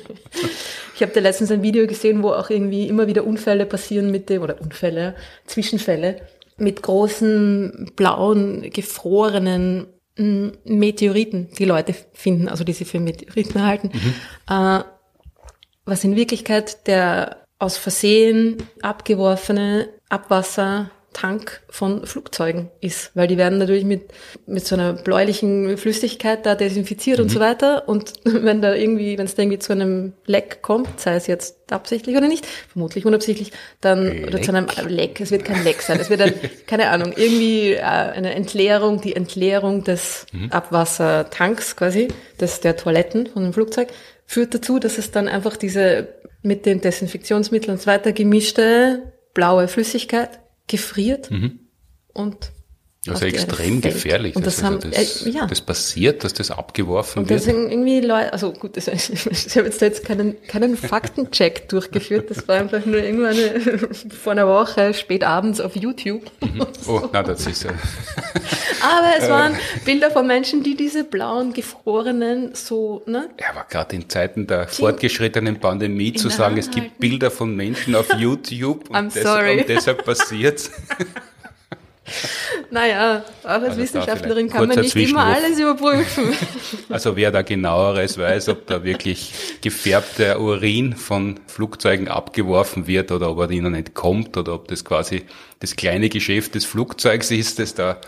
ich 0.96 1.02
habe 1.02 1.12
da 1.14 1.20
letztens 1.20 1.52
ein 1.52 1.62
Video 1.62 1.88
gesehen, 1.88 2.24
wo 2.24 2.30
auch 2.32 2.50
irgendwie 2.50 2.88
immer 2.88 3.08
wieder 3.08 3.26
Unfälle 3.26 3.66
passieren 3.66 4.12
mit 4.12 4.30
dem, 4.30 4.42
oder 4.42 4.62
Unfälle, 4.62 5.16
Zwischenfälle, 5.46 6.22
mit 6.58 6.82
großen, 6.82 7.92
blauen, 7.96 8.70
gefrorenen 8.72 9.88
mm, 10.18 10.48
Meteoriten, 10.66 11.50
die 11.58 11.66
Leute 11.66 11.96
finden, 12.14 12.48
also 12.48 12.64
die 12.64 12.74
sie 12.74 12.86
für 12.86 13.00
Meteoriten 13.00 13.64
halten, 13.64 13.92
mhm. 13.94 14.14
äh, 14.50 14.84
was 15.86 16.04
in 16.04 16.16
Wirklichkeit 16.16 16.88
der 16.88 17.47
aus 17.60 17.78
Versehen 17.78 18.58
abgeworfene 18.82 19.90
Abwassertank 20.10 21.62
von 21.70 22.06
Flugzeugen 22.06 22.70
ist, 22.82 23.12
weil 23.16 23.28
die 23.28 23.38
werden 23.38 23.58
natürlich 23.58 23.84
mit, 23.84 24.12
mit 24.46 24.68
so 24.68 24.76
einer 24.76 24.94
bläulichen 24.94 25.76
Flüssigkeit 25.78 26.46
da 26.46 26.54
desinfiziert 26.54 27.18
mhm. 27.18 27.24
und 27.24 27.30
so 27.30 27.40
weiter. 27.40 27.90
Und 27.90 28.14
wenn 28.24 28.62
da 28.62 28.76
irgendwie, 28.76 29.18
wenn 29.18 29.26
es 29.26 29.34
da 29.34 29.42
irgendwie 29.42 29.60
zu 29.60 29.74
einem 29.74 30.14
Leck 30.26 30.62
kommt, 30.62 31.00
sei 31.00 31.16
es 31.16 31.26
jetzt 31.26 31.72
absichtlich 31.72 32.16
oder 32.16 32.28
nicht, 32.28 32.46
vermutlich 32.46 33.06
unabsichtlich, 33.06 33.52
dann, 33.82 34.04
Leck. 34.04 34.28
oder 34.28 34.42
zu 34.42 34.54
einem 34.54 34.68
Leck, 34.88 35.20
es 35.20 35.32
wird 35.32 35.44
kein 35.44 35.64
Leck 35.64 35.82
sein, 35.82 36.00
es 36.00 36.12
wird 36.12 36.22
dann, 36.22 36.34
keine 36.68 36.90
Ahnung, 36.90 37.12
irgendwie 37.16 37.74
äh, 37.74 37.82
eine 37.82 38.36
Entleerung, 38.36 39.02
die 39.02 39.16
Entleerung 39.16 39.84
des 39.84 40.28
mhm. 40.32 40.52
Abwassertanks 40.52 41.76
quasi, 41.76 42.10
des, 42.40 42.62
der 42.62 42.78
Toiletten 42.78 43.26
von 43.26 43.44
dem 43.44 43.54
Flugzeug, 43.54 43.90
führt 44.28 44.54
dazu, 44.54 44.78
dass 44.78 44.98
es 44.98 45.12
dann 45.12 45.30
einfach 45.30 45.56
diese 45.56 46.08
mit 46.48 46.66
den 46.66 46.82
Desinfektionsmitteln 46.82 47.74
und 47.74 47.82
so 47.82 47.88
weiter 47.88 48.14
gemischte 48.14 49.14
blaue 49.34 49.68
Flüssigkeit 49.68 50.40
gefriert 50.68 51.30
mhm. 51.30 51.60
und 52.14 52.52
also 53.08 53.26
extrem 53.26 53.82
gefährlich. 53.82 54.36
Und 54.36 54.46
das, 54.46 54.64
haben, 54.64 54.80
das, 54.80 55.26
äh, 55.26 55.30
ja. 55.30 55.46
das 55.46 55.62
passiert, 55.62 56.24
dass 56.24 56.34
das 56.34 56.52
abgeworfen 56.52 57.24
und 57.24 57.30
wird. 57.30 57.40
Und 57.40 57.48
deswegen 57.48 57.72
irgendwie 57.72 58.02
Leute, 58.02 58.34
also 58.34 58.52
gut, 58.52 58.76
das, 58.78 58.88
ich 58.90 59.58
habe 59.58 59.68
jetzt 59.68 59.82
da 59.82 59.86
jetzt 59.86 60.04
keinen, 60.04 60.36
keinen 60.48 60.76
Faktencheck 60.76 61.70
durchgeführt. 61.70 62.30
Das 62.30 62.48
war 62.48 62.58
einfach 62.58 62.86
nur 62.86 62.98
irgendwann 62.98 63.38
vor 64.24 64.34
einer 64.34 64.48
Woche 64.48 64.94
spät 64.94 65.24
abends 65.24 65.62
auf 65.62 65.76
YouTube. 65.76 66.24
Mhm. 66.42 66.66
Oh, 66.88 67.10
na, 67.12 67.24
das 67.24 67.46
ist 67.48 67.64
ja. 67.64 67.72
Aber 68.82 69.14
es 69.18 69.30
waren 69.30 69.56
Bilder 69.86 70.12
von 70.12 70.28
Menschen, 70.28 70.64
die 70.64 70.76
diese 70.76 71.04
blauen, 71.04 71.54
gefrorenen 71.54 72.54
so, 72.54 73.02
ne? 73.06 73.30
Ja, 73.40 73.48
aber 73.50 73.66
gerade 73.70 73.96
in 73.96 74.08
Zeiten 74.08 74.46
der 74.46 74.68
fortgeschrittenen 74.68 75.60
Pandemie 75.60 76.14
zu 76.14 76.30
sagen, 76.30 76.58
es 76.58 76.70
gibt 76.70 77.00
Bilder 77.00 77.32
von 77.32 77.56
Menschen 77.56 77.96
auf 77.96 78.14
YouTube 78.14 78.90
und, 78.90 79.16
des, 79.16 79.26
und 79.26 79.68
deshalb 79.68 80.06
passiert's. 80.06 80.72
Naja, 82.72 83.24
auch 83.44 83.50
als 83.50 83.64
also 83.64 83.82
Wissenschaftlerin 83.82 84.50
kann 84.50 84.68
man 84.68 84.80
nicht 84.80 84.96
immer 84.96 85.26
alles 85.26 85.60
überprüfen. 85.60 86.34
Also 86.90 87.16
wer 87.16 87.32
da 87.32 87.42
genaueres 87.42 88.18
weiß, 88.18 88.50
ob 88.50 88.66
da 88.68 88.84
wirklich 88.84 89.32
gefärbter 89.62 90.40
Urin 90.40 90.96
von 90.96 91.40
Flugzeugen 91.48 92.08
abgeworfen 92.08 92.88
wird 92.88 93.12
oder 93.12 93.32
ob 93.32 93.40
er 93.40 93.52
ihnen 93.52 93.74
entkommt 93.74 94.38
oder 94.38 94.54
ob 94.54 94.68
das 94.68 94.86
quasi 94.86 95.24
das 95.60 95.76
kleine 95.76 96.10
Geschäft 96.10 96.56
des 96.56 96.66
Flugzeugs 96.66 97.32
ist, 97.32 97.60
das 97.60 97.74
da 97.74 98.00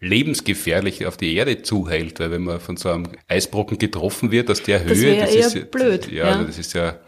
lebensgefährlich 0.00 1.06
auf 1.06 1.16
die 1.16 1.34
Erde 1.34 1.62
zuhält, 1.62 2.20
weil 2.20 2.30
wenn 2.30 2.44
man 2.44 2.60
von 2.60 2.76
so 2.76 2.90
einem 2.90 3.08
Eisbrocken 3.26 3.78
getroffen 3.78 4.30
wird, 4.30 4.50
aus 4.50 4.62
der 4.62 4.84
Höhe, 4.84 5.16
das, 5.16 5.34
das 5.34 5.54
ist 5.54 5.70
blöd. 5.70 6.10
Ja, 6.10 6.30
ja, 6.30 6.44
das 6.44 6.58
ist 6.58 6.74
ja 6.74 6.98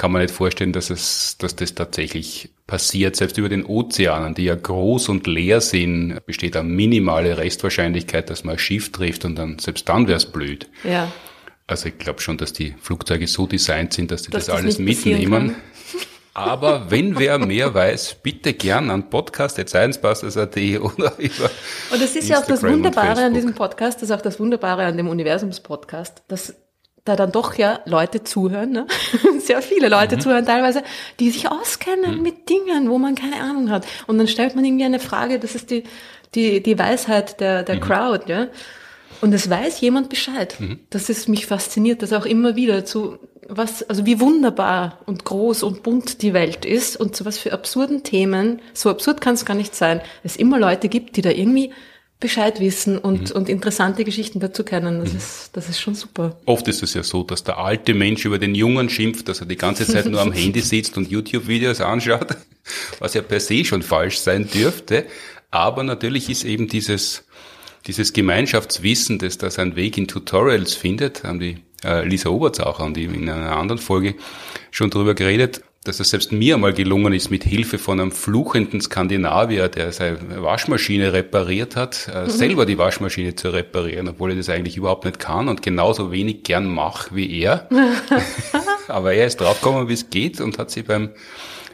kann 0.00 0.12
man 0.12 0.22
nicht 0.22 0.32
vorstellen, 0.32 0.72
dass 0.72 0.88
es, 0.88 1.36
dass 1.36 1.56
das 1.56 1.74
tatsächlich 1.74 2.48
passiert. 2.66 3.16
Selbst 3.16 3.36
über 3.36 3.50
den 3.50 3.66
Ozeanen, 3.66 4.34
die 4.34 4.44
ja 4.44 4.54
groß 4.54 5.10
und 5.10 5.26
leer 5.26 5.60
sind, 5.60 6.24
besteht 6.24 6.56
eine 6.56 6.66
minimale 6.66 7.36
Restwahrscheinlichkeit, 7.36 8.30
dass 8.30 8.42
man 8.42 8.54
ein 8.54 8.58
Schiff 8.58 8.92
trifft 8.92 9.26
und 9.26 9.36
dann, 9.36 9.58
selbst 9.58 9.86
dann 9.90 10.08
wäre 10.08 10.16
es 10.16 10.24
blöd. 10.24 10.70
Ja. 10.84 11.12
Also 11.66 11.88
ich 11.88 11.98
glaube 11.98 12.22
schon, 12.22 12.38
dass 12.38 12.54
die 12.54 12.74
Flugzeuge 12.80 13.26
so 13.26 13.46
designt 13.46 13.92
sind, 13.92 14.10
dass 14.10 14.22
sie 14.22 14.30
das, 14.30 14.46
das 14.46 14.56
alles 14.56 14.78
mitnehmen. 14.78 15.56
Aber 16.32 16.90
wenn 16.90 17.18
wer 17.18 17.36
mehr 17.36 17.74
weiß, 17.74 18.20
bitte 18.22 18.54
gern 18.54 18.88
an 18.88 19.10
podcast.sciencebusters.at 19.10 20.56
oder 20.80 21.12
über 21.18 21.50
Und 21.90 22.00
das 22.00 22.16
ist 22.16 22.16
Instagram 22.16 22.28
ja 22.30 22.38
auch 22.40 22.46
das 22.46 22.62
Wunderbare 22.62 23.24
an 23.24 23.34
diesem 23.34 23.54
Podcast, 23.54 23.98
das 23.98 24.04
ist 24.04 24.12
auch 24.12 24.22
das 24.22 24.40
Wunderbare 24.40 24.86
an 24.86 24.96
dem 24.96 25.08
Universums-Podcast, 25.08 26.22
dass 26.26 26.54
da 27.04 27.16
dann 27.16 27.32
doch 27.32 27.54
ja 27.54 27.80
Leute 27.86 28.24
zuhören, 28.24 28.72
ne? 28.72 28.86
sehr 29.40 29.62
viele 29.62 29.88
Leute 29.88 30.16
mhm. 30.16 30.20
zuhören 30.20 30.46
teilweise, 30.46 30.82
die 31.18 31.30
sich 31.30 31.50
auskennen 31.50 32.16
mhm. 32.16 32.22
mit 32.22 32.48
Dingen, 32.48 32.90
wo 32.90 32.98
man 32.98 33.14
keine 33.14 33.40
Ahnung 33.40 33.70
hat. 33.70 33.86
Und 34.06 34.18
dann 34.18 34.28
stellt 34.28 34.54
man 34.54 34.64
irgendwie 34.64 34.84
eine 34.84 35.00
Frage, 35.00 35.38
das 35.38 35.54
ist 35.54 35.70
die, 35.70 35.84
die, 36.34 36.62
die 36.62 36.78
Weisheit 36.78 37.40
der, 37.40 37.62
der 37.62 37.76
mhm. 37.76 37.80
Crowd, 37.80 38.24
ja. 38.26 38.48
Und 39.20 39.34
es 39.34 39.50
weiß 39.50 39.80
jemand 39.80 40.08
Bescheid. 40.08 40.56
Mhm. 40.58 40.80
Das 40.88 41.10
ist 41.10 41.28
mich 41.28 41.46
fasziniert, 41.46 42.02
dass 42.02 42.12
auch 42.12 42.26
immer 42.26 42.56
wieder 42.56 42.84
zu 42.84 43.18
was, 43.50 43.82
also 43.82 44.06
wie 44.06 44.20
wunderbar 44.20 45.00
und 45.06 45.24
groß 45.24 45.64
und 45.64 45.82
bunt 45.82 46.22
die 46.22 46.32
Welt 46.32 46.64
ist 46.64 46.96
und 46.96 47.16
zu 47.16 47.24
was 47.24 47.36
für 47.36 47.52
absurden 47.52 48.04
Themen, 48.04 48.62
so 48.72 48.90
absurd 48.90 49.20
kann 49.20 49.34
es 49.34 49.44
gar 49.44 49.54
nicht 49.54 49.74
sein, 49.74 50.00
es 50.22 50.36
immer 50.36 50.58
Leute 50.58 50.88
gibt, 50.88 51.16
die 51.16 51.22
da 51.22 51.30
irgendwie 51.30 51.72
Bescheid 52.20 52.60
wissen 52.60 52.98
und, 52.98 53.30
mhm. 53.30 53.36
und 53.36 53.48
interessante 53.48 54.04
Geschichten 54.04 54.40
dazu 54.40 54.62
kennen. 54.62 55.00
Das, 55.00 55.12
mhm. 55.12 55.18
ist, 55.18 55.50
das 55.54 55.68
ist 55.70 55.80
schon 55.80 55.94
super. 55.94 56.36
Oft 56.44 56.68
ist 56.68 56.82
es 56.82 56.92
ja 56.94 57.02
so, 57.02 57.22
dass 57.22 57.42
der 57.42 57.58
alte 57.58 57.94
Mensch 57.94 58.26
über 58.26 58.38
den 58.38 58.54
Jungen 58.54 58.90
schimpft, 58.90 59.28
dass 59.28 59.40
er 59.40 59.46
die 59.46 59.56
ganze 59.56 59.86
Zeit 59.86 60.06
nur 60.06 60.20
am 60.20 60.32
Handy 60.32 60.60
sitzt 60.60 60.98
und 60.98 61.10
YouTube-Videos 61.10 61.80
anschaut, 61.80 62.36
was 62.98 63.14
ja 63.14 63.22
per 63.22 63.40
se 63.40 63.64
schon 63.64 63.82
falsch 63.82 64.18
sein 64.18 64.46
dürfte. 64.46 65.06
Aber 65.50 65.82
natürlich 65.82 66.28
ist 66.28 66.44
eben 66.44 66.68
dieses, 66.68 67.24
dieses 67.86 68.12
Gemeinschaftswissen, 68.12 69.18
das 69.18 69.38
da 69.38 69.50
seinen 69.50 69.74
Weg 69.74 69.96
in 69.96 70.06
Tutorials 70.06 70.74
findet, 70.74 71.24
haben 71.24 71.40
die 71.40 71.56
äh, 71.82 72.06
Lisa 72.06 72.28
Oberts 72.28 72.60
auch 72.60 72.80
an 72.80 72.94
die 72.94 73.04
in 73.04 73.28
einer 73.28 73.56
anderen 73.56 73.80
Folge 73.80 74.14
schon 74.70 74.90
drüber 74.90 75.14
geredet, 75.14 75.62
dass 75.84 75.98
es 75.98 76.10
selbst 76.10 76.30
mir 76.30 76.56
einmal 76.56 76.74
gelungen 76.74 77.14
ist, 77.14 77.30
mit 77.30 77.42
Hilfe 77.42 77.78
von 77.78 78.00
einem 78.00 78.12
fluchenden 78.12 78.82
Skandinavier, 78.82 79.68
der 79.68 79.92
seine 79.92 80.42
Waschmaschine 80.42 81.14
repariert 81.14 81.74
hat, 81.74 82.10
äh, 82.12 82.24
mhm. 82.24 82.30
selber 82.30 82.66
die 82.66 82.76
Waschmaschine 82.76 83.34
zu 83.34 83.48
reparieren, 83.48 84.08
obwohl 84.08 84.30
er 84.30 84.36
das 84.36 84.50
eigentlich 84.50 84.76
überhaupt 84.76 85.06
nicht 85.06 85.18
kann 85.18 85.48
und 85.48 85.62
genauso 85.62 86.12
wenig 86.12 86.42
gern 86.42 86.66
macht 86.66 87.14
wie 87.14 87.40
er. 87.40 87.66
Aber 88.88 89.14
er 89.14 89.26
ist 89.26 89.40
draufgekommen, 89.40 89.88
wie 89.88 89.94
es 89.94 90.10
geht 90.10 90.40
und 90.40 90.58
hat 90.58 90.70
sich 90.70 90.84
beim 90.84 91.10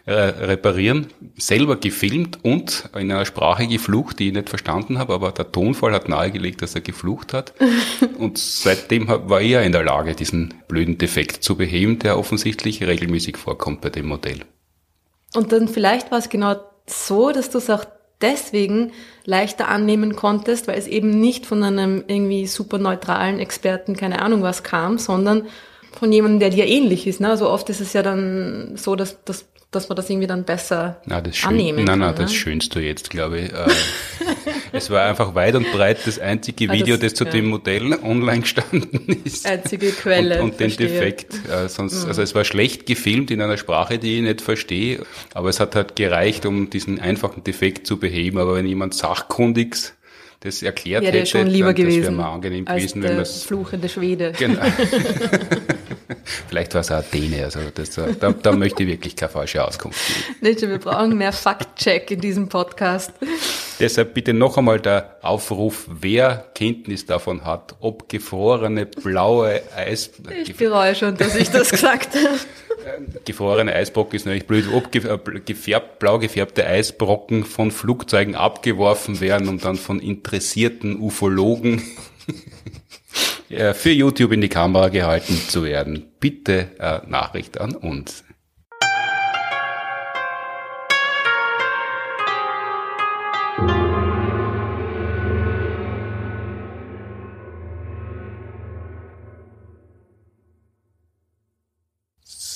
äh, 0.06 0.12
reparieren, 0.12 1.08
selber 1.36 1.76
gefilmt 1.76 2.38
und 2.42 2.88
in 2.94 3.10
einer 3.10 3.26
Sprache 3.26 3.66
geflucht, 3.66 4.20
die 4.20 4.28
ich 4.28 4.34
nicht 4.34 4.48
verstanden 4.48 4.98
habe, 4.98 5.12
aber 5.14 5.32
der 5.32 5.50
Tonfall 5.50 5.92
hat 5.92 6.08
nahegelegt, 6.08 6.62
dass 6.62 6.76
er 6.76 6.80
geflucht 6.80 7.32
hat. 7.32 7.52
und 8.18 8.38
seitdem 8.38 9.08
war 9.08 9.40
er 9.40 9.64
in 9.64 9.72
der 9.72 9.82
Lage, 9.82 10.14
diesen 10.14 10.54
blöden 10.68 10.96
Defekt 10.96 11.42
zu 11.42 11.56
beheben, 11.56 11.98
der 11.98 12.18
offensichtlich 12.18 12.82
regelmäßig 12.84 13.36
vorkommt 13.36 13.80
bei 13.80 13.90
dem 13.90 14.06
Modell. 14.06 14.42
Und 15.34 15.50
dann 15.50 15.66
vielleicht 15.66 16.12
war 16.12 16.18
es 16.18 16.28
genau 16.28 16.54
so, 16.86 17.32
dass 17.32 17.50
du 17.50 17.58
es 17.58 17.68
auch 17.68 17.84
deswegen 18.20 18.92
leichter 19.24 19.66
annehmen 19.68 20.14
konntest, 20.14 20.68
weil 20.68 20.78
es 20.78 20.86
eben 20.86 21.10
nicht 21.10 21.46
von 21.46 21.62
einem 21.62 22.04
irgendwie 22.06 22.46
super 22.46 22.78
neutralen 22.78 23.40
Experten, 23.40 23.96
keine 23.96 24.22
Ahnung 24.22 24.42
was 24.42 24.62
kam, 24.62 24.98
sondern 24.98 25.46
von 25.98 26.12
jemandem, 26.12 26.40
der 26.40 26.50
dir 26.50 26.66
ähnlich 26.66 27.06
ist. 27.06 27.20
Ne? 27.20 27.28
Also 27.28 27.50
oft 27.50 27.68
ist 27.70 27.80
es 27.80 27.92
ja 27.92 28.02
dann 28.02 28.76
so, 28.76 28.96
dass, 28.96 29.22
dass, 29.24 29.46
dass 29.72 29.88
man 29.88 29.96
das 29.96 30.08
irgendwie 30.08 30.26
dann 30.28 30.44
besser 30.44 31.00
na, 31.06 31.20
das 31.20 31.44
annehmen 31.44 31.78
nein, 31.78 31.86
kann. 31.86 31.98
Nein, 31.98 32.08
ne? 32.10 32.14
das 32.14 32.32
schönst 32.32 32.74
du 32.74 32.78
jetzt, 32.80 33.10
glaube 33.10 33.40
ich. 33.40 33.52
Äh, 33.52 33.66
es 34.72 34.90
war 34.90 35.04
einfach 35.04 35.34
weit 35.34 35.54
und 35.54 35.70
breit 35.72 35.98
das 36.06 36.18
einzige 36.18 36.70
Ah, 36.70 36.72
Video, 36.72 36.96
das- 36.96 37.12
das, 37.12 37.14
zu 37.14 37.24
ja. 37.24 37.30
dem 37.30 37.46
Modell 37.48 37.92
online 38.02 38.40
gestanden 38.40 39.18
ist. 39.24 39.44
Einzige 39.46 39.90
Quelle, 39.90 40.36
Und, 40.36 40.52
und 40.52 40.60
den 40.60 40.70
verstehe. 40.70 40.88
Mhm. 40.88 40.92
Defekt. 40.92 41.34
Äh, 41.50 41.68
sonst, 41.68 42.06
Also 42.06 42.22
es 42.22 42.34
war 42.34 42.44
schlecht 42.44 42.86
gefilmt 42.86 43.30
in 43.30 43.40
einer 43.42 43.56
Sprache, 43.56 43.98
die 43.98 44.16
ich 44.16 44.22
nicht 44.22 44.40
verstehe, 44.40 45.04
aber 45.34 45.48
es 45.50 45.60
hat 45.60 45.74
halt 45.74 45.96
gereicht, 45.96 46.46
um 46.46 46.70
diesen 46.70 47.00
einfachen 47.00 47.44
Defekt 47.44 47.86
zu 47.86 47.98
beheben. 47.98 48.38
Aber 48.38 48.54
wenn 48.54 48.66
jemand 48.66 48.94
sachkundiges 48.94 49.94
das 50.40 50.62
erklärt 50.62 51.02
Wäre 51.02 51.18
hätte, 51.18 51.26
schon 51.26 51.46
lieber 51.46 51.72
dann, 51.72 51.76
das 51.76 51.84
wäre 51.84 52.00
gewesen 52.00 52.16
mir 52.16 52.26
angenehm 52.26 52.68
als 52.68 52.76
gewesen, 52.76 53.02
wenn 53.02 53.16
man 53.16 53.26
fluchende 53.26 53.88
Schwede. 53.88 54.32
Genau. 54.38 54.62
Vielleicht 56.48 56.74
war 56.74 56.80
es 56.80 56.90
auch 56.90 57.02
Däne, 57.02 57.44
also 57.44 57.60
das, 57.74 57.98
äh, 57.98 58.14
da, 58.18 58.32
da 58.32 58.52
möchte 58.52 58.82
ich 58.82 58.88
wirklich 58.88 59.16
keine 59.16 59.30
falsche 59.30 59.64
Auskunft 59.64 60.00
geben. 60.06 60.36
Nietzsche, 60.40 60.68
wir 60.68 60.78
brauchen 60.78 61.16
mehr 61.16 61.32
Fact-Check 61.32 62.10
in 62.10 62.20
diesem 62.20 62.48
Podcast. 62.48 63.12
Deshalb 63.78 64.14
bitte 64.14 64.32
noch 64.32 64.56
einmal 64.56 64.80
der 64.80 65.16
Aufruf, 65.22 65.86
wer 65.88 66.46
Kenntnis 66.54 67.04
davon 67.04 67.44
hat, 67.44 67.76
ob 67.80 68.08
gefrorene 68.08 68.86
blaue 68.86 69.60
Eis, 69.76 70.12
Ich 70.44 70.56
bereue 70.56 70.94
schon, 70.94 71.16
dass 71.16 71.36
ich 71.36 71.50
das 71.50 71.70
gesagt 71.70 72.14
habe. 72.14 72.38
gefrorene 73.24 73.74
Eisbrocken 73.74 74.16
ist 74.16 74.26
natürlich 74.26 74.46
blöd, 74.46 74.66
ob 74.72 74.94
äh, 74.94 75.40
gefärbt, 75.40 75.98
blau 75.98 76.18
gefärbte 76.18 76.66
Eisbrocken 76.66 77.44
von 77.44 77.70
Flugzeugen 77.70 78.34
abgeworfen 78.34 79.20
werden 79.20 79.48
und 79.48 79.64
dann 79.64 79.76
von 79.76 80.00
interessierten 80.00 80.98
Ufologen 81.00 81.82
äh, 83.50 83.74
für 83.74 83.90
YouTube 83.90 84.32
in 84.32 84.40
die 84.40 84.48
Kamera 84.48 84.88
gehalten 84.88 85.36
zu 85.48 85.64
werden. 85.64 86.06
Bitte 86.20 86.68
äh, 86.78 87.00
Nachricht 87.06 87.60
an 87.60 87.74
uns. 87.74 88.24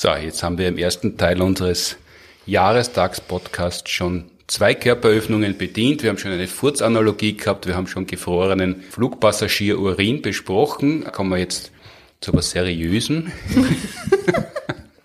So, 0.03 0.09
jetzt 0.14 0.42
haben 0.42 0.57
wir 0.57 0.66
im 0.66 0.78
ersten 0.78 1.18
Teil 1.18 1.42
unseres 1.42 1.98
Jahrestagspodcasts 2.46 3.90
schon 3.90 4.30
zwei 4.46 4.74
Körperöffnungen 4.74 5.59
bedient. 5.59 6.03
Wir 6.03 6.09
haben 6.09 6.16
schon 6.16 6.32
eine 6.32 6.46
Furzanalogie 6.46 7.36
gehabt, 7.36 7.66
wir 7.66 7.76
haben 7.76 7.86
schon 7.86 8.07
gefrorenen 8.07 8.80
Flugpassagier-Urin 8.80 10.22
besprochen. 10.22 11.05
Kommen 11.12 11.28
wir 11.28 11.36
jetzt 11.36 11.70
zu 12.22 12.32
was 12.32 12.53
Seriösem. 12.53 13.30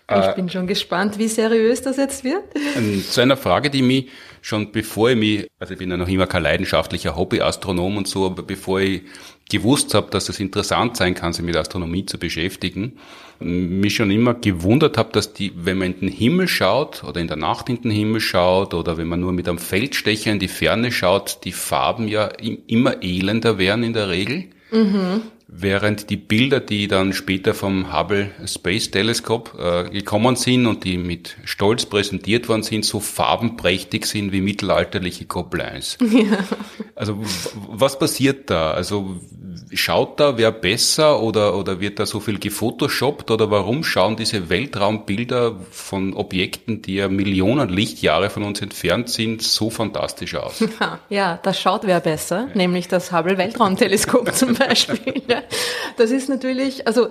Ich 0.08 0.34
bin 0.36 0.48
schon 0.48 0.68
gespannt, 0.68 1.18
wie 1.18 1.26
seriös 1.26 1.82
das 1.82 1.96
jetzt 1.96 2.22
wird. 2.22 2.44
Ähm, 2.76 3.02
Zu 3.02 3.22
einer 3.22 3.36
Frage, 3.36 3.70
die 3.70 3.82
mich 3.82 4.08
schon 4.40 4.70
bevor 4.70 5.10
ich 5.10 5.16
mich, 5.16 5.48
also 5.58 5.72
ich 5.72 5.78
bin 5.80 5.90
ja 5.90 5.96
noch 5.96 6.06
immer 6.06 6.28
kein 6.28 6.44
leidenschaftlicher 6.44 7.16
Hobbyastronom 7.16 7.96
und 7.96 8.06
so, 8.06 8.24
aber 8.24 8.44
bevor 8.44 8.78
ich 8.78 9.02
gewusst 9.50 9.94
habe, 9.94 10.08
dass 10.12 10.28
es 10.28 10.38
interessant 10.38 10.96
sein 10.96 11.16
kann, 11.16 11.32
sich 11.32 11.44
mit 11.44 11.56
Astronomie 11.56 12.06
zu 12.06 12.18
beschäftigen, 12.18 13.00
mich 13.40 13.94
schon 13.96 14.10
immer 14.10 14.34
gewundert 14.34 14.96
habe, 14.98 15.10
dass 15.12 15.32
die, 15.32 15.52
wenn 15.56 15.78
man 15.78 15.92
in 15.94 16.00
den 16.00 16.08
Himmel 16.08 16.48
schaut 16.48 17.04
oder 17.04 17.20
in 17.20 17.28
der 17.28 17.36
Nacht 17.36 17.68
in 17.68 17.80
den 17.82 17.90
Himmel 17.90 18.20
schaut 18.20 18.74
oder 18.74 18.96
wenn 18.96 19.08
man 19.08 19.20
nur 19.20 19.32
mit 19.32 19.48
einem 19.48 19.58
Feldstecher 19.58 20.32
in 20.32 20.38
die 20.38 20.48
Ferne 20.48 20.90
schaut, 20.92 21.40
die 21.44 21.52
Farben 21.52 22.08
ja 22.08 22.26
im- 22.26 22.58
immer 22.66 23.02
elender 23.02 23.58
werden 23.58 23.84
in 23.84 23.92
der 23.92 24.08
Regel. 24.08 24.44
Während 25.48 26.10
die 26.10 26.16
Bilder, 26.16 26.58
die 26.58 26.88
dann 26.88 27.12
später 27.12 27.54
vom 27.54 27.96
Hubble 27.96 28.32
Space 28.46 28.90
Telescope 28.90 29.86
äh, 29.86 29.90
gekommen 29.90 30.34
sind 30.34 30.66
und 30.66 30.82
die 30.82 30.98
mit 30.98 31.36
Stolz 31.44 31.86
präsentiert 31.86 32.48
worden 32.48 32.64
sind, 32.64 32.84
so 32.84 32.98
farbenprächtig 32.98 34.06
sind 34.06 34.32
wie 34.32 34.40
mittelalterliche 34.40 35.26
Gobelins. 35.26 35.98
Also 36.96 37.20
w- 37.20 37.26
was 37.68 37.98
passiert 37.98 38.48
da? 38.50 38.70
Also 38.72 39.20
schaut 39.76 40.18
da 40.20 40.36
wer 40.38 40.50
besser 40.52 41.20
oder, 41.22 41.56
oder 41.56 41.80
wird 41.80 41.98
da 41.98 42.06
so 42.06 42.20
viel 42.20 42.38
gefotoshoppt 42.38 43.30
oder 43.30 43.50
warum 43.50 43.84
schauen 43.84 44.16
diese 44.16 44.48
Weltraumbilder 44.48 45.56
von 45.70 46.14
Objekten, 46.14 46.82
die 46.82 46.96
ja 46.96 47.08
Millionen 47.08 47.68
Lichtjahre 47.68 48.30
von 48.30 48.42
uns 48.42 48.60
entfernt 48.62 49.08
sind, 49.08 49.42
so 49.42 49.70
fantastisch 49.70 50.34
aus? 50.34 50.62
Ja, 51.08 51.38
das 51.42 51.60
schaut 51.60 51.82
wer 51.86 52.00
besser, 52.00 52.48
nämlich 52.54 52.88
das 52.88 53.12
Hubble 53.12 53.38
Weltraumteleskop 53.38 54.34
zum 54.34 54.54
Beispiel. 54.54 55.22
Ja. 55.28 55.42
Das 55.96 56.10
ist 56.10 56.28
natürlich, 56.28 56.86
also 56.86 57.08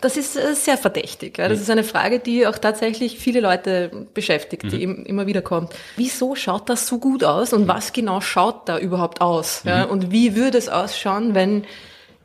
das 0.00 0.16
ist 0.16 0.36
äh, 0.36 0.54
sehr 0.54 0.76
verdächtig. 0.76 1.38
Ja. 1.38 1.48
Das 1.48 1.60
ist 1.60 1.70
eine 1.70 1.84
Frage, 1.84 2.18
die 2.18 2.46
auch 2.46 2.58
tatsächlich 2.58 3.18
viele 3.18 3.40
Leute 3.40 4.06
beschäftigt, 4.14 4.70
die 4.72 4.82
im- 4.82 5.04
immer 5.06 5.26
wieder 5.26 5.42
kommt. 5.42 5.72
Wieso 5.96 6.34
schaut 6.34 6.68
das 6.68 6.86
so 6.86 6.98
gut 6.98 7.24
aus 7.24 7.52
und 7.52 7.66
was 7.68 7.92
genau 7.92 8.20
schaut 8.20 8.68
da 8.68 8.78
überhaupt 8.78 9.20
aus? 9.20 9.62
Ja. 9.64 9.84
Und 9.84 10.10
wie 10.12 10.36
würde 10.36 10.58
es 10.58 10.68
ausschauen, 10.68 11.34
wenn 11.34 11.64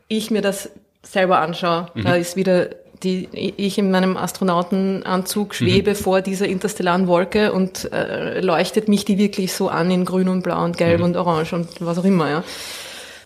ich 0.07 0.31
mir 0.31 0.41
das 0.41 0.69
selber 1.03 1.39
anschaue? 1.39 1.87
Da 2.03 2.15
ist 2.15 2.35
wieder 2.35 2.69
die, 3.03 3.29
ich 3.57 3.77
in 3.77 3.91
meinem 3.91 4.17
Astronautenanzug 4.17 5.53
schwebe 5.53 5.95
vor 5.95 6.21
dieser 6.21 6.47
interstellaren 6.47 7.07
Wolke 7.07 7.53
und 7.53 7.91
äh, 7.91 8.39
leuchtet 8.41 8.87
mich 8.87 9.05
die 9.05 9.17
wirklich 9.17 9.53
so 9.53 9.69
an 9.69 9.91
in 9.91 10.05
grün 10.05 10.29
und 10.29 10.43
blau 10.43 10.63
und 10.63 10.77
gelb 10.77 11.01
und 11.01 11.15
orange 11.15 11.53
und 11.53 11.67
was 11.79 11.97
auch 11.97 12.05
immer, 12.05 12.29
ja. 12.29 12.43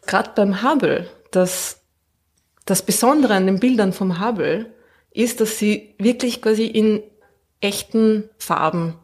Gerade 0.06 0.32
beim 0.36 0.64
Hubble, 0.64 1.08
das, 1.32 1.82
das 2.66 2.82
Besondere 2.82 3.36
an 3.36 3.46
den 3.46 3.60
Bildern 3.60 3.94
vom 3.94 4.20
Hubble 4.20 4.68
ist, 5.12 5.40
dass 5.42 5.58
sie 5.58 5.96
wirklich 5.98 6.42
quasi 6.42 6.66
in 6.66 7.04
echten 7.62 8.30
Farben 8.38 8.96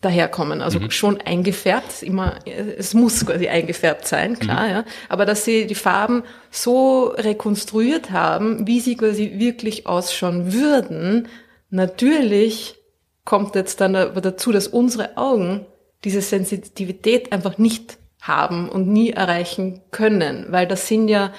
daherkommen. 0.00 0.62
Also 0.62 0.90
schon 0.90 1.20
eingefärbt, 1.20 2.02
immer, 2.02 2.38
es 2.46 2.94
muss 2.94 3.26
quasi 3.26 3.48
eingefärbt 3.48 4.06
sein, 4.06 4.38
klar, 4.38 4.68
ja. 4.68 4.84
Aber 5.08 5.26
dass 5.26 5.44
sie 5.44 5.66
die 5.66 5.74
Farben 5.74 6.22
so 6.50 7.08
rekonstruiert 7.16 8.10
haben, 8.10 8.66
wie 8.66 8.80
sie 8.80 8.96
quasi 8.96 9.32
wirklich 9.36 9.86
ausschauen 9.86 10.52
würden, 10.52 11.28
natürlich 11.68 12.76
kommt 13.24 13.54
jetzt 13.54 13.80
dann 13.80 13.94
aber 13.94 14.20
dazu, 14.22 14.52
dass 14.52 14.66
unsere 14.66 15.16
Augen 15.18 15.66
diese 16.04 16.22
Sensitivität 16.22 17.32
einfach 17.32 17.58
nicht 17.58 17.98
haben 18.22 18.68
und 18.68 18.88
nie 18.88 19.10
erreichen 19.10 19.82
können, 19.90 20.46
weil 20.48 20.66
das 20.66 20.88
sind 20.88 21.08
ja 21.08 21.32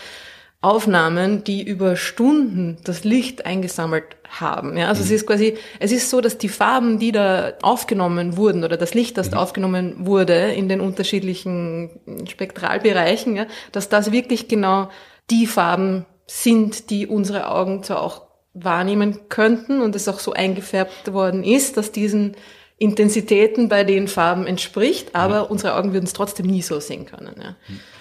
Aufnahmen, 0.61 1.43
die 1.43 1.63
über 1.63 1.95
Stunden 1.95 2.77
das 2.83 3.03
Licht 3.03 3.47
eingesammelt 3.47 4.05
haben. 4.29 4.77
Ja, 4.77 4.89
also 4.89 5.01
es 5.01 5.09
ist 5.09 5.25
quasi, 5.25 5.57
es 5.79 5.91
ist 5.91 6.09
so, 6.09 6.21
dass 6.21 6.37
die 6.37 6.49
Farben, 6.49 6.99
die 6.99 7.11
da 7.11 7.53
aufgenommen 7.63 8.37
wurden 8.37 8.63
oder 8.63 8.77
das 8.77 8.93
Licht, 8.93 9.17
das 9.17 9.31
da 9.31 9.39
aufgenommen 9.39 10.05
wurde 10.05 10.51
in 10.53 10.69
den 10.69 10.79
unterschiedlichen 10.79 11.89
Spektralbereichen, 12.29 13.35
ja, 13.35 13.47
dass 13.71 13.89
das 13.89 14.11
wirklich 14.11 14.47
genau 14.47 14.89
die 15.31 15.47
Farben 15.47 16.05
sind, 16.27 16.91
die 16.91 17.07
unsere 17.07 17.49
Augen 17.49 17.83
zwar 17.83 18.01
auch 18.01 18.21
wahrnehmen 18.53 19.17
könnten 19.29 19.81
und 19.81 19.95
es 19.95 20.07
auch 20.07 20.19
so 20.19 20.33
eingefärbt 20.33 21.11
worden 21.11 21.43
ist, 21.43 21.77
dass 21.77 21.91
diesen 21.91 22.35
Intensitäten 22.77 23.67
bei 23.67 23.83
den 23.83 24.07
Farben 24.07 24.45
entspricht, 24.45 25.15
aber 25.15 25.49
unsere 25.49 25.75
Augen 25.75 25.93
würden 25.93 26.05
es 26.05 26.13
trotzdem 26.13 26.47
nie 26.47 26.61
so 26.61 26.79
sehen 26.79 27.05
können. 27.05 27.35
Ja. 27.41 27.55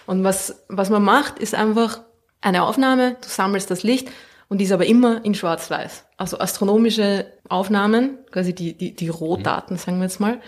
Und 0.07 0.25
was, 0.25 0.63
was 0.69 0.91
man 0.91 1.03
macht, 1.03 1.39
ist 1.39 1.55
einfach 1.55 2.01
eine 2.41 2.65
Aufnahme, 2.65 3.17
du 3.21 3.29
sammelst 3.29 3.71
das 3.71 3.83
Licht 3.83 4.09
und 4.49 4.59
die 4.59 4.65
ist 4.65 4.73
aber 4.73 4.87
immer 4.87 5.25
in 5.25 5.35
Schwarz-Weiß. 5.35 6.05
Also 6.17 6.39
astronomische 6.39 7.27
Aufnahmen, 7.49 8.19
quasi 8.31 8.55
die, 8.55 8.75
die, 8.75 8.95
die 8.95 9.09
Rohdaten, 9.09 9.77
sagen 9.77 9.99
wir 9.99 10.05
jetzt 10.05 10.21
mal, 10.21 10.41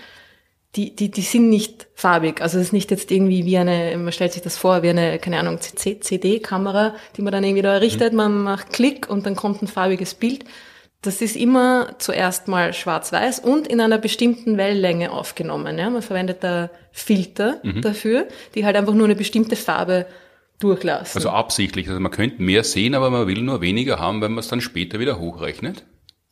die, 0.74 0.97
die, 0.97 1.11
die 1.11 1.20
sind 1.20 1.51
nicht 1.51 1.86
farbig. 1.95 2.40
Also 2.40 2.59
es 2.59 2.66
ist 2.66 2.72
nicht 2.72 2.90
jetzt 2.90 3.11
irgendwie 3.11 3.45
wie 3.45 3.59
eine, 3.59 3.97
man 3.99 4.12
stellt 4.12 4.32
sich 4.32 4.43
das 4.43 4.57
vor, 4.57 4.82
wie 4.82 4.88
eine, 4.88 5.18
keine 5.18 5.38
Ahnung, 5.38 5.61
CD-Kamera, 5.61 6.95
die 7.16 7.22
man 7.22 7.32
dann 7.32 7.45
irgendwie 7.45 7.62
da 7.62 7.74
errichtet, 7.74 8.14
man 8.14 8.43
macht 8.43 8.72
Klick 8.72 9.09
und 9.11 9.26
dann 9.26 9.36
kommt 9.36 9.62
ein 9.62 9.68
farbiges 9.68 10.14
Bild. 10.14 10.45
Das 11.03 11.20
ist 11.20 11.36
immer 11.36 11.97
zuerst 11.99 12.49
mal 12.49 12.72
schwarz-weiß 12.72 13.40
und 13.40 13.66
in 13.66 13.80
einer 13.80 13.99
bestimmten 13.99 14.57
Wellenlänge 14.57 15.11
aufgenommen. 15.11 15.78
Ja? 15.78 15.90
Man 15.90 16.01
verwendet 16.01 16.38
da 16.43 16.70
Filter 16.93 17.61
dafür, 17.82 18.28
die 18.55 18.64
halt 18.64 18.76
einfach 18.76 18.95
nur 18.95 19.05
eine 19.05 19.16
bestimmte 19.16 19.57
Farbe 19.57 20.07
durchlassen. 20.63 21.19
Also 21.19 21.31
absichtlich. 21.31 21.89
Also 21.89 22.01
man 22.01 22.13
könnte 22.13 22.43
mehr 22.43 22.65
sehen, 22.65 22.95
aber 22.95 23.11
man 23.11 23.27
will 23.27 23.43
nur 23.43 23.61
weniger 23.61 23.99
haben, 23.99 24.21
wenn 24.21 24.33
man 24.33 24.41
es 24.41 24.49
dann 24.49 24.61
später 24.61 24.99
wieder 24.99 25.19
hochrechnet. 25.19 25.85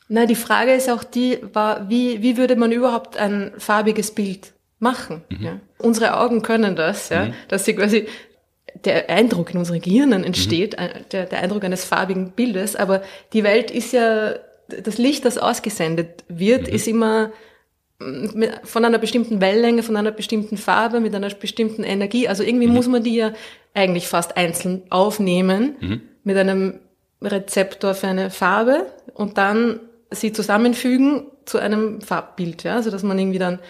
Na, 0.09 0.27
die 0.27 0.35
Frage 0.35 0.73
ist 0.73 0.91
auch 0.91 1.05
die, 1.05 1.39
war, 1.53 1.89
wie, 1.89 2.23
wie 2.23 2.37
würde 2.37 2.57
man 2.57 2.73
überhaupt 2.73 3.17
ein 3.17 3.53
farbiges 3.59 4.11
Bild 4.13 4.53
machen? 4.79 5.23
Ja? 5.39 5.61
Unsere 5.79 6.19
Augen 6.19 6.43
können 6.43 6.75
das, 6.75 7.11
ja, 7.11 7.29
dass 7.49 7.65
sie 7.65 7.75
quasi 7.75 8.07
der 8.85 9.11
Eindruck 9.11 9.53
in 9.53 9.59
unseren 9.59 9.81
Gehirnen 9.81 10.25
entsteht, 10.25 10.79
ein- 10.79 11.05
der, 11.13 11.27
der 11.27 11.41
Eindruck 11.41 11.65
eines 11.65 11.85
farbigen 11.85 12.33
Bildes, 12.33 12.77
aber 12.77 13.03
die 13.33 13.45
Welt 13.45 13.71
ist 13.71 13.93
ja, 13.93 14.35
das 14.83 14.99
Licht, 14.99 15.25
das 15.25 15.39
ausgesendet 15.39 16.25
wird, 16.29 16.67
ist 16.69 16.89
immer 16.89 17.31
von 18.65 18.85
einer 18.85 18.99
bestimmten 18.99 19.43
Wellenlänge, 19.43 19.83
von 19.83 19.97
einer 19.97 20.11
bestimmten 20.11 20.57
Farbe, 20.57 21.01
mit 21.01 21.15
einer 21.15 21.29
bestimmten 21.29 21.85
Energie. 21.85 22.29
Also 22.29 22.43
irgendwie 22.43 22.67
mhm. 22.67 22.73
muss 22.73 22.89
man 22.89 23.03
die 23.03 23.17
ja 23.17 23.33
eigentlich 23.75 24.09
fast 24.09 24.37
einzeln 24.37 24.83
aufnehmen 24.91 25.77
mhm. 25.81 26.01
mit 26.25 26.37
einem 26.37 26.81
Rezeptor 27.23 27.95
für 27.95 28.09
eine 28.09 28.31
Farbe 28.31 28.87
und 29.15 29.39
dann 29.39 29.81
sie 30.11 30.33
zusammenfügen 30.33 31.27
zu 31.45 31.59
einem 31.59 32.01
Farbbild. 32.01 32.65
Ja? 32.65 32.77
Also 32.77 32.91
dass 32.91 33.03
man 33.03 33.19
irgendwie 33.19 33.39
dann 33.39 33.61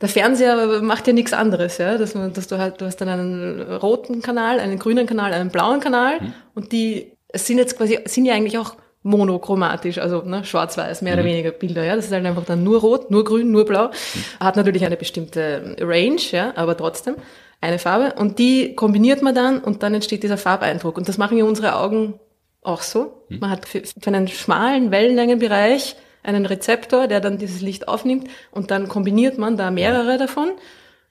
der 0.00 0.08
Fernseher 0.10 0.82
macht 0.82 1.06
ja 1.06 1.14
nichts 1.14 1.32
anderes, 1.32 1.78
ja, 1.78 1.96
dass, 1.96 2.14
man, 2.14 2.32
dass 2.34 2.48
du 2.48 2.58
halt, 2.58 2.80
du 2.82 2.84
hast 2.84 2.98
dann 2.98 3.08
einen 3.08 3.62
roten 3.62 4.20
Kanal, 4.20 4.60
einen 4.60 4.78
grünen 4.78 5.06
Kanal, 5.06 5.32
einen 5.32 5.48
blauen 5.48 5.80
Kanal 5.80 6.20
mhm. 6.20 6.32
und 6.54 6.72
die 6.72 7.12
sind 7.34 7.56
jetzt 7.58 7.78
quasi 7.78 7.98
sind 8.04 8.26
ja 8.26 8.34
eigentlich 8.34 8.58
auch 8.58 8.76
monochromatisch, 9.02 9.98
also 9.98 10.22
ne, 10.22 10.44
schwarz-weiß, 10.44 11.00
mehr 11.00 11.14
mhm. 11.14 11.20
oder 11.20 11.28
weniger 11.28 11.50
Bilder. 11.52 11.84
Ja, 11.84 11.96
das 11.96 12.06
ist 12.06 12.12
halt 12.12 12.26
einfach 12.26 12.44
dann 12.44 12.62
nur 12.62 12.80
rot, 12.80 13.10
nur 13.10 13.24
grün, 13.24 13.52
nur 13.52 13.64
blau. 13.64 13.86
Mhm. 13.86 14.44
Hat 14.44 14.56
natürlich 14.56 14.84
eine 14.84 14.96
bestimmte 14.96 15.76
Range, 15.80 16.20
ja, 16.32 16.52
aber 16.56 16.76
trotzdem 16.76 17.14
eine 17.60 17.78
Farbe. 17.78 18.14
Und 18.18 18.38
die 18.38 18.74
kombiniert 18.74 19.22
man 19.22 19.34
dann 19.34 19.58
und 19.58 19.82
dann 19.82 19.94
entsteht 19.94 20.22
dieser 20.22 20.38
Farbeindruck. 20.38 20.96
Und 20.96 21.08
das 21.08 21.18
machen 21.18 21.38
ja 21.38 21.44
unsere 21.44 21.76
Augen 21.76 22.20
auch 22.62 22.82
so. 22.82 23.24
Mhm. 23.28 23.38
Man 23.40 23.50
hat 23.50 23.68
für, 23.68 23.82
für 23.82 24.08
einen 24.08 24.28
schmalen 24.28 24.90
Wellenlängenbereich 24.90 25.96
einen 26.22 26.46
Rezeptor, 26.46 27.06
der 27.06 27.20
dann 27.20 27.38
dieses 27.38 27.60
Licht 27.60 27.86
aufnimmt 27.88 28.28
und 28.50 28.70
dann 28.70 28.88
kombiniert 28.88 29.38
man 29.38 29.56
da 29.56 29.70
mehrere 29.70 30.18
davon. 30.18 30.50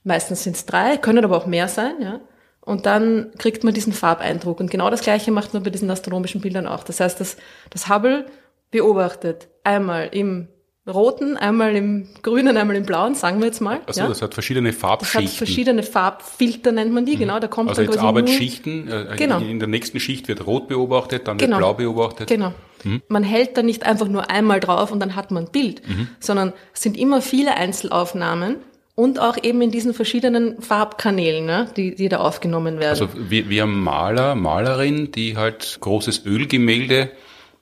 Meistens 0.03 0.43
sind 0.43 0.57
es 0.57 0.65
drei, 0.65 0.97
können 0.97 1.23
aber 1.23 1.37
auch 1.37 1.45
mehr 1.45 1.67
sein, 1.67 1.95
ja. 2.01 2.19
Und 2.61 2.87
dann 2.87 3.31
kriegt 3.37 3.63
man 3.63 3.75
diesen 3.75 3.93
Farbeindruck. 3.93 4.59
Und 4.59 4.71
genau 4.71 4.89
das 4.89 5.01
Gleiche 5.01 5.31
macht 5.31 5.53
man 5.53 5.61
bei 5.61 5.69
diesen 5.69 5.89
astronomischen 5.89 6.41
Bildern 6.41 6.65
auch. 6.65 6.83
Das 6.83 6.99
heißt, 6.99 7.19
das, 7.19 7.37
das 7.69 7.89
Hubble 7.89 8.25
beobachtet 8.71 9.47
einmal 9.63 10.09
im 10.11 10.47
roten, 10.87 11.35
einmal 11.37 11.75
im 11.75 12.07
grünen, 12.21 12.57
einmal 12.57 12.75
im 12.75 12.85
blauen, 12.85 13.15
sagen 13.15 13.39
wir 13.39 13.47
jetzt 13.47 13.61
mal. 13.61 13.79
Also 13.87 14.01
ja. 14.01 14.07
das 14.07 14.21
hat 14.21 14.33
verschiedene 14.33 14.71
Farbschichten. 14.71 15.23
Das 15.23 15.31
hat 15.31 15.37
verschiedene 15.37 15.83
Farbfilter 15.83 16.71
nennt 16.71 16.93
man 16.93 17.05
die, 17.05 17.15
mhm. 17.15 17.19
genau. 17.19 17.39
Da 17.39 17.47
kommt 17.47 17.69
also 17.69 17.83
dann 17.83 17.91
jetzt 17.91 18.01
Arbeitsschichten, 18.01 18.87
äh, 18.87 19.15
genau. 19.17 19.39
in 19.39 19.59
der 19.59 19.67
nächsten 19.67 19.99
Schicht 19.99 20.27
wird 20.27 20.45
rot 20.45 20.67
beobachtet, 20.67 21.27
dann 21.27 21.37
genau. 21.37 21.57
wird 21.57 21.59
blau 21.59 21.73
beobachtet. 21.73 22.27
Genau. 22.27 22.53
Mhm. 22.83 23.01
Man 23.07 23.23
hält 23.23 23.57
da 23.57 23.63
nicht 23.63 23.85
einfach 23.85 24.07
nur 24.07 24.29
einmal 24.29 24.59
drauf 24.59 24.91
und 24.91 24.99
dann 24.99 25.15
hat 25.15 25.31
man 25.31 25.45
ein 25.45 25.51
Bild, 25.51 25.87
mhm. 25.87 26.07
sondern 26.19 26.53
es 26.73 26.83
sind 26.83 26.97
immer 26.97 27.21
viele 27.21 27.55
Einzelaufnahmen 27.55 28.57
und 28.93 29.19
auch 29.19 29.37
eben 29.41 29.61
in 29.61 29.71
diesen 29.71 29.93
verschiedenen 29.93 30.61
Farbkanälen, 30.61 31.45
ne, 31.45 31.67
die, 31.75 31.95
die 31.95 32.09
da 32.09 32.19
aufgenommen 32.19 32.79
werden. 32.79 32.89
Also 32.89 33.09
wir, 33.29 33.49
wir 33.49 33.63
haben 33.63 33.83
Maler, 33.83 34.35
Malerin, 34.35 35.11
die 35.11 35.35
halt 35.35 35.77
großes 35.81 36.25
Ölgemälde 36.25 37.09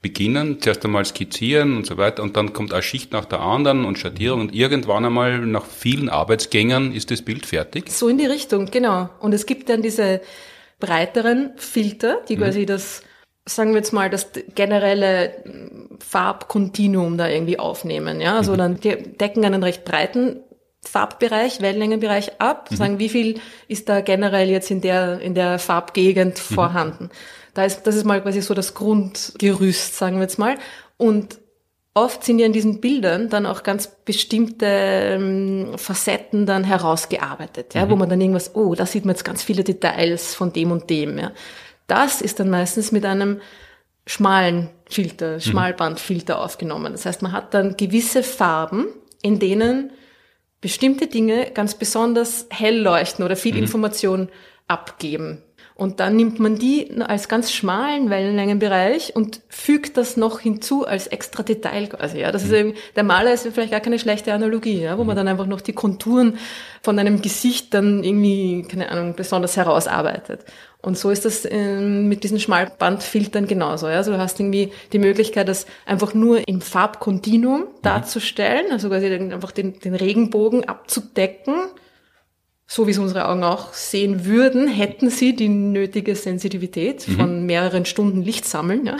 beginnen, 0.03 0.61
zuerst 0.61 0.85
einmal 0.85 1.05
skizzieren 1.05 1.77
und 1.77 1.87
so 1.87 1.97
weiter 1.97 2.21
und 2.21 2.37
dann 2.37 2.53
kommt 2.53 2.73
eine 2.73 2.83
Schicht 2.83 3.13
nach 3.13 3.25
der 3.25 3.39
anderen 3.39 3.85
und 3.85 3.97
Schattierung 3.97 4.41
und 4.41 4.53
irgendwann 4.53 5.05
einmal 5.05 5.39
nach 5.39 5.65
vielen 5.65 6.09
Arbeitsgängern 6.09 6.91
ist 6.91 7.09
das 7.09 7.23
Bild 7.23 7.47
fertig. 7.47 7.89
So 7.89 8.09
in 8.09 8.19
die 8.19 8.25
Richtung, 8.25 8.69
genau. 8.69 9.09
Und 9.19 9.33
es 9.33 9.47
gibt 9.47 9.69
dann 9.69 9.81
diese 9.81 10.21
breiteren 10.79 11.53
Filter, 11.55 12.21
die 12.27 12.35
mhm. 12.35 12.41
quasi 12.41 12.65
das, 12.65 13.01
sagen 13.45 13.71
wir 13.71 13.77
jetzt 13.77 13.93
mal, 13.93 14.09
das 14.09 14.29
generelle 14.53 15.43
Farbkontinuum 15.99 17.17
da 17.17 17.29
irgendwie 17.29 17.57
aufnehmen, 17.57 18.21
ja. 18.21 18.35
Also 18.35 18.53
mhm. 18.53 18.57
dann 18.57 18.79
die 18.81 18.95
decken 19.17 19.45
einen 19.45 19.63
recht 19.63 19.85
breiten 19.85 20.41
Farbbereich, 20.85 21.61
Wellenlängenbereich 21.61 22.41
ab, 22.41 22.69
mhm. 22.69 22.75
sagen, 22.75 22.99
wie 22.99 23.07
viel 23.07 23.39
ist 23.69 23.87
da 23.87 24.01
generell 24.01 24.49
jetzt 24.49 24.69
in 24.69 24.81
der, 24.81 25.21
in 25.21 25.33
der 25.33 25.59
Farbgegend 25.59 26.35
mhm. 26.35 26.55
vorhanden. 26.55 27.09
Da 27.53 27.65
ist, 27.65 27.83
das 27.83 27.95
ist 27.95 28.05
mal 28.05 28.21
quasi 28.21 28.41
so 28.41 28.53
das 28.53 28.73
Grundgerüst, 28.73 29.95
sagen 29.95 30.17
wir 30.17 30.23
jetzt 30.23 30.39
mal. 30.39 30.57
Und 30.97 31.37
oft 31.93 32.23
sind 32.23 32.39
ja 32.39 32.45
in 32.45 32.53
diesen 32.53 32.81
Bildern 32.81 33.29
dann 33.29 33.45
auch 33.45 33.63
ganz 33.63 33.87
bestimmte 34.05 34.65
ähm, 34.65 35.77
Facetten 35.77 36.45
dann 36.45 36.63
herausgearbeitet, 36.63 37.75
ja, 37.75 37.85
mhm. 37.85 37.91
wo 37.91 37.95
man 37.95 38.09
dann 38.09 38.21
irgendwas, 38.21 38.55
oh, 38.55 38.73
da 38.75 38.85
sieht 38.85 39.05
man 39.05 39.15
jetzt 39.15 39.25
ganz 39.25 39.43
viele 39.43 39.63
Details 39.63 40.33
von 40.33 40.53
dem 40.53 40.71
und 40.71 40.89
dem, 40.89 41.17
ja. 41.17 41.31
Das 41.87 42.21
ist 42.21 42.39
dann 42.39 42.49
meistens 42.49 42.91
mit 42.91 43.05
einem 43.05 43.41
schmalen 44.07 44.69
Filter, 44.89 45.35
mhm. 45.35 45.41
Schmalbandfilter 45.41 46.41
aufgenommen. 46.41 46.93
Das 46.93 47.05
heißt, 47.05 47.21
man 47.21 47.31
hat 47.31 47.53
dann 47.53 47.77
gewisse 47.77 48.23
Farben, 48.23 48.87
in 49.21 49.39
denen 49.39 49.91
bestimmte 50.61 51.07
Dinge 51.07 51.51
ganz 51.51 51.75
besonders 51.75 52.47
hell 52.49 52.79
leuchten 52.79 53.23
oder 53.23 53.35
viel 53.35 53.53
mhm. 53.53 53.63
Information 53.63 54.29
abgeben. 54.67 55.43
Und 55.75 55.99
dann 55.99 56.15
nimmt 56.15 56.39
man 56.39 56.57
die 56.57 57.01
als 57.01 57.27
ganz 57.27 57.51
schmalen 57.51 58.11
Wellenlängenbereich 58.11 59.15
und 59.15 59.41
fügt 59.49 59.97
das 59.97 60.17
noch 60.17 60.39
hinzu 60.39 60.85
als 60.85 61.07
extra 61.07 61.41
Detail 61.41 61.87
quasi. 61.87 62.19
Ja, 62.19 62.31
das 62.31 62.43
ist 62.43 62.51
mhm. 62.51 62.57
eben, 62.57 62.73
der 62.95 63.03
Maler 63.03 63.33
ist 63.33 63.47
vielleicht 63.47 63.71
gar 63.71 63.79
keine 63.79 63.97
schlechte 63.97 64.33
Analogie, 64.33 64.81
ja, 64.81 64.97
wo 64.99 65.03
man 65.03 65.15
mhm. 65.15 65.17
dann 65.17 65.27
einfach 65.29 65.47
noch 65.47 65.61
die 65.61 65.73
Konturen 65.73 66.37
von 66.83 66.99
einem 66.99 67.21
Gesicht 67.23 67.73
dann 67.73 68.03
irgendwie, 68.03 68.67
keine 68.69 68.89
Ahnung, 68.89 69.15
besonders 69.15 69.57
herausarbeitet. 69.57 70.45
Und 70.83 70.97
so 70.97 71.09
ist 71.09 71.25
das 71.25 71.47
ähm, 71.49 72.07
mit 72.07 72.23
diesen 72.23 72.39
Schmalbandfiltern 72.39 73.47
genauso. 73.47 73.87
Ja? 73.87 73.95
Also 73.95 74.11
du 74.11 74.19
hast 74.19 74.39
irgendwie 74.39 74.71
die 74.91 74.99
Möglichkeit, 74.99 75.47
das 75.47 75.65
einfach 75.85 76.13
nur 76.13 76.47
im 76.47 76.61
Farbkontinuum 76.61 77.61
mhm. 77.61 77.67
darzustellen, 77.81 78.71
also 78.71 78.89
quasi 78.89 79.07
einfach 79.07 79.51
den, 79.51 79.79
den 79.79 79.95
Regenbogen 79.95 80.65
abzudecken 80.65 81.55
so 82.73 82.87
wie 82.87 82.91
es 82.91 82.97
unsere 82.97 83.29
Augen 83.29 83.43
auch 83.43 83.71
sehen 83.71 84.25
würden, 84.25 84.67
hätten 84.67 85.11
sie 85.11 85.35
die 85.35 85.47
nötige 85.47 86.15
Sensitivität 86.15 87.07
mhm. 87.07 87.15
von 87.17 87.45
mehreren 87.45 87.85
Stunden 87.85 88.23
Licht 88.23 88.45
sammeln. 88.45 88.87
Ja? 88.87 88.97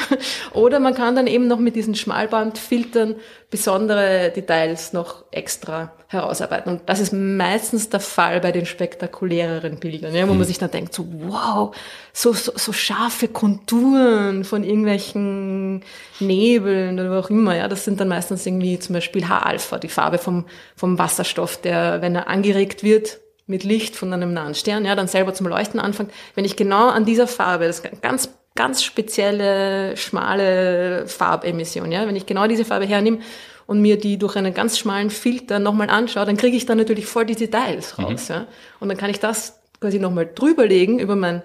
Oder 0.53 0.79
man 0.79 0.93
kann 0.93 1.15
dann 1.15 1.25
eben 1.25 1.47
noch 1.47 1.57
mit 1.57 1.75
diesen 1.75 1.95
Schmalbandfiltern 1.95 3.15
besondere 3.49 4.31
Details 4.35 4.93
noch 4.93 5.25
extra 5.31 5.91
herausarbeiten. 6.05 6.71
Und 6.71 6.81
das 6.85 6.99
ist 6.99 7.13
meistens 7.13 7.89
der 7.89 7.99
Fall 7.99 8.41
bei 8.41 8.51
den 8.51 8.67
spektakuläreren 8.67 9.79
Bildern, 9.79 10.13
ja, 10.13 10.27
wo 10.27 10.33
mhm. 10.33 10.37
man 10.37 10.47
sich 10.47 10.59
dann 10.59 10.69
denkt, 10.69 10.93
so 10.93 11.07
wow, 11.09 11.75
so, 12.13 12.31
so, 12.33 12.51
so 12.55 12.73
scharfe 12.73 13.27
Konturen 13.27 14.43
von 14.43 14.63
irgendwelchen 14.63 15.81
Nebeln 16.19 16.99
oder 16.99 17.09
wo 17.09 17.25
auch 17.25 17.31
immer. 17.31 17.57
Ja, 17.57 17.67
das 17.67 17.85
sind 17.85 17.99
dann 17.99 18.09
meistens 18.09 18.45
irgendwie 18.45 18.77
zum 18.77 18.93
Beispiel 18.93 19.27
H-Alpha, 19.27 19.79
die 19.79 19.89
Farbe 19.89 20.19
vom, 20.19 20.45
vom 20.75 20.99
Wasserstoff, 20.99 21.59
der, 21.59 22.03
wenn 22.03 22.13
er 22.13 22.27
angeregt 22.27 22.83
wird, 22.83 23.17
mit 23.45 23.63
Licht 23.63 23.95
von 23.95 24.13
einem 24.13 24.33
nahen 24.33 24.55
Stern, 24.55 24.85
ja, 24.85 24.95
dann 24.95 25.07
selber 25.07 25.33
zum 25.33 25.47
Leuchten 25.47 25.79
anfängt, 25.79 26.11
wenn 26.35 26.45
ich 26.45 26.55
genau 26.55 26.89
an 26.89 27.05
dieser 27.05 27.27
Farbe, 27.27 27.65
das 27.65 27.83
ganz, 28.01 28.29
ganz 28.55 28.83
spezielle, 28.83 29.97
schmale 29.97 31.05
Farbemission, 31.07 31.91
ja, 31.91 32.07
wenn 32.07 32.15
ich 32.15 32.25
genau 32.25 32.47
diese 32.47 32.65
Farbe 32.65 32.85
hernehme 32.85 33.19
und 33.65 33.81
mir 33.81 33.97
die 33.97 34.17
durch 34.17 34.35
einen 34.35 34.53
ganz 34.53 34.77
schmalen 34.77 35.09
Filter 35.09 35.59
nochmal 35.59 35.89
anschaue, 35.89 36.25
dann 36.25 36.37
kriege 36.37 36.55
ich 36.55 36.65
dann 36.65 36.77
natürlich 36.77 37.05
voll 37.05 37.25
die 37.25 37.35
Details 37.35 37.97
mhm. 37.97 38.03
raus, 38.05 38.29
mhm. 38.29 38.35
ja. 38.35 38.47
Und 38.79 38.89
dann 38.89 38.97
kann 38.97 39.09
ich 39.09 39.19
das 39.19 39.59
quasi 39.79 39.99
nochmal 39.99 40.29
drüberlegen 40.33 40.99
über 40.99 41.15
mein 41.15 41.41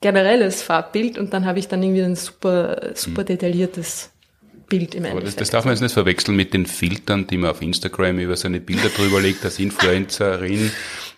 generelles 0.00 0.62
Farbbild 0.62 1.18
und 1.18 1.32
dann 1.32 1.46
habe 1.46 1.58
ich 1.58 1.68
dann 1.68 1.82
irgendwie 1.82 2.02
ein 2.02 2.16
super, 2.16 2.92
super 2.94 3.22
mhm. 3.22 3.26
detailliertes 3.26 4.10
Bild 4.68 4.94
im 4.94 5.04
Endeffekt. 5.04 5.28
Das, 5.28 5.36
das, 5.36 5.50
darf 5.50 5.64
man 5.64 5.74
jetzt 5.74 5.82
nicht 5.82 5.92
verwechseln 5.92 6.36
mit 6.36 6.54
den 6.54 6.66
Filtern, 6.66 7.26
die 7.26 7.36
man 7.36 7.50
auf 7.50 7.62
Instagram 7.62 8.18
über 8.18 8.36
seine 8.36 8.60
Bilder 8.60 8.88
drüber 8.88 9.20
legt 9.20 9.44
als 9.44 9.58
Influencerin 9.58 10.70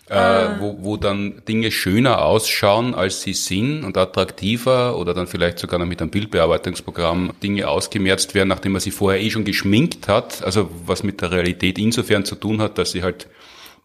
äh, 0.09 0.13
ah. 0.13 0.57
wo, 0.59 0.77
wo 0.81 0.97
dann 0.97 1.41
Dinge 1.47 1.71
schöner 1.71 2.23
ausschauen, 2.23 2.95
als 2.95 3.21
sie 3.21 3.33
sind 3.33 3.83
und 3.83 3.97
attraktiver 3.97 4.97
oder 4.97 5.13
dann 5.13 5.27
vielleicht 5.27 5.59
sogar 5.59 5.79
noch 5.79 5.85
mit 5.85 6.01
einem 6.01 6.11
Bildbearbeitungsprogramm 6.11 7.33
Dinge 7.43 7.67
ausgemerzt 7.67 8.33
werden, 8.33 8.49
nachdem 8.49 8.73
man 8.73 8.81
sie 8.81 8.91
vorher 8.91 9.21
eh 9.21 9.29
schon 9.29 9.43
geschminkt 9.43 10.07
hat. 10.07 10.43
Also 10.43 10.69
was 10.85 11.03
mit 11.03 11.21
der 11.21 11.31
Realität 11.31 11.77
insofern 11.77 12.25
zu 12.25 12.35
tun 12.35 12.61
hat, 12.61 12.77
dass 12.77 12.91
sie 12.91 13.03
halt 13.03 13.27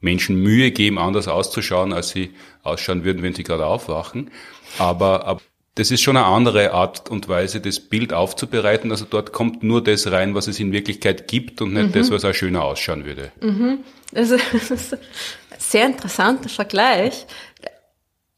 Menschen 0.00 0.36
Mühe 0.36 0.70
geben, 0.70 0.98
anders 0.98 1.28
auszuschauen, 1.28 1.92
als 1.92 2.10
sie 2.10 2.30
ausschauen 2.62 3.04
würden, 3.04 3.22
wenn 3.22 3.34
sie 3.34 3.44
gerade 3.44 3.66
aufwachen. 3.66 4.30
Aber, 4.78 5.26
aber 5.26 5.40
das 5.74 5.90
ist 5.90 6.02
schon 6.02 6.16
eine 6.16 6.26
andere 6.26 6.72
Art 6.72 7.08
und 7.08 7.28
Weise, 7.28 7.60
das 7.60 7.80
Bild 7.80 8.12
aufzubereiten. 8.12 8.90
Also 8.90 9.06
dort 9.08 9.32
kommt 9.32 9.62
nur 9.62 9.82
das 9.82 10.10
rein, 10.10 10.34
was 10.34 10.46
es 10.46 10.60
in 10.60 10.72
Wirklichkeit 10.72 11.28
gibt 11.28 11.62
und 11.62 11.72
nicht 11.72 11.88
mhm. 11.88 11.92
das, 11.92 12.10
was 12.10 12.24
auch 12.24 12.34
schöner 12.34 12.62
ausschauen 12.62 13.06
würde. 13.06 13.32
Mhm. 13.40 13.78
Also, 14.14 14.36
sehr 15.72 15.86
interessanter 15.86 16.48
Vergleich. 16.48 17.26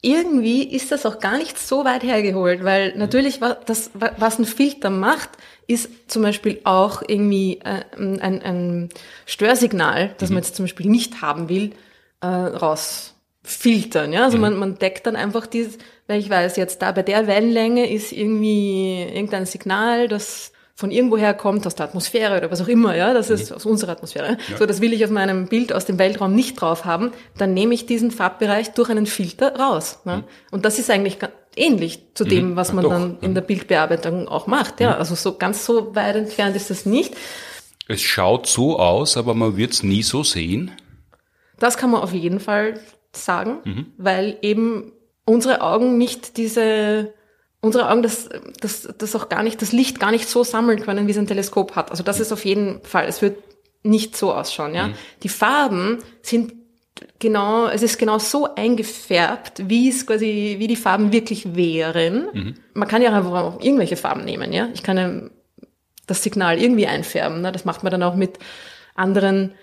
Irgendwie 0.01 0.65
ist 0.65 0.93
das 0.93 1.07
auch 1.07 1.19
gar 1.19 1.39
nicht 1.39 1.59
so 1.59 1.85
weit 1.85 2.03
hergeholt, 2.03 2.63
weil 2.63 2.95
natürlich, 2.97 3.41
das, 3.67 3.91
was 3.95 4.39
ein 4.39 4.45
Filter 4.45 4.91
macht, 4.91 5.31
ist 5.67 6.11
zum 6.11 6.23
Beispiel 6.23 6.61
auch 6.65 7.03
irgendwie 7.07 7.61
äh, 7.65 7.85
ein, 7.97 8.43
ein 8.43 8.89
Störsignal, 9.25 10.15
das 10.19 10.29
man 10.29 10.37
mhm. 10.37 10.45
jetzt 10.45 10.57
zum 10.57 10.65
Beispiel 10.65 10.91
nicht 10.91 11.23
haben 11.23 11.49
will, 11.49 11.73
äh, 12.21 12.27
rausfiltern. 12.27 14.13
Ja? 14.13 14.25
Also 14.25 14.37
mhm. 14.37 14.43
man, 14.43 14.57
man 14.59 14.79
deckt 14.79 15.07
dann 15.07 15.17
einfach 15.17 15.47
dieses, 15.47 15.79
weil 16.07 16.21
ich 16.21 16.29
weiß 16.29 16.57
jetzt, 16.57 16.83
da 16.83 16.93
bei 16.93 17.03
der 17.03 17.27
Wellenlänge 17.27 17.91
ist 17.91 18.13
irgendwie 18.13 19.05
irgendein 19.05 19.47
Signal, 19.47 20.09
das 20.09 20.53
von 20.77 20.91
irgendwoher 20.91 21.35
kommt, 21.35 21.67
aus 21.67 21.77
der 21.77 21.87
Atmosphäre 21.87 22.37
oder 22.37 22.51
was 22.51 22.61
auch 22.61 22.69
immer, 22.69 22.97
ja, 22.97 23.15
das 23.15 23.31
ist 23.31 23.51
mhm. 23.51 23.57
aus 23.57 23.67
unserer 23.67 23.93
Atmosphäre. 23.93 24.39
Ja. 24.51 24.57
So, 24.59 24.67
das 24.67 24.81
will 24.81 24.93
ich 24.93 25.05
auf 25.05 25.11
meinem 25.11 25.47
Bild 25.47 25.73
aus 25.73 25.85
dem 25.85 25.99
Weltraum 25.99 26.35
nicht 26.35 26.61
drauf 26.61 26.85
haben, 26.85 27.13
dann 27.39 27.55
nehme 27.55 27.75
ich 27.75 27.87
diesen 27.87 28.11
Farbbereich 28.11 28.73
durch 28.73 28.91
einen 28.91 29.07
Filter 29.07 29.55
raus. 29.57 30.01
Ne? 30.05 30.19
Mhm. 30.19 30.25
Und 30.51 30.65
das 30.65 30.81
ist 30.81 30.91
eigentlich 30.91 31.19
ähnlich 31.57 32.01
zu 32.15 32.25
dem, 32.25 32.51
mhm. 32.51 32.57
was 32.57 32.73
man 32.73 32.87
Ach, 32.87 32.91
dann 32.91 33.19
in 33.21 33.35
der 33.35 33.43
Bildbearbeitung 33.43 34.27
auch 34.27 34.49
macht. 34.49 34.81
Ja, 34.81 34.95
mhm. 34.95 34.99
also 34.99 35.15
so 35.15 35.37
ganz 35.39 35.65
so 35.65 35.95
weit 35.95 36.17
entfernt 36.17 36.57
ist 36.57 36.71
das 36.71 36.87
nicht. 36.87 37.15
Es 37.87 38.01
schaut 38.01 38.47
so 38.47 38.79
aus, 38.79 39.17
aber 39.17 39.35
man 39.35 39.57
wird 39.57 39.73
es 39.73 39.83
nie 39.83 40.03
so 40.03 40.25
sehen. 40.25 40.73
Das 41.61 41.77
kann 41.77 41.91
man 41.91 42.03
auf 42.03 42.13
jeden 42.13 42.41
Fall 42.41 42.81
sagen, 43.13 43.59
mhm. 43.65 43.87
weil 43.97 44.39
eben 44.43 44.93
unsere 45.25 45.61
Augen 45.61 45.99
nicht 45.99 46.37
diese, 46.37 47.15
unsere 47.65 47.91
Augen 47.91 48.03
das, 48.03 48.29
das, 48.61 48.89
das 48.99 49.17
auch 49.17 49.29
gar 49.29 49.43
nicht, 49.43 49.61
das 49.63 49.73
Licht 49.73 49.99
gar 49.99 50.11
nicht 50.11 50.29
so 50.29 50.45
sammeln 50.45 50.81
können, 50.81 51.07
wie 51.07 51.13
es 51.13 51.19
ein 51.19 51.27
Teleskop 51.27 51.75
hat. 51.75 51.91
Also 51.91 52.03
das 52.03 52.21
ist 52.21 52.33
auf 52.33 52.45
jeden 52.45 52.83
Fall, 52.83 53.07
es 53.07 53.23
wird 53.23 53.39
nicht 53.83 54.17
so 54.17 54.33
ausschauen, 54.33 54.75
ja. 54.75 54.89
Mhm. 54.89 54.95
Die 55.23 55.29
Farben 55.29 55.99
sind 56.23 56.55
genau, 57.19 57.69
es 57.69 57.83
ist 57.83 57.99
genau 57.99 58.19
so 58.19 58.55
eingefärbt, 58.55 59.69
wie 59.69 59.89
es 59.89 60.07
quasi, 60.07 60.57
wie 60.59 60.67
die 60.67 60.77
Farben 60.77 61.13
wirklich 61.13 61.55
wären. 61.55 62.29
Mhm. 62.33 62.55
Man 62.75 62.89
kann 62.89 63.03
ja 63.03 63.13
einfach 63.13 63.33
auch 63.33 63.61
irgendwelche 63.61 63.97
Farben 63.97 64.25
nehmen, 64.25 64.53
ja. 64.53 64.69
Ich 64.75 64.83
kann 64.83 64.97
ja 64.97 65.13
das 66.07 66.23
Signal 66.23 66.59
irgendwie 66.59 66.87
einfärben. 66.87 67.41
Ne? 67.41 67.53
Das 67.53 67.65
macht 67.65 67.83
man 67.83 67.91
dann 67.91 68.03
auch 68.03 68.15
mit 68.15 68.39
anderen 68.95 69.55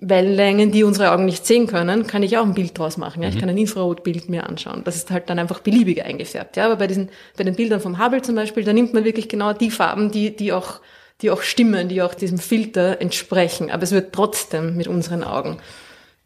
Wellenlängen, 0.00 0.72
die 0.72 0.82
unsere 0.82 1.12
Augen 1.12 1.26
nicht 1.26 1.46
sehen 1.46 1.66
können, 1.66 2.06
kann 2.06 2.22
ich 2.22 2.38
auch 2.38 2.44
ein 2.44 2.54
Bild 2.54 2.78
draus 2.78 2.96
machen. 2.96 3.22
Ja? 3.22 3.28
Ich 3.28 3.34
mhm. 3.34 3.40
kann 3.40 3.48
ein 3.50 3.58
Infrarotbild 3.58 4.30
mir 4.30 4.48
anschauen. 4.48 4.82
Das 4.84 4.96
ist 4.96 5.10
halt 5.10 5.28
dann 5.28 5.38
einfach 5.38 5.60
beliebig 5.60 6.04
eingefärbt. 6.04 6.56
Ja? 6.56 6.64
Aber 6.66 6.76
bei 6.76 6.86
diesen, 6.86 7.10
bei 7.36 7.44
den 7.44 7.54
Bildern 7.54 7.80
vom 7.80 8.02
Hubble 8.02 8.22
zum 8.22 8.34
Beispiel, 8.34 8.64
da 8.64 8.72
nimmt 8.72 8.94
man 8.94 9.04
wirklich 9.04 9.28
genau 9.28 9.52
die 9.52 9.70
Farben, 9.70 10.10
die, 10.10 10.34
die 10.34 10.52
auch, 10.52 10.80
die 11.20 11.30
auch 11.30 11.42
stimmen, 11.42 11.88
die 11.88 12.00
auch 12.00 12.14
diesem 12.14 12.38
Filter 12.38 13.00
entsprechen. 13.00 13.70
Aber 13.70 13.82
es 13.82 13.92
wird 13.92 14.14
trotzdem 14.14 14.76
mit 14.76 14.88
unseren 14.88 15.22
Augen 15.22 15.58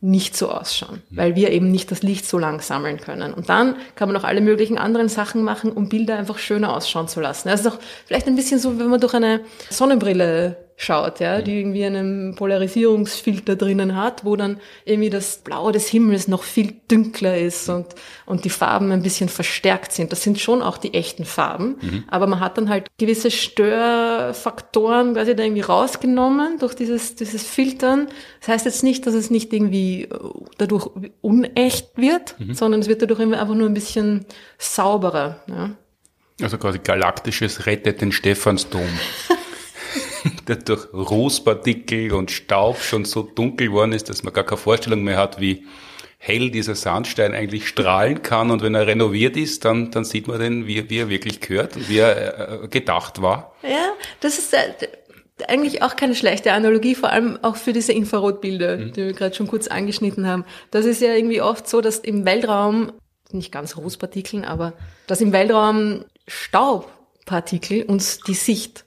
nicht 0.00 0.36
so 0.36 0.50
ausschauen, 0.50 1.02
weil 1.08 1.34
wir 1.34 1.50
eben 1.50 1.70
nicht 1.70 1.90
das 1.90 2.02
Licht 2.02 2.26
so 2.26 2.38
lang 2.38 2.60
sammeln 2.60 3.00
können. 3.00 3.32
Und 3.32 3.48
dann 3.48 3.76
kann 3.94 4.08
man 4.08 4.16
auch 4.18 4.24
alle 4.24 4.42
möglichen 4.42 4.76
anderen 4.76 5.08
Sachen 5.08 5.42
machen, 5.42 5.72
um 5.72 5.88
Bilder 5.88 6.18
einfach 6.18 6.38
schöner 6.38 6.76
ausschauen 6.76 7.08
zu 7.08 7.20
lassen. 7.20 7.48
Das 7.48 7.62
ist 7.62 7.66
auch 7.66 7.78
vielleicht 8.04 8.26
ein 8.26 8.36
bisschen 8.36 8.60
so, 8.60 8.78
wenn 8.78 8.88
man 8.88 9.00
durch 9.00 9.14
eine 9.14 9.40
Sonnenbrille 9.70 10.63
schaut, 10.76 11.20
ja, 11.20 11.40
die 11.40 11.60
irgendwie 11.60 11.84
einen 11.84 12.34
Polarisierungsfilter 12.34 13.54
drinnen 13.54 13.96
hat, 13.96 14.24
wo 14.24 14.34
dann 14.34 14.58
irgendwie 14.84 15.10
das 15.10 15.38
Blau 15.38 15.70
des 15.70 15.88
Himmels 15.88 16.26
noch 16.26 16.42
viel 16.42 16.74
dünkler 16.90 17.38
ist 17.38 17.68
und, 17.68 17.86
und 18.26 18.44
die 18.44 18.50
Farben 18.50 18.90
ein 18.90 19.02
bisschen 19.02 19.28
verstärkt 19.28 19.92
sind. 19.92 20.10
Das 20.10 20.22
sind 20.22 20.40
schon 20.40 20.62
auch 20.62 20.76
die 20.76 20.94
echten 20.94 21.24
Farben, 21.24 21.76
mhm. 21.80 22.04
aber 22.08 22.26
man 22.26 22.40
hat 22.40 22.58
dann 22.58 22.68
halt 22.68 22.88
gewisse 22.98 23.30
Störfaktoren 23.30 25.14
quasi 25.14 25.36
da 25.36 25.44
irgendwie 25.44 25.62
rausgenommen 25.62 26.58
durch 26.58 26.74
dieses, 26.74 27.14
dieses 27.14 27.44
Filtern. 27.44 28.08
Das 28.40 28.48
heißt 28.48 28.66
jetzt 28.66 28.82
nicht, 28.82 29.06
dass 29.06 29.14
es 29.14 29.30
nicht 29.30 29.52
irgendwie 29.52 30.04
äh, 30.04 30.08
dadurch 30.58 30.88
unecht 31.20 31.96
wird, 31.96 32.34
mhm. 32.40 32.54
sondern 32.54 32.80
es 32.80 32.88
wird 32.88 33.00
dadurch 33.00 33.20
einfach 33.20 33.54
nur 33.54 33.68
ein 33.68 33.74
bisschen 33.74 34.26
sauberer, 34.58 35.42
ja. 35.48 35.70
Also 36.42 36.58
quasi 36.58 36.80
galaktisches 36.80 37.66
rettet 37.66 38.00
den 38.00 38.10
Stephansdom. 38.10 38.82
der 40.48 40.56
durch 40.56 40.92
Rußpartikel 40.92 42.12
und 42.12 42.30
Staub 42.30 42.78
schon 42.80 43.04
so 43.04 43.22
dunkel 43.22 43.68
geworden 43.68 43.92
ist, 43.92 44.08
dass 44.08 44.22
man 44.22 44.32
gar 44.32 44.44
keine 44.44 44.58
Vorstellung 44.58 45.02
mehr 45.02 45.16
hat, 45.16 45.40
wie 45.40 45.64
hell 46.18 46.50
dieser 46.50 46.74
Sandstein 46.74 47.34
eigentlich 47.34 47.68
strahlen 47.68 48.22
kann. 48.22 48.50
Und 48.50 48.62
wenn 48.62 48.74
er 48.74 48.86
renoviert 48.86 49.36
ist, 49.36 49.64
dann, 49.64 49.90
dann 49.90 50.04
sieht 50.04 50.26
man 50.26 50.40
den, 50.40 50.66
wie, 50.66 50.88
wie 50.88 50.98
er 50.98 51.10
wirklich 51.10 51.40
gehört 51.40 51.76
und 51.76 51.88
wie 51.88 51.98
er 51.98 52.64
äh, 52.64 52.68
gedacht 52.68 53.20
war. 53.20 53.54
Ja, 53.62 53.92
das 54.20 54.38
ist 54.38 54.54
äh, 54.54 54.72
eigentlich 55.48 55.82
auch 55.82 55.96
keine 55.96 56.14
schlechte 56.14 56.52
Analogie, 56.52 56.94
vor 56.94 57.10
allem 57.10 57.38
auch 57.42 57.56
für 57.56 57.74
diese 57.74 57.92
Infrarotbilder, 57.92 58.78
mhm. 58.78 58.92
die 58.92 59.04
wir 59.04 59.12
gerade 59.12 59.34
schon 59.34 59.48
kurz 59.48 59.68
angeschnitten 59.68 60.26
haben. 60.26 60.44
Das 60.70 60.86
ist 60.86 61.02
ja 61.02 61.12
irgendwie 61.12 61.42
oft 61.42 61.68
so, 61.68 61.80
dass 61.80 61.98
im 61.98 62.24
Weltraum, 62.24 62.92
nicht 63.30 63.52
ganz 63.52 63.76
Rußpartikeln, 63.76 64.44
aber 64.44 64.72
dass 65.06 65.20
im 65.20 65.32
Weltraum 65.32 66.04
Staubpartikel 66.26 67.82
uns 67.82 68.20
die 68.20 68.34
Sicht 68.34 68.84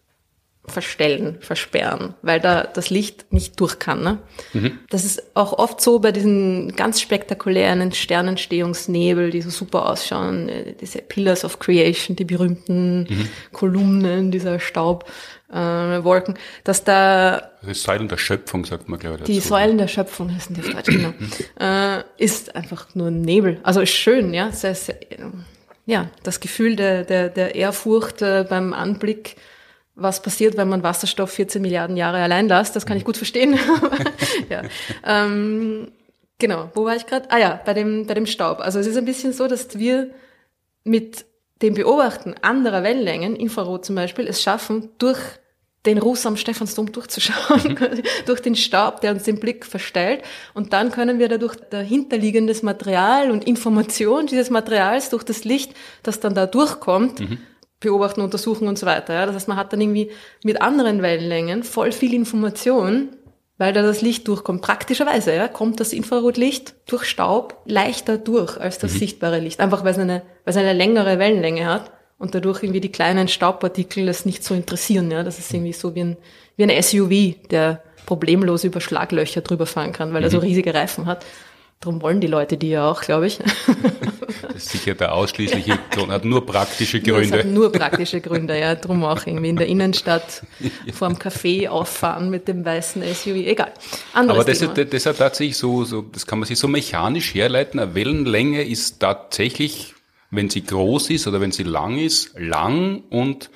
verstellen, 0.69 1.37
versperren, 1.39 2.13
weil 2.21 2.41
da 2.41 2.63
das 2.63 2.89
Licht 2.89 3.31
nicht 3.31 3.59
durch 3.59 3.79
kann. 3.79 4.03
Ne? 4.03 4.17
Mhm. 4.51 4.79
Das 4.89 5.05
ist 5.05 5.23
auch 5.33 5.53
oft 5.53 5.79
so 5.79 5.99
bei 5.99 6.11
diesen 6.11 6.75
ganz 6.75 6.99
spektakulären 6.99 7.91
Sternentstehungsnebel, 7.93 9.31
die 9.31 9.41
so 9.41 9.49
super 9.49 9.89
ausschauen, 9.89 10.49
äh, 10.49 10.73
diese 10.73 10.99
Pillars 10.99 11.45
of 11.45 11.59
Creation, 11.59 12.17
die 12.17 12.25
berühmten 12.25 12.99
mhm. 13.03 13.29
Kolumnen 13.53 14.29
dieser 14.29 14.59
Staubwolken, 14.59 16.35
äh, 16.35 16.39
dass 16.65 16.83
da 16.83 17.51
die 17.65 17.73
Säulen 17.73 18.09
der 18.09 18.17
Schöpfung, 18.17 18.65
sagt 18.65 18.89
man, 18.89 18.99
glaube 18.99 19.19
ich. 19.19 19.23
Die 19.23 19.39
Säulen 19.39 19.77
der 19.77 19.87
Schöpfung 19.87 20.33
heißen 20.33 20.53
die 20.53 20.61
auf 20.61 20.69
Deutsch, 20.69 20.87
genau. 20.87 21.13
äh, 21.59 22.03
ist 22.17 22.55
einfach 22.55 22.93
nur 22.93 23.09
Nebel. 23.09 23.59
Also 23.63 23.79
ist 23.81 23.93
schön, 23.93 24.33
ja. 24.33 24.47
Das 24.47 24.63
heißt, 24.65 24.93
ja, 25.85 26.09
das 26.23 26.41
Gefühl 26.41 26.75
der, 26.75 27.05
der, 27.05 27.29
der 27.29 27.55
Ehrfurcht 27.55 28.21
äh, 28.21 28.45
beim 28.47 28.73
Anblick 28.73 29.37
was 29.97 30.21
passiert, 30.21 30.55
wenn 30.57 30.69
man 30.69 30.83
Wasserstoff 30.83 31.31
14 31.31 31.61
Milliarden 31.61 31.97
Jahre 31.97 32.21
allein 32.21 32.47
lässt. 32.47 32.75
Das 32.75 32.85
kann 32.85 32.97
ich 32.97 33.03
gut 33.03 33.17
verstehen. 33.17 33.59
ja. 34.49 34.61
ähm, 35.03 35.91
genau, 36.37 36.69
wo 36.75 36.85
war 36.85 36.95
ich 36.95 37.07
gerade? 37.07 37.29
Ah 37.31 37.39
ja, 37.39 37.59
bei 37.65 37.73
dem, 37.73 38.05
bei 38.05 38.13
dem 38.13 38.27
Staub. 38.27 38.59
Also 38.59 38.79
es 38.79 38.87
ist 38.87 38.97
ein 38.97 39.05
bisschen 39.05 39.33
so, 39.33 39.47
dass 39.47 39.77
wir 39.77 40.11
mit 40.83 41.25
dem 41.63 41.73
Beobachten 41.73 42.35
anderer 42.41 42.83
Wellenlängen, 42.83 43.35
Infrarot 43.35 43.85
zum 43.85 43.95
Beispiel, 43.95 44.27
es 44.27 44.41
schaffen, 44.41 44.89
durch 44.99 45.19
den 45.87 45.97
Ruß 45.97 46.25
am 46.27 46.37
Stephansdom 46.37 46.91
durchzuschauen, 46.91 47.71
mhm. 47.71 48.03
durch 48.27 48.41
den 48.41 48.55
Staub, 48.55 49.01
der 49.01 49.13
uns 49.13 49.23
den 49.23 49.39
Blick 49.39 49.65
verstellt. 49.65 50.21
Und 50.53 50.73
dann 50.73 50.91
können 50.91 51.17
wir 51.17 51.27
dadurch 51.27 51.55
dahinterliegendes 51.55 52.61
Material 52.61 53.31
und 53.31 53.47
Information 53.47 54.27
dieses 54.27 54.51
Materials 54.51 55.09
durch 55.09 55.23
das 55.23 55.43
Licht, 55.43 55.73
das 56.03 56.19
dann 56.19 56.35
da 56.35 56.45
durchkommt, 56.45 57.21
mhm 57.21 57.39
beobachten, 57.79 58.21
untersuchen 58.21 58.67
und 58.67 58.77
so 58.77 58.85
weiter. 58.85 59.13
Ja? 59.13 59.25
Das 59.25 59.35
heißt, 59.35 59.47
man 59.47 59.57
hat 59.57 59.73
dann 59.73 59.81
irgendwie 59.81 60.11
mit 60.43 60.61
anderen 60.61 61.01
Wellenlängen 61.01 61.63
voll 61.63 61.91
viel 61.91 62.13
Information, 62.13 63.09
weil 63.57 63.73
da 63.73 63.81
das 63.81 64.01
Licht 64.01 64.27
durchkommt. 64.27 64.61
Praktischerweise 64.61 65.33
ja, 65.33 65.47
kommt 65.47 65.79
das 65.79 65.93
Infrarotlicht 65.93 66.75
durch 66.87 67.05
Staub 67.05 67.61
leichter 67.65 68.17
durch 68.17 68.59
als 68.59 68.77
das 68.79 68.93
mhm. 68.93 68.97
sichtbare 68.99 69.39
Licht. 69.39 69.59
Einfach 69.59 69.83
weil 69.83 69.91
es, 69.91 69.99
eine, 69.99 70.21
weil 70.43 70.51
es 70.51 70.57
eine 70.57 70.73
längere 70.73 71.19
Wellenlänge 71.19 71.65
hat 71.65 71.91
und 72.17 72.33
dadurch 72.33 72.63
irgendwie 72.63 72.81
die 72.81 72.91
kleinen 72.91 73.27
Staubpartikel 73.27 74.05
das 74.05 74.25
nicht 74.25 74.43
so 74.43 74.55
interessieren. 74.55 75.11
Ja? 75.11 75.23
Das 75.23 75.39
ist 75.39 75.53
irgendwie 75.53 75.73
so 75.73 75.93
wie 75.95 76.03
ein, 76.03 76.17
wie 76.55 76.63
ein 76.63 76.83
SUV, 76.83 77.47
der 77.49 77.83
problemlos 78.05 78.63
über 78.63 78.81
Schlaglöcher 78.81 79.41
drüber 79.41 79.65
fahren 79.65 79.91
kann, 79.91 80.13
weil 80.13 80.23
er 80.23 80.31
so 80.31 80.37
mhm. 80.37 80.43
riesige 80.43 80.73
Reifen 80.73 81.05
hat. 81.05 81.25
Darum 81.79 82.01
wollen 82.01 82.21
die 82.21 82.27
Leute 82.27 82.57
die 82.57 82.69
ja 82.69 82.89
auch, 82.89 83.01
glaube 83.01 83.27
ich. 83.27 83.39
Das 84.57 84.65
ist 84.65 84.71
sicher 84.71 84.95
der 84.95 85.13
ausschließliche 85.13 85.77
Grund, 85.91 86.11
hat 86.11 86.25
nur 86.25 86.43
praktische 86.43 86.99
Gründe. 86.99 87.39
Hat 87.39 87.45
nur 87.45 87.71
praktische 87.71 88.21
Gründe, 88.21 88.59
ja. 88.59 88.73
Drum 88.73 89.03
auch 89.03 89.27
irgendwie 89.27 89.49
in 89.49 89.55
der 89.55 89.67
Innenstadt 89.67 90.41
vor 90.93 91.09
dem 91.09 91.17
Café 91.17 91.69
auffahren 91.69 92.31
mit 92.31 92.47
dem 92.47 92.65
weißen 92.65 93.03
SUV, 93.03 93.35
egal. 93.35 93.71
Anderes 94.13 94.39
Aber 94.39 94.49
das, 94.49 94.59
Thema. 94.59 94.75
Ist, 94.75 94.93
das 94.93 95.05
ist 95.05 95.17
tatsächlich 95.19 95.57
so, 95.57 95.85
so, 95.85 96.01
das 96.01 96.25
kann 96.25 96.39
man 96.39 96.47
sich 96.47 96.57
so 96.57 96.67
mechanisch 96.67 97.35
herleiten. 97.35 97.79
Eine 97.79 97.93
Wellenlänge 97.93 98.63
ist 98.63 98.99
tatsächlich, 98.99 99.93
wenn 100.31 100.49
sie 100.49 100.65
groß 100.65 101.11
ist 101.11 101.27
oder 101.27 101.39
wenn 101.39 101.51
sie 101.51 101.63
lang 101.63 101.99
ist, 101.99 102.31
lang 102.39 103.03
und 103.11 103.51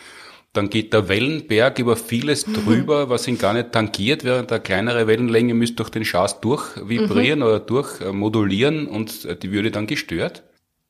dann 0.54 0.70
geht 0.70 0.94
der 0.94 1.10
Wellenberg 1.10 1.80
über 1.80 1.96
vieles 1.96 2.46
mhm. 2.46 2.54
drüber, 2.54 3.10
was 3.10 3.28
ihn 3.28 3.40
gar 3.40 3.54
nicht 3.54 3.72
tangiert, 3.72 4.24
während 4.24 4.52
eine 4.52 4.62
kleinere 4.62 5.08
Wellenlänge 5.08 5.56
müsste 5.56 5.78
durch 5.78 5.90
den 5.90 6.06
Schaß 6.06 6.42
durchvibrieren 6.42 7.40
mhm. 7.40 7.46
oder 7.46 7.60
durchmodulieren 7.60 8.86
und 8.86 9.42
die 9.42 9.52
würde 9.52 9.72
dann 9.72 9.88
gestört. 9.88 10.44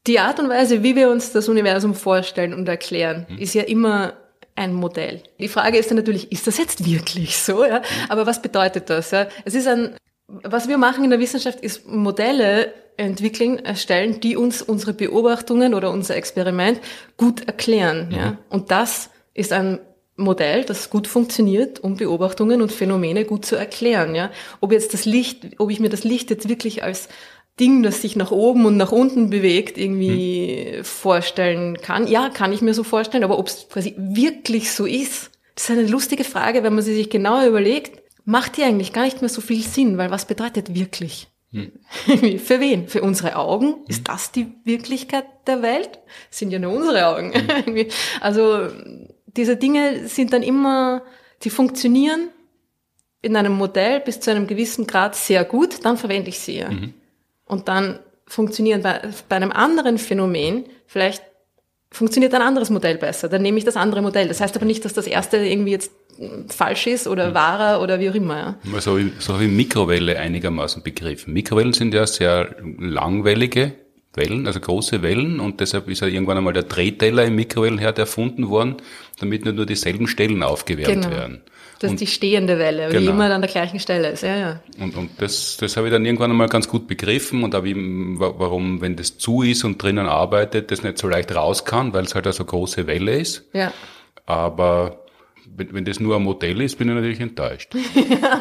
Die 0.07 0.19
Art 0.19 0.39
und 0.39 0.49
Weise, 0.49 0.81
wie 0.81 0.95
wir 0.95 1.09
uns 1.09 1.31
das 1.31 1.47
Universum 1.47 1.93
vorstellen 1.93 2.53
und 2.53 2.67
erklären, 2.67 3.27
mhm. 3.29 3.37
ist 3.37 3.53
ja 3.53 3.63
immer 3.63 4.13
ein 4.55 4.73
Modell. 4.73 5.21
Die 5.39 5.47
Frage 5.47 5.77
ist 5.77 5.89
dann 5.89 5.97
natürlich, 5.97 6.31
ist 6.31 6.47
das 6.47 6.57
jetzt 6.57 6.85
wirklich 6.85 7.37
so? 7.37 7.65
Ja? 7.65 7.79
Mhm. 7.79 7.83
Aber 8.09 8.25
was 8.25 8.41
bedeutet 8.41 8.89
das? 8.89 9.11
Ja? 9.11 9.27
Es 9.45 9.53
ist 9.53 9.67
ein, 9.67 9.95
was 10.27 10.67
wir 10.67 10.77
machen 10.77 11.03
in 11.03 11.09
der 11.11 11.19
Wissenschaft, 11.19 11.61
ist 11.61 11.87
Modelle 11.87 12.73
entwickeln, 12.97 13.59
erstellen, 13.59 14.19
die 14.19 14.35
uns 14.35 14.61
unsere 14.61 14.93
Beobachtungen 14.93 15.73
oder 15.73 15.91
unser 15.91 16.15
Experiment 16.15 16.79
gut 17.17 17.47
erklären. 17.47 18.07
Mhm. 18.07 18.15
Ja? 18.15 18.37
Und 18.49 18.71
das 18.71 19.11
ist 19.33 19.53
ein 19.53 19.79
Modell, 20.17 20.63
das 20.65 20.89
gut 20.89 21.07
funktioniert, 21.07 21.79
um 21.79 21.95
Beobachtungen 21.97 22.61
und 22.61 22.71
Phänomene 22.71 23.25
gut 23.25 23.45
zu 23.45 23.55
erklären. 23.55 24.15
Ja? 24.15 24.31
Ob 24.61 24.71
jetzt 24.71 24.93
das 24.93 25.05
Licht, 25.05 25.59
ob 25.59 25.69
ich 25.69 25.79
mir 25.79 25.89
das 25.89 26.03
Licht 26.03 26.29
jetzt 26.29 26.49
wirklich 26.49 26.83
als 26.83 27.07
Ding, 27.59 27.83
das 27.83 28.01
sich 28.01 28.15
nach 28.15 28.31
oben 28.31 28.65
und 28.65 28.77
nach 28.77 28.91
unten 28.91 29.29
bewegt, 29.29 29.77
irgendwie 29.77 30.77
hm. 30.77 30.83
vorstellen 30.83 31.77
kann. 31.77 32.07
Ja, 32.07 32.29
kann 32.29 32.53
ich 32.53 32.61
mir 32.61 32.73
so 32.73 32.83
vorstellen, 32.83 33.23
aber 33.23 33.37
ob 33.37 33.47
es 33.47 33.67
quasi 33.69 33.93
wirklich 33.97 34.71
so 34.71 34.85
ist, 34.85 35.31
das 35.55 35.69
ist 35.69 35.71
eine 35.71 35.87
lustige 35.87 36.23
Frage, 36.23 36.63
wenn 36.63 36.73
man 36.73 36.83
sie 36.83 36.95
sich 36.95 37.09
genauer 37.09 37.45
überlegt, 37.45 38.01
macht 38.25 38.57
die 38.57 38.63
eigentlich 38.63 38.93
gar 38.93 39.03
nicht 39.03 39.21
mehr 39.21 39.29
so 39.29 39.41
viel 39.41 39.61
Sinn, 39.61 39.97
weil 39.97 40.11
was 40.11 40.25
bedeutet 40.25 40.73
wirklich? 40.73 41.27
Hm. 41.51 41.71
Für 42.39 42.59
wen? 42.59 42.87
Für 42.87 43.01
unsere 43.01 43.35
Augen? 43.35 43.73
Hm. 43.73 43.83
Ist 43.87 44.07
das 44.07 44.31
die 44.31 44.53
Wirklichkeit 44.63 45.25
der 45.47 45.61
Welt? 45.61 45.99
Das 46.29 46.39
sind 46.39 46.51
ja 46.51 46.59
nur 46.59 46.73
unsere 46.73 47.07
Augen. 47.07 47.33
Hm. 47.33 47.87
also 48.21 48.69
diese 49.27 49.57
Dinge 49.57 50.07
sind 50.07 50.33
dann 50.33 50.43
immer, 50.43 51.03
die 51.43 51.49
funktionieren 51.49 52.29
in 53.21 53.35
einem 53.35 53.53
Modell 53.53 53.99
bis 53.99 54.19
zu 54.19 54.31
einem 54.31 54.47
gewissen 54.47 54.87
Grad 54.87 55.15
sehr 55.15 55.45
gut, 55.45 55.85
dann 55.85 55.97
verwende 55.97 56.29
ich 56.29 56.39
sie. 56.39 56.59
Ja. 56.59 56.71
Mhm. 56.71 56.93
Und 57.51 57.67
dann 57.67 57.99
funktionieren 58.27 58.81
bei, 58.81 59.01
bei 59.27 59.35
einem 59.35 59.51
anderen 59.51 59.97
Phänomen 59.97 60.63
vielleicht 60.87 61.21
funktioniert 61.91 62.33
ein 62.33 62.41
anderes 62.41 62.69
Modell 62.69 62.97
besser. 62.97 63.27
Dann 63.27 63.41
nehme 63.41 63.57
ich 63.57 63.65
das 63.65 63.75
andere 63.75 64.01
Modell. 64.01 64.29
Das 64.29 64.39
heißt 64.39 64.55
aber 64.55 64.65
nicht, 64.65 64.85
dass 64.85 64.93
das 64.93 65.05
erste 65.05 65.35
irgendwie 65.35 65.71
jetzt 65.71 65.91
falsch 66.47 66.87
ist 66.87 67.07
oder 67.07 67.31
mhm. 67.31 67.33
wahrer 67.33 67.81
oder 67.81 67.99
wie 67.99 68.09
auch 68.09 68.15
immer. 68.15 68.57
Ja. 68.71 68.79
So, 68.79 68.97
so 69.19 69.33
habe 69.33 69.43
ich 69.43 69.51
Mikrowelle 69.51 70.17
einigermaßen 70.17 70.81
begriffen. 70.81 71.33
Mikrowellen 71.33 71.73
sind 71.73 71.93
ja 71.93 72.07
sehr 72.07 72.55
langwellige 72.79 73.73
Wellen, 74.13 74.47
also 74.47 74.61
große 74.61 75.01
Wellen 75.01 75.41
und 75.41 75.59
deshalb 75.59 75.89
ist 75.89 75.99
ja 75.99 76.07
irgendwann 76.07 76.37
einmal 76.37 76.53
der 76.53 76.63
Drehteller 76.63 77.25
im 77.25 77.35
Mikrowellenherd 77.35 77.99
erfunden 77.99 78.47
worden, 78.47 78.77
damit 79.19 79.43
nicht 79.43 79.57
nur 79.57 79.65
dieselben 79.65 80.07
Stellen 80.07 80.41
aufgewärmt 80.41 81.03
genau. 81.03 81.15
werden. 81.17 81.41
Das 81.81 81.93
ist 81.93 82.01
die 82.01 82.07
stehende 82.07 82.59
Welle, 82.59 82.89
genau. 82.89 83.01
wie 83.01 83.05
immer 83.07 83.33
an 83.33 83.41
der 83.41 83.49
gleichen 83.49 83.79
Stelle 83.79 84.09
ist. 84.09 84.21
Ja, 84.21 84.37
ja. 84.37 84.59
Und, 84.79 84.95
und 84.95 85.09
das, 85.17 85.57
das 85.57 85.77
habe 85.77 85.87
ich 85.87 85.93
dann 85.93 86.05
irgendwann 86.05 86.29
einmal 86.29 86.47
ganz 86.47 86.67
gut 86.67 86.87
begriffen 86.87 87.43
und 87.43 87.55
habe 87.55 87.73
warum, 87.75 88.81
wenn 88.81 88.95
das 88.95 89.17
zu 89.17 89.41
ist 89.41 89.63
und 89.63 89.81
drinnen 89.81 90.05
arbeitet, 90.05 90.69
das 90.69 90.83
nicht 90.83 90.99
so 90.99 91.07
leicht 91.07 91.33
raus 91.35 91.65
kann, 91.65 91.91
weil 91.91 92.03
es 92.03 92.13
halt 92.13 92.27
eine 92.27 92.33
so 92.33 92.45
große 92.45 92.85
Welle 92.85 93.17
ist. 93.17 93.49
Ja. 93.53 93.73
Aber 94.27 95.01
wenn, 95.55 95.73
wenn 95.73 95.85
das 95.85 95.99
nur 95.99 96.15
ein 96.15 96.23
Modell 96.23 96.61
ist, 96.61 96.77
bin 96.77 96.87
ich 96.87 96.93
natürlich 96.93 97.19
enttäuscht. 97.19 97.73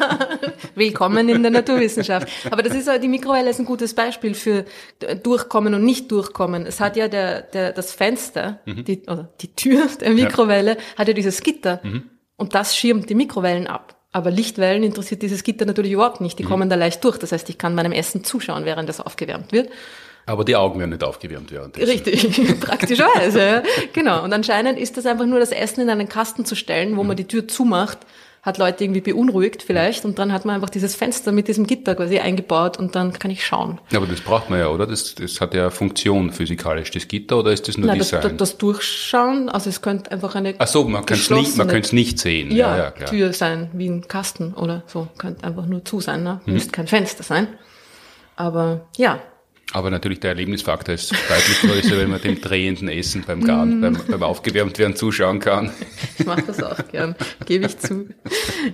Willkommen 0.75 1.27
in 1.27 1.41
der 1.41 1.51
Naturwissenschaft. 1.51 2.27
Aber 2.51 2.61
das 2.61 2.75
ist 2.75 2.89
die 3.01 3.07
Mikrowelle 3.07 3.49
ist 3.49 3.59
ein 3.59 3.65
gutes 3.65 3.95
Beispiel 3.95 4.35
für 4.35 4.65
durchkommen 5.23 5.73
und 5.73 5.83
nicht 5.83 6.11
durchkommen. 6.11 6.65
Es 6.65 6.79
hat 6.79 6.95
ja 6.95 7.07
der, 7.07 7.41
der, 7.41 7.71
das 7.71 7.91
Fenster, 7.91 8.59
mhm. 8.65 8.85
die, 8.85 9.01
oder 9.07 9.29
die 9.41 9.53
Tür 9.55 9.87
der 9.99 10.11
Mikrowelle, 10.11 10.77
ja. 10.77 10.83
hat 10.97 11.07
ja 11.07 11.13
dieses 11.13 11.41
Gitter. 11.41 11.81
Mhm. 11.83 12.03
Und 12.41 12.55
das 12.55 12.75
schirmt 12.75 13.07
die 13.07 13.13
Mikrowellen 13.13 13.67
ab. 13.67 13.95
Aber 14.11 14.31
Lichtwellen 14.31 14.81
interessiert 14.81 15.21
dieses 15.21 15.43
Gitter 15.43 15.65
natürlich 15.65 15.91
überhaupt 15.91 16.21
nicht. 16.21 16.39
Die 16.39 16.43
mhm. 16.43 16.47
kommen 16.47 16.69
da 16.69 16.75
leicht 16.75 17.03
durch. 17.03 17.19
Das 17.19 17.31
heißt, 17.31 17.47
ich 17.49 17.59
kann 17.59 17.75
meinem 17.75 17.91
Essen 17.91 18.23
zuschauen, 18.23 18.65
während 18.65 18.89
das 18.89 18.99
aufgewärmt 18.99 19.51
wird. 19.51 19.69
Aber 20.25 20.43
die 20.43 20.55
Augen 20.55 20.79
werden 20.79 20.89
nicht 20.89 21.03
aufgewärmt 21.03 21.51
währenddessen. 21.51 21.87
Richtig, 21.87 22.59
praktischerweise. 22.59 23.61
Genau. 23.93 24.23
Und 24.23 24.33
anscheinend 24.33 24.79
ist 24.79 24.97
das 24.97 25.05
einfach 25.05 25.27
nur 25.27 25.39
das 25.39 25.51
Essen 25.51 25.81
in 25.81 25.89
einen 25.91 26.09
Kasten 26.09 26.43
zu 26.43 26.55
stellen, 26.55 26.97
wo 26.97 27.03
man 27.03 27.15
die 27.15 27.27
Tür 27.27 27.47
zumacht, 27.47 27.99
hat 28.41 28.57
Leute 28.57 28.83
irgendwie 28.83 29.01
beunruhigt 29.01 29.61
vielleicht 29.61 30.03
und 30.03 30.17
dann 30.17 30.33
hat 30.33 30.45
man 30.45 30.55
einfach 30.55 30.71
dieses 30.71 30.95
Fenster 30.95 31.31
mit 31.31 31.47
diesem 31.47 31.67
Gitter 31.67 31.93
quasi 31.93 32.17
eingebaut 32.19 32.77
und 32.77 32.95
dann 32.95 33.13
kann 33.13 33.29
ich 33.29 33.45
schauen. 33.45 33.79
Ja, 33.91 33.99
aber 33.99 34.07
das 34.07 34.21
braucht 34.21 34.49
man 34.49 34.59
ja, 34.59 34.69
oder? 34.69 34.87
Das, 34.87 35.13
das 35.13 35.39
hat 35.39 35.53
ja 35.53 35.69
Funktion 35.69 36.31
physikalisch, 36.31 36.89
das 36.89 37.07
Gitter, 37.07 37.37
oder 37.37 37.51
ist 37.51 37.67
das 37.67 37.77
nur 37.77 37.87
Nein, 37.87 37.99
Design? 37.99 38.21
Das, 38.23 38.37
das 38.37 38.57
Durchschauen, 38.57 39.49
also 39.49 39.69
es 39.69 39.81
könnte 39.83 40.11
einfach 40.11 40.33
eine 40.33 40.55
Ach 40.57 40.67
so, 40.67 40.83
man 40.85 41.05
könnte 41.05 41.21
es 41.21 41.29
nicht, 41.29 41.57
man 41.57 41.67
könnte 41.67 41.87
es 41.87 41.93
nicht 41.93 42.17
sehen. 42.17 42.51
Ja, 42.51 42.75
ja, 42.77 42.91
klar. 42.91 43.09
Tür 43.09 43.33
sein, 43.33 43.69
wie 43.73 43.87
ein 43.87 44.07
Kasten 44.07 44.55
oder 44.55 44.83
so, 44.87 45.07
könnte 45.19 45.43
einfach 45.43 45.67
nur 45.67 45.85
zu 45.85 45.99
sein, 45.99 46.23
ne? 46.23 46.41
Mhm. 46.45 46.53
Müsste 46.53 46.71
kein 46.71 46.87
Fenster 46.87 47.23
sein. 47.23 47.47
Aber 48.35 48.87
ja, 48.97 49.19
aber 49.73 49.89
natürlich 49.89 50.19
der 50.19 50.31
Erlebnisfaktor 50.31 50.95
ist 50.95 51.11
deutlich 51.11 51.61
größer, 51.61 51.97
wenn 51.97 52.09
man 52.09 52.21
dem 52.21 52.41
drehenden 52.41 52.89
Essen 52.89 53.23
beim 53.25 53.43
Garn, 53.43 53.79
mm. 53.79 53.81
beim, 53.81 53.97
beim 54.07 54.23
Aufgewärmtwerden 54.23 54.95
zuschauen 54.95 55.39
kann. 55.39 55.71
Ich 56.17 56.25
mache 56.25 56.43
das 56.43 56.61
auch 56.61 56.77
gern, 56.91 57.15
gebe 57.45 57.65
ich 57.65 57.77
zu. 57.77 58.07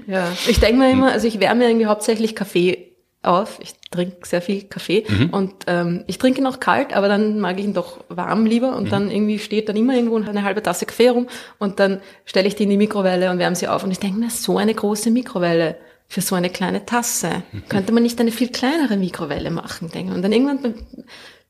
Ja, 0.07 0.31
ich 0.47 0.59
denke 0.59 0.77
mir 0.77 0.91
immer, 0.91 1.11
also 1.11 1.27
ich 1.27 1.39
wärme 1.39 1.65
irgendwie 1.65 1.85
hauptsächlich 1.85 2.35
Kaffee 2.35 2.87
auf. 3.21 3.59
Ich 3.61 3.73
trinke 3.91 4.27
sehr 4.27 4.41
viel 4.41 4.63
Kaffee 4.63 5.05
mhm. 5.07 5.29
und 5.29 5.53
ähm, 5.67 6.03
ich 6.07 6.17
trinke 6.17 6.41
ihn 6.41 6.47
auch 6.47 6.59
kalt, 6.59 6.95
aber 6.95 7.07
dann 7.07 7.39
mag 7.39 7.59
ich 7.59 7.65
ihn 7.65 7.73
doch 7.73 8.03
warm 8.09 8.45
lieber 8.45 8.75
und 8.75 8.85
mhm. 8.85 8.89
dann 8.89 9.11
irgendwie 9.11 9.39
steht 9.39 9.69
dann 9.69 9.75
immer 9.75 9.95
irgendwo 9.95 10.17
eine 10.17 10.43
halbe 10.43 10.63
Tasse 10.63 10.85
Kaffee 10.85 11.09
rum 11.09 11.27
und 11.57 11.79
dann 11.79 12.01
stelle 12.25 12.47
ich 12.47 12.55
die 12.55 12.63
in 12.63 12.69
die 12.69 12.77
Mikrowelle 12.77 13.31
und 13.31 13.39
wärme 13.39 13.55
sie 13.55 13.67
auf 13.67 13.83
und 13.83 13.91
ich 13.91 13.99
denke 13.99 14.19
mir, 14.19 14.29
so 14.29 14.57
eine 14.57 14.73
große 14.73 15.11
Mikrowelle 15.11 15.77
für 16.07 16.21
so 16.21 16.35
eine 16.35 16.49
kleine 16.49 16.85
Tasse. 16.85 17.43
Könnte 17.69 17.91
man 17.91 18.03
nicht 18.03 18.19
eine 18.19 18.31
viel 18.31 18.49
kleinere 18.49 18.97
Mikrowelle 18.97 19.51
machen, 19.51 19.89
denke 19.91 20.13
Und 20.13 20.21
dann 20.21 20.31
irgendwann 20.31 20.75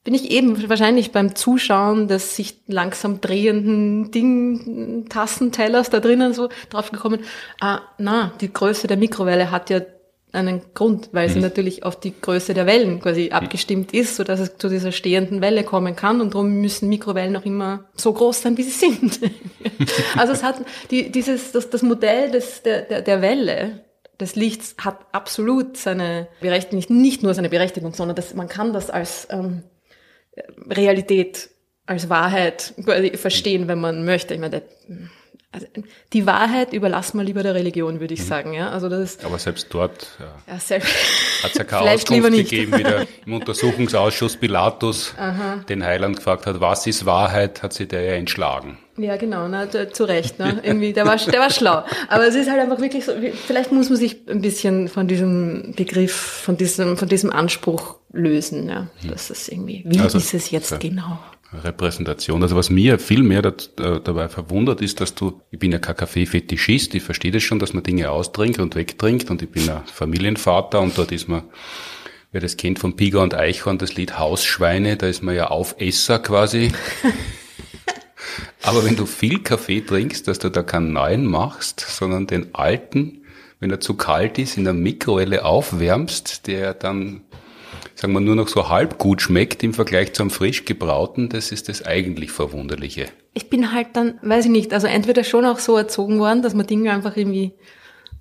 bin 0.04 0.14
ich 0.14 0.32
eben 0.32 0.70
wahrscheinlich 0.70 1.12
beim 1.12 1.36
Zuschauen 1.36 2.08
des 2.08 2.36
sich 2.36 2.62
langsam 2.68 3.20
drehenden 3.20 4.10
Ding, 4.10 5.06
Tassentellers 5.10 5.90
da 5.90 6.00
drinnen 6.00 6.34
so 6.34 6.48
drauf 6.70 6.92
gekommen, 6.92 7.20
ah, 7.60 7.82
na, 7.98 8.32
die 8.40 8.52
Größe 8.52 8.88
der 8.88 8.96
Mikrowelle 8.96 9.52
hat 9.52 9.70
ja 9.70 9.82
einen 10.32 10.62
Grund, 10.74 11.10
weil 11.12 11.28
sie 11.28 11.36
mhm. 11.36 11.42
natürlich 11.42 11.84
auf 11.84 12.00
die 12.00 12.14
Größe 12.20 12.54
der 12.54 12.66
Wellen 12.66 13.02
quasi 13.02 13.32
abgestimmt 13.32 13.94
ist, 13.94 14.16
so 14.16 14.24
dass 14.24 14.40
es 14.40 14.58
zu 14.58 14.70
dieser 14.70 14.94
stehenden 14.94 15.42
Welle 15.42 15.64
kommen 15.64 15.96
kann 15.96 16.22
und 16.22 16.34
darum 16.34 16.62
müssen 16.62 16.88
Mikrowellen 16.88 17.36
auch 17.36 17.46
immer 17.46 17.86
so 17.96 18.14
groß 18.14 18.44
sein, 18.44 18.58
wie 18.58 18.64
sie 18.64 18.72
sind. 18.72 19.20
also 20.18 20.32
es 20.32 20.42
hat 20.44 20.56
die, 20.90 21.12
dieses, 21.12 21.52
das, 21.52 21.70
das 21.70 21.82
Modell 21.82 22.32
des, 22.32 22.62
der, 22.64 22.84
der, 22.84 23.02
der 23.02 23.22
Welle 23.22 23.82
des 24.20 24.36
Lichts 24.36 24.76
hat 24.84 25.06
absolut 25.12 25.78
seine 25.78 26.28
Berechtigung, 26.42 26.84
nicht 26.90 27.24
nur 27.24 27.34
seine 27.34 27.50
Berechtigung, 27.50 27.94
sondern 27.94 28.16
das, 28.16 28.34
man 28.34 28.48
kann 28.48 28.74
das 28.74 28.90
als 28.90 29.28
ähm, 29.30 29.64
Realität, 30.70 31.50
als 31.86 32.10
Wahrheit 32.10 32.74
verstehen, 33.14 33.68
wenn 33.68 33.80
man 33.80 34.06
möchte. 34.06 34.34
Ich 34.34 34.40
meine, 34.40 34.64
also 35.52 35.66
die 36.14 36.26
Wahrheit 36.26 36.74
überlassen 36.74 37.18
wir 37.18 37.24
lieber 37.24 37.42
der 37.42 37.56
Religion, 37.56 38.00
würde 38.00 38.14
ich 38.14 38.20
mhm. 38.22 38.26
sagen. 38.26 38.54
Ja? 38.54 38.70
Also 38.70 38.90
das 38.90 39.00
ist, 39.00 39.26
Aber 39.26 39.40
selbst 39.40 39.68
dort 39.72 40.08
ja. 40.20 40.54
Ja, 40.54 40.60
selbst 40.60 40.90
hat 41.44 41.52
es 41.52 41.58
ja 41.58 41.64
keine 41.64 41.92
Auskunft 41.92 42.32
gegeben, 42.32 42.78
wie 42.78 42.84
der 42.84 43.08
im 43.26 43.34
Untersuchungsausschuss 43.34 44.38
Pilatus 44.38 45.14
Aha. 45.18 45.64
den 45.70 45.84
Heiland 45.84 46.18
gefragt 46.18 46.46
hat, 46.46 46.60
was 46.60 46.86
ist 46.86 47.06
Wahrheit, 47.06 47.64
hat 47.64 47.74
sie 47.74 47.88
der 47.88 48.02
ja 48.02 48.14
entschlagen. 48.14 48.78
Ja, 48.98 49.16
genau, 49.16 49.48
na, 49.48 49.70
zu 49.70 50.06
Recht. 50.06 50.40
Ne? 50.40 50.60
Irgendwie, 50.64 50.92
der, 50.92 51.06
war, 51.06 51.18
der 51.18 51.40
war 51.40 51.52
schlau. 51.52 51.84
Aber 52.08 52.28
es 52.28 52.34
ist 52.34 52.50
halt 52.50 52.60
einfach 52.60 52.80
wirklich 52.80 53.06
so, 53.06 53.14
vielleicht 53.46 53.72
muss 53.72 53.90
man 53.90 53.98
sich 53.98 54.28
ein 54.28 54.42
bisschen 54.42 54.88
von 54.88 55.08
diesem 55.08 55.74
Begriff, 55.76 56.14
von 56.14 56.58
diesem, 56.58 56.98
von 56.98 57.08
diesem 57.08 57.32
Anspruch 57.32 57.98
lösen. 58.12 58.68
Ja? 58.68 58.88
Mhm. 59.04 59.10
Das 59.10 59.30
ist 59.30 59.50
irgendwie, 59.50 59.84
wie 59.86 60.00
also, 60.00 60.18
ist 60.18 60.34
es 60.34 60.50
jetzt 60.50 60.80
genau? 60.80 61.20
Repräsentation. 61.54 62.44
Also 62.44 62.56
was 62.56 62.70
mir 62.70 63.00
viel 63.00 63.24
mehr 63.24 63.46
äh, 63.46 63.52
dabei 64.04 64.28
verwundert 64.28 64.82
ist, 64.82 65.00
dass 65.00 65.16
du, 65.16 65.42
ich 65.50 65.60
bin 65.60 65.72
ja 65.72 65.80
kein 65.80 65.96
Kaffee-Fetischist, 65.96 66.94
ich 66.96 67.04
verstehe 67.04 67.32
das 67.32 67.44
schon, 67.44 67.60
dass 67.60 67.74
man 67.74 67.84
Dinge 67.84 68.12
austrinkt 68.12 68.60
und 68.60 68.76
wegtrinkt 68.76 69.30
und 69.30 69.42
ich 69.42 69.50
bin 69.50 69.70
ein 69.70 69.82
Familienvater 69.86 70.82
und 70.82 70.98
dort 70.98 71.12
ist 71.12 71.30
man, 71.30 71.44
wer 72.32 72.42
das 72.42 72.58
kennt 72.58 72.80
von 72.80 72.96
Piga 72.96 73.24
und 73.24 73.34
Eichhorn, 73.34 73.78
das 73.78 73.96
Lied 73.96 74.20
Hausschweine, 74.20 74.98
da 74.98 75.08
ist 75.08 75.24
man 75.24 75.36
ja 75.36 75.48
Aufesser 75.48 76.20
quasi. 76.20 76.72
Aber 78.64 78.84
wenn 78.84 78.98
du 78.98 79.06
viel 79.06 79.40
Kaffee 79.40 79.80
trinkst, 79.80 80.28
dass 80.28 80.40
du 80.40 80.50
da 80.50 80.64
keinen 80.64 80.92
neuen 80.92 81.26
machst, 81.26 81.80
sondern 81.80 82.28
den 82.28 82.54
alten, 82.54 83.24
wenn 83.62 83.72
er 83.72 83.80
zu 83.80 83.94
kalt 83.96 84.38
ist, 84.38 84.58
in 84.58 84.66
der 84.66 84.74
Mikrowelle 84.74 85.46
aufwärmst, 85.46 86.48
der 86.48 86.74
dann 86.74 87.22
sagen 87.98 88.14
wir, 88.14 88.20
nur 88.20 88.36
noch 88.36 88.48
so 88.48 88.70
halb 88.70 89.00
gut 89.00 89.22
schmeckt 89.22 89.64
im 89.64 89.74
Vergleich 89.74 90.14
zum 90.14 90.30
frisch 90.30 90.66
gebrauten, 90.66 91.30
das 91.30 91.52
ist 91.52 91.68
das 91.68 91.86
eigentlich 91.86 92.32
Verwunderliche. 92.32 93.08
Ich 93.34 93.50
bin 93.50 93.74
halt 93.74 93.88
dann, 93.94 94.20
weiß 94.22 94.46
ich 94.46 94.52
nicht, 94.52 94.74
also 94.74 94.88
entweder 94.88 95.24
schon 95.24 95.46
auch 95.46 95.60
so 95.60 95.76
erzogen 95.76 96.20
worden, 96.20 96.44
dass 96.44 96.54
man 96.54 96.68
Dinge 96.68 96.92
einfach 96.92 97.18
irgendwie 97.18 97.54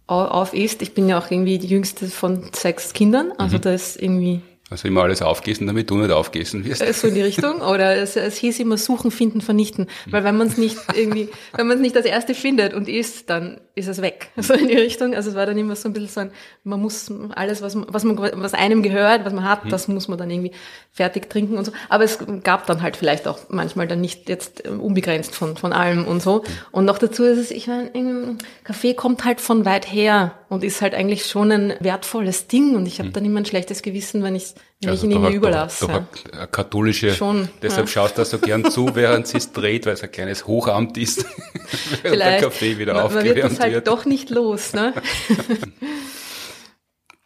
auf 0.06 0.54
isst. 0.54 0.82
Ich 0.82 0.94
bin 0.94 1.08
ja 1.08 1.18
auch 1.18 1.30
irgendwie 1.30 1.58
die 1.58 1.66
jüngste 1.66 2.06
von 2.06 2.48
sechs 2.52 2.92
Kindern, 2.92 3.32
also 3.38 3.56
mhm. 3.56 3.60
da 3.62 3.74
ist 3.74 4.00
irgendwie 4.00 4.40
also 4.68 4.88
immer 4.88 5.02
alles 5.02 5.22
aufgessen, 5.22 5.68
damit 5.68 5.90
du 5.90 5.96
nicht 5.96 6.10
aufgessen 6.10 6.64
wirst. 6.64 6.82
Äh, 6.82 6.92
so 6.92 7.06
in 7.06 7.14
die 7.14 7.22
Richtung. 7.22 7.60
Oder 7.60 7.96
es, 7.96 8.16
es 8.16 8.36
hieß 8.36 8.58
immer 8.58 8.76
suchen, 8.76 9.12
finden, 9.12 9.40
vernichten. 9.40 9.86
Weil 10.10 10.24
wenn 10.24 10.36
man 10.36 10.48
es 10.48 10.56
nicht 10.56 10.76
irgendwie, 10.92 11.28
wenn 11.54 11.68
man 11.68 11.76
es 11.76 11.82
nicht 11.82 11.96
als 11.96 12.04
erste 12.04 12.34
findet 12.34 12.74
und 12.74 12.88
isst, 12.88 13.30
dann 13.30 13.60
ist 13.76 13.88
es 13.88 14.00
weg. 14.02 14.30
So 14.36 14.54
in 14.54 14.68
die 14.68 14.74
Richtung. 14.74 15.14
Also 15.14 15.30
es 15.30 15.36
war 15.36 15.44
dann 15.44 15.58
immer 15.58 15.76
so 15.76 15.88
ein 15.88 15.92
bisschen 15.92 16.08
so 16.08 16.20
ein, 16.20 16.30
man 16.64 16.80
muss 16.80 17.12
alles, 17.34 17.62
was, 17.62 17.76
was, 17.76 18.04
man, 18.04 18.16
was 18.18 18.54
einem 18.54 18.82
gehört, 18.82 19.24
was 19.24 19.32
man 19.32 19.44
hat, 19.48 19.64
hm. 19.64 19.70
das 19.70 19.86
muss 19.86 20.08
man 20.08 20.18
dann 20.18 20.30
irgendwie 20.30 20.52
fertig 20.92 21.28
trinken 21.28 21.58
und 21.58 21.64
so. 21.64 21.72
Aber 21.88 22.04
es 22.04 22.18
gab 22.42 22.66
dann 22.66 22.80
halt 22.80 22.96
vielleicht 22.96 23.28
auch 23.28 23.38
manchmal 23.48 23.86
dann 23.86 24.00
nicht 24.00 24.28
jetzt 24.28 24.64
äh, 24.64 24.70
unbegrenzt 24.70 25.34
von, 25.34 25.56
von 25.56 25.72
allem 25.72 26.06
und 26.06 26.22
so. 26.22 26.42
Und 26.72 26.86
noch 26.86 26.98
dazu 26.98 27.24
ist 27.24 27.38
es, 27.38 27.50
ich 27.50 27.66
meine, 27.66 28.38
Kaffee 28.64 28.94
kommt 28.94 29.24
halt 29.24 29.40
von 29.40 29.66
weit 29.66 29.92
her 29.92 30.32
und 30.48 30.64
ist 30.64 30.80
halt 30.80 30.94
eigentlich 30.94 31.26
schon 31.26 31.52
ein 31.52 31.74
wertvolles 31.80 32.46
Ding. 32.46 32.76
Und 32.76 32.86
ich 32.86 32.98
habe 32.98 33.08
hm. 33.08 33.12
dann 33.12 33.24
immer 33.26 33.40
ein 33.40 33.46
schlechtes 33.46 33.82
Gewissen, 33.82 34.22
wenn 34.22 34.34
ich 34.34 34.54
wenn 34.80 34.90
also 34.90 35.06
ich 35.08 35.14
ihn 35.14 35.32
überlasse. 35.32 35.86
Doch, 35.86 36.02
doch 36.22 36.32
eine 36.32 36.48
katholische, 36.48 37.14
Schon, 37.14 37.48
deshalb 37.62 37.86
ja. 37.86 37.92
schaust 37.92 38.18
du 38.18 38.24
so 38.24 38.38
gern 38.38 38.70
zu, 38.70 38.90
während 38.94 39.26
sie 39.26 39.38
es 39.38 39.52
dreht, 39.52 39.86
weil 39.86 39.94
es 39.94 40.02
ein 40.02 40.12
kleines 40.12 40.46
Hochamt 40.46 40.98
ist, 40.98 41.24
während 42.02 42.20
der 42.20 42.40
Kaffee 42.40 42.78
wieder 42.78 42.94
man, 42.94 43.04
aufgewärmt 43.04 43.42
man 43.42 43.50
wird. 43.50 43.60
halt 43.60 43.72
wird. 43.72 43.88
doch 43.88 44.04
nicht 44.04 44.30
los, 44.30 44.74
ne? 44.74 44.92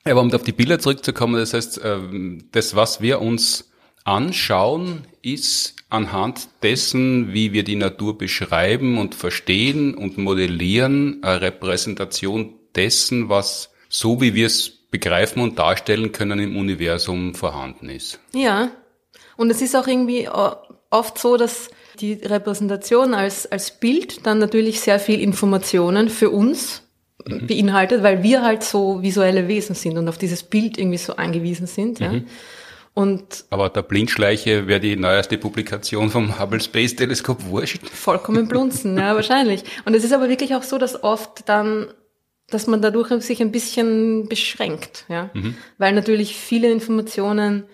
Aber 0.04 0.20
um 0.22 0.32
auf 0.32 0.42
die 0.42 0.52
Bilder 0.52 0.78
zurückzukommen, 0.78 1.34
das 1.34 1.52
heißt, 1.52 1.80
ähm, 1.84 2.48
das, 2.52 2.74
was 2.74 3.02
wir 3.02 3.20
uns 3.20 3.70
anschauen, 4.04 5.06
ist 5.20 5.74
anhand 5.90 6.48
dessen, 6.62 7.34
wie 7.34 7.52
wir 7.52 7.64
die 7.64 7.76
Natur 7.76 8.16
beschreiben 8.16 8.96
und 8.96 9.14
verstehen 9.14 9.94
und 9.94 10.16
modellieren, 10.16 11.22
eine 11.22 11.42
Repräsentation 11.42 12.54
dessen, 12.74 13.28
was 13.28 13.70
so 13.88 14.20
wie 14.20 14.34
wir 14.34 14.46
es 14.46 14.79
begreifen 14.90 15.42
und 15.42 15.58
darstellen 15.58 16.12
können 16.12 16.38
im 16.38 16.56
Universum 16.56 17.34
vorhanden 17.34 17.88
ist. 17.88 18.18
Ja. 18.32 18.70
Und 19.36 19.50
es 19.50 19.62
ist 19.62 19.74
auch 19.76 19.86
irgendwie 19.86 20.24
äh, 20.24 20.50
oft 20.90 21.18
so, 21.18 21.36
dass 21.36 21.70
die 22.00 22.14
Repräsentation 22.14 23.14
als, 23.14 23.50
als 23.50 23.70
Bild 23.78 24.26
dann 24.26 24.38
natürlich 24.38 24.80
sehr 24.80 24.98
viel 24.98 25.20
Informationen 25.20 26.08
für 26.08 26.30
uns 26.30 26.82
mhm. 27.26 27.46
beinhaltet, 27.46 28.02
weil 28.02 28.22
wir 28.22 28.42
halt 28.42 28.62
so 28.62 29.02
visuelle 29.02 29.48
Wesen 29.48 29.74
sind 29.74 29.98
und 29.98 30.08
auf 30.08 30.18
dieses 30.18 30.42
Bild 30.42 30.78
irgendwie 30.78 30.98
so 30.98 31.16
angewiesen 31.16 31.66
sind. 31.66 32.00
Ja. 32.00 32.12
Mhm. 32.12 32.26
Und 32.92 33.44
Aber 33.50 33.68
der 33.68 33.82
Blindschleiche 33.82 34.66
wäre 34.66 34.80
die 34.80 34.96
neueste 34.96 35.38
Publikation 35.38 36.10
vom 36.10 36.40
Hubble 36.40 36.60
Space 36.60 36.96
Teleskop 36.96 37.46
wurscht. 37.46 37.88
Vollkommen 37.88 38.48
blunzen, 38.48 38.98
ja, 38.98 39.14
wahrscheinlich. 39.14 39.62
Und 39.84 39.94
es 39.94 40.02
ist 40.02 40.12
aber 40.12 40.28
wirklich 40.28 40.54
auch 40.56 40.64
so, 40.64 40.76
dass 40.76 41.02
oft 41.02 41.48
dann 41.48 41.86
dass 42.50 42.66
man 42.66 42.82
dadurch 42.82 43.08
sich 43.22 43.40
ein 43.40 43.52
bisschen 43.52 44.28
beschränkt, 44.28 45.04
ja. 45.08 45.30
Mhm. 45.34 45.56
Weil 45.78 45.92
natürlich 45.94 46.36
viele 46.36 46.70
Informationen 46.70 47.64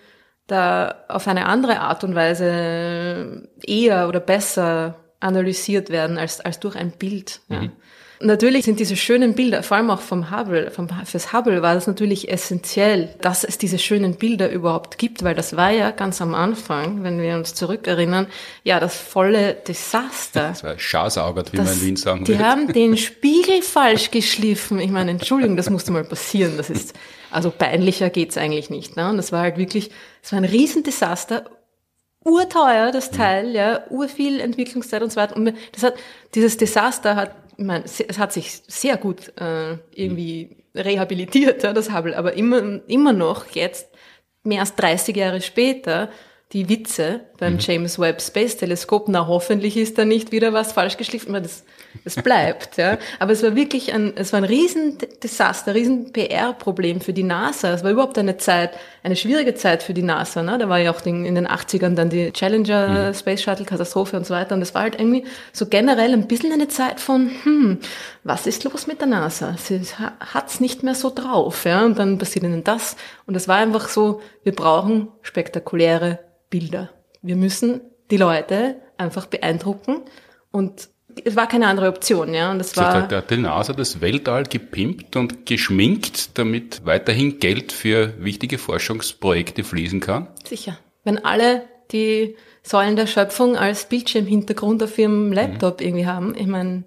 da 0.47 1.03
auf 1.09 1.27
eine 1.27 1.45
andere 1.45 1.81
Art 1.81 2.03
und 2.03 2.15
Weise 2.15 3.49
eher 3.61 4.07
oder 4.07 4.19
besser 4.19 4.95
analysiert 5.19 5.89
werden 5.89 6.17
als, 6.17 6.39
als 6.39 6.59
durch 6.59 6.75
ein 6.75 6.91
Bild. 6.91 7.41
Ja. 7.49 7.61
Mhm. 7.61 7.71
Natürlich 8.19 8.65
sind 8.65 8.79
diese 8.79 8.95
schönen 8.95 9.35
Bilder, 9.35 9.61
vor 9.61 9.77
allem 9.77 9.91
auch 9.91 10.01
vom 10.01 10.31
Hubble, 10.31 10.71
vom, 10.71 10.89
fürs 11.05 11.33
Hubble 11.33 11.61
war 11.61 11.75
das 11.75 11.85
natürlich 11.85 12.31
essentiell, 12.31 13.13
dass 13.21 13.43
es 13.43 13.59
diese 13.59 13.77
schönen 13.77 14.15
Bilder 14.15 14.49
überhaupt 14.49 14.97
gibt, 14.97 15.23
weil 15.23 15.35
das 15.35 15.55
war 15.55 15.69
ja 15.69 15.91
ganz 15.91 16.19
am 16.19 16.33
Anfang, 16.33 17.03
wenn 17.03 17.21
wir 17.21 17.35
uns 17.35 17.53
zurückerinnern, 17.53 18.25
ja, 18.63 18.79
das 18.79 18.95
volle 18.97 19.53
Desaster. 19.53 20.49
Das 20.49 20.63
war 20.63 20.79
schasaugert, 20.79 21.53
wie 21.53 21.57
das, 21.57 21.67
man 21.67 21.75
in 21.75 21.81
Wien 21.81 21.95
sagen 21.95 22.25
Die 22.25 22.33
wird. 22.33 22.41
haben 22.41 22.73
den 22.73 22.97
Spiegel 22.97 23.61
falsch 23.61 24.09
geschliffen. 24.09 24.79
Ich 24.79 24.89
meine, 24.89 25.11
Entschuldigung, 25.11 25.55
das 25.55 25.69
musste 25.69 25.91
mal 25.91 26.03
passieren. 26.03 26.57
Das 26.57 26.71
ist, 26.71 26.95
also 27.29 27.51
peinlicher 27.51 28.09
geht's 28.09 28.37
eigentlich 28.37 28.71
nicht. 28.71 28.95
Ne? 28.95 29.09
Und 29.09 29.17
das 29.17 29.31
war 29.31 29.41
halt 29.41 29.57
wirklich, 29.57 29.91
es 30.23 30.31
war 30.31 30.39
ein 30.39 30.45
Riesendesaster, 30.45 31.45
urteuer, 32.23 32.91
das 32.91 33.11
Teil, 33.11 33.51
ja, 33.51 33.81
urviel 33.89 34.39
Entwicklungszeit 34.39 35.01
und 35.01 35.11
so 35.11 35.17
weiter. 35.17 35.35
Und 35.35 35.53
das 35.71 35.83
hat, 35.83 35.93
dieses 36.33 36.57
Desaster 36.57 37.15
hat 37.15 37.35
meine, 37.57 37.85
es 37.85 38.17
hat 38.17 38.33
sich 38.33 38.61
sehr 38.67 38.97
gut 38.97 39.33
äh, 39.39 39.77
irgendwie 39.93 40.57
rehabilitiert, 40.75 41.63
ja, 41.63 41.73
das 41.73 41.93
Hubble, 41.93 42.17
aber 42.17 42.33
immer, 42.33 42.81
immer 42.87 43.13
noch 43.13 43.47
jetzt, 43.47 43.89
mehr 44.43 44.61
als 44.61 44.75
30 44.75 45.15
Jahre 45.15 45.41
später, 45.41 46.09
die 46.53 46.69
Witze 46.69 47.21
beim 47.37 47.53
mhm. 47.53 47.59
James 47.59 47.99
Webb 47.99 48.21
Space 48.21 48.57
Teleskop, 48.57 49.09
na 49.09 49.27
hoffentlich 49.27 49.75
ist 49.75 49.97
da 49.97 50.05
nicht 50.05 50.31
wieder 50.31 50.53
was 50.53 50.71
falsch 50.71 50.97
geschliffen, 50.97 51.33
das, 51.33 51.65
das 52.03 52.15
bleibt, 52.15 52.77
ja. 52.77 52.97
Aber 53.19 53.31
es 53.31 53.43
war 53.43 53.55
wirklich 53.55 53.93
ein, 53.93 54.13
es 54.15 54.33
war 54.33 54.39
ein 54.39 54.43
Riesendesaster, 54.43 55.71
ein 55.71 55.77
riesen 55.77 56.13
PR-Problem 56.13 57.01
für 57.01 57.13
die 57.13 57.23
NASA. 57.23 57.73
Es 57.73 57.83
war 57.83 57.91
überhaupt 57.91 58.17
eine 58.17 58.37
Zeit, 58.37 58.71
eine 59.03 59.15
schwierige 59.15 59.55
Zeit 59.55 59.83
für 59.83 59.93
die 59.93 60.03
NASA, 60.03 60.43
ne. 60.43 60.57
Da 60.57 60.69
war 60.69 60.79
ja 60.79 60.91
auch 60.91 61.05
in 61.05 61.35
den 61.35 61.47
80ern 61.47 61.95
dann 61.95 62.09
die 62.09 62.31
Challenger 62.31 63.09
mhm. 63.09 63.13
Space 63.13 63.41
Shuttle 63.41 63.65
Katastrophe 63.65 64.17
und 64.17 64.25
so 64.25 64.33
weiter. 64.33 64.55
Und 64.55 64.61
es 64.61 64.73
war 64.73 64.83
halt 64.83 64.99
irgendwie 64.99 65.25
so 65.53 65.67
generell 65.67 66.13
ein 66.13 66.27
bisschen 66.27 66.51
eine 66.51 66.67
Zeit 66.67 66.99
von, 66.99 67.31
hm, 67.43 67.79
was 68.23 68.47
ist 68.47 68.63
los 68.63 68.87
mit 68.87 68.99
der 68.99 69.07
NASA? 69.07 69.55
Sie 69.57 69.81
hat's 70.19 70.59
nicht 70.59 70.83
mehr 70.83 70.95
so 70.95 71.11
drauf, 71.13 71.65
ja. 71.65 71.85
Und 71.85 71.99
dann 71.99 72.17
passiert 72.17 72.45
ihnen 72.45 72.63
das. 72.63 72.95
Und 73.25 73.35
es 73.35 73.47
war 73.47 73.57
einfach 73.57 73.89
so, 73.89 74.21
wir 74.43 74.53
brauchen 74.53 75.09
spektakuläre 75.21 76.19
Bilder. 76.49 76.89
Wir 77.21 77.35
müssen 77.35 77.81
die 78.09 78.17
Leute 78.17 78.77
einfach 78.97 79.25
beeindrucken 79.25 80.01
und 80.51 80.89
es 81.25 81.35
war 81.35 81.47
keine 81.47 81.67
andere 81.67 81.87
Option, 81.87 82.33
ja. 82.33 82.51
Und 82.51 82.59
das 82.59 82.75
war. 82.77 83.07
Der, 83.07 83.21
der 83.21 83.37
NASA 83.37 83.73
das 83.73 84.01
Weltall 84.01 84.43
gepimpt 84.43 85.15
und 85.15 85.45
geschminkt, 85.45 86.37
damit 86.37 86.85
weiterhin 86.85 87.39
Geld 87.39 87.71
für 87.71 88.13
wichtige 88.19 88.57
Forschungsprojekte 88.57 89.63
fließen 89.63 89.99
kann? 89.99 90.27
Sicher. 90.45 90.77
Wenn 91.03 91.23
alle 91.23 91.63
die 91.91 92.35
Säulen 92.63 92.95
der 92.95 93.07
Schöpfung 93.07 93.55
als 93.55 93.85
Bildschirmhintergrund 93.85 94.83
auf 94.83 94.97
ihrem 94.97 95.31
Laptop 95.31 95.79
mhm. 95.79 95.87
irgendwie 95.87 96.05
haben, 96.05 96.35
ich 96.35 96.47
meine, 96.47 96.83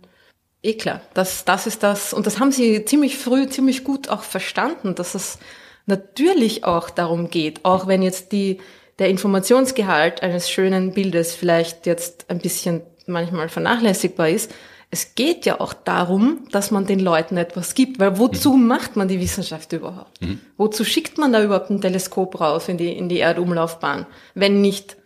eh 0.62 0.74
klar, 0.74 1.00
das, 1.14 1.44
das 1.44 1.66
ist 1.66 1.82
das, 1.82 2.12
und 2.12 2.26
das 2.26 2.38
haben 2.38 2.52
sie 2.52 2.84
ziemlich 2.84 3.16
früh, 3.16 3.48
ziemlich 3.48 3.84
gut 3.84 4.08
auch 4.08 4.22
verstanden, 4.22 4.94
dass 4.94 5.14
es 5.14 5.38
natürlich 5.86 6.64
auch 6.64 6.90
darum 6.90 7.30
geht, 7.30 7.64
auch 7.64 7.86
wenn 7.86 8.02
jetzt 8.02 8.32
die 8.32 8.58
der 9.00 9.08
Informationsgehalt 9.08 10.22
eines 10.22 10.50
schönen 10.50 10.92
Bildes 10.92 11.34
vielleicht 11.34 11.86
jetzt 11.86 12.28
ein 12.28 12.38
bisschen 12.38 12.82
manchmal 13.10 13.48
vernachlässigbar 13.48 14.28
ist, 14.28 14.52
es 14.92 15.14
geht 15.14 15.46
ja 15.46 15.60
auch 15.60 15.72
darum, 15.72 16.48
dass 16.50 16.72
man 16.72 16.84
den 16.84 16.98
Leuten 16.98 17.36
etwas 17.36 17.74
gibt, 17.74 18.00
weil 18.00 18.18
wozu 18.18 18.54
mhm. 18.54 18.66
macht 18.66 18.96
man 18.96 19.06
die 19.06 19.20
Wissenschaft 19.20 19.72
überhaupt? 19.72 20.20
Mhm. 20.20 20.40
Wozu 20.56 20.84
schickt 20.84 21.16
man 21.16 21.32
da 21.32 21.42
überhaupt 21.42 21.70
ein 21.70 21.80
Teleskop 21.80 22.40
raus 22.40 22.68
in 22.68 22.76
die, 22.76 22.92
in 22.92 23.08
die 23.08 23.20
Erdumlaufbahn, 23.20 24.06
wenn 24.34 24.60
nicht 24.60 24.96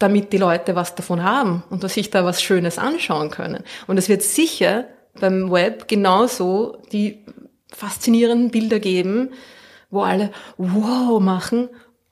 damit 0.00 0.32
die 0.32 0.38
Leute 0.38 0.74
was 0.74 0.94
davon 0.94 1.22
haben 1.22 1.62
und 1.70 1.84
dass 1.84 1.94
sich 1.94 2.10
da 2.10 2.24
was 2.24 2.42
Schönes 2.42 2.78
anschauen 2.78 3.30
können? 3.30 3.62
Und 3.86 3.98
es 3.98 4.08
wird 4.08 4.22
sicher 4.22 4.86
beim 5.20 5.50
Web 5.50 5.86
genauso 5.86 6.78
die 6.90 7.24
faszinierenden 7.68 8.50
Bilder 8.50 8.80
geben, 8.80 9.30
wo 9.90 10.02
alle 10.02 10.32
wow 10.56 11.20
machen 11.20 11.68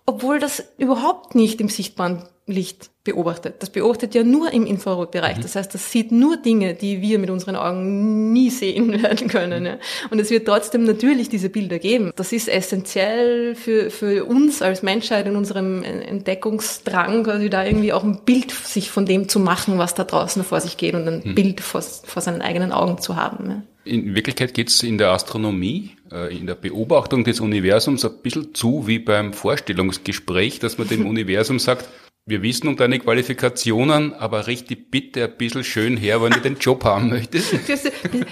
obwohl 0.08 0.38
das 0.38 0.64
überhaupt 0.78 1.34
nicht 1.34 1.60
im 1.60 1.68
sichtbaren 1.68 2.26
Licht 2.48 2.90
beobachtet. 3.04 3.56
Das 3.60 3.70
beobachtet 3.70 4.14
ja 4.14 4.22
nur 4.24 4.52
im 4.52 4.66
Infrarotbereich. 4.66 5.38
Mhm. 5.38 5.42
Das 5.42 5.54
heißt, 5.54 5.72
das 5.72 5.92
sieht 5.92 6.12
nur 6.12 6.36
Dinge, 6.36 6.74
die 6.74 7.00
wir 7.00 7.18
mit 7.18 7.30
unseren 7.30 7.56
Augen 7.56 8.32
nie 8.32 8.50
sehen 8.50 9.02
werden 9.02 9.28
können. 9.28 9.64
Ja. 9.64 9.78
Und 10.10 10.18
es 10.18 10.30
wird 10.30 10.46
trotzdem 10.46 10.84
natürlich 10.84 11.28
diese 11.28 11.48
Bilder 11.48 11.78
geben. 11.78 12.12
Das 12.16 12.32
ist 12.32 12.48
essentiell 12.48 13.54
für, 13.54 13.90
für 13.90 14.24
uns 14.24 14.62
als 14.62 14.82
Menschheit 14.82 15.26
in 15.26 15.36
unserem 15.36 15.82
Entdeckungsdrang, 15.82 17.24
quasi 17.24 17.48
da 17.48 17.64
irgendwie 17.64 17.92
auch 17.92 18.04
ein 18.04 18.20
Bild 18.24 18.50
sich 18.50 18.90
von 18.90 19.06
dem 19.06 19.28
zu 19.28 19.40
machen, 19.40 19.78
was 19.78 19.94
da 19.94 20.04
draußen 20.04 20.42
vor 20.44 20.60
sich 20.60 20.76
geht 20.76 20.94
und 20.94 21.06
ein 21.06 21.22
mhm. 21.24 21.34
Bild 21.34 21.60
vor, 21.60 21.82
vor 21.82 22.22
seinen 22.22 22.42
eigenen 22.42 22.72
Augen 22.72 22.98
zu 22.98 23.16
haben. 23.16 23.50
Ja. 23.50 23.62
In 23.84 24.14
Wirklichkeit 24.14 24.52
geht 24.52 24.68
es 24.68 24.82
in 24.82 24.98
der 24.98 25.12
Astronomie, 25.12 25.92
äh, 26.12 26.36
in 26.36 26.46
der 26.46 26.56
Beobachtung 26.56 27.24
des 27.24 27.40
Universums 27.40 28.04
ein 28.04 28.12
bisschen 28.22 28.54
zu 28.54 28.86
wie 28.86 28.98
beim 28.98 29.32
Vorstellungsgespräch, 29.32 30.58
dass 30.58 30.76
man 30.76 30.88
dem 30.88 31.06
Universum 31.08 31.58
sagt, 31.58 31.88
wir 32.28 32.42
wissen 32.42 32.68
um 32.68 32.76
deine 32.76 32.98
Qualifikationen, 32.98 34.12
aber 34.12 34.46
richte 34.46 34.76
bitte 34.76 35.24
ein 35.24 35.36
bisschen 35.38 35.64
schön 35.64 35.96
her, 35.96 36.22
wenn 36.22 36.32
du 36.32 36.40
den 36.40 36.58
Job 36.58 36.84
haben 36.84 37.08
möchtest. 37.08 37.54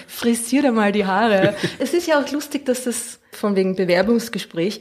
Frisier 0.06 0.60
dir 0.62 0.72
mal 0.72 0.92
die 0.92 1.06
Haare. 1.06 1.56
Es 1.78 1.94
ist 1.94 2.06
ja 2.06 2.20
auch 2.20 2.30
lustig, 2.30 2.66
dass 2.66 2.84
das 2.84 3.20
von 3.32 3.56
wegen 3.56 3.74
Bewerbungsgespräch 3.74 4.80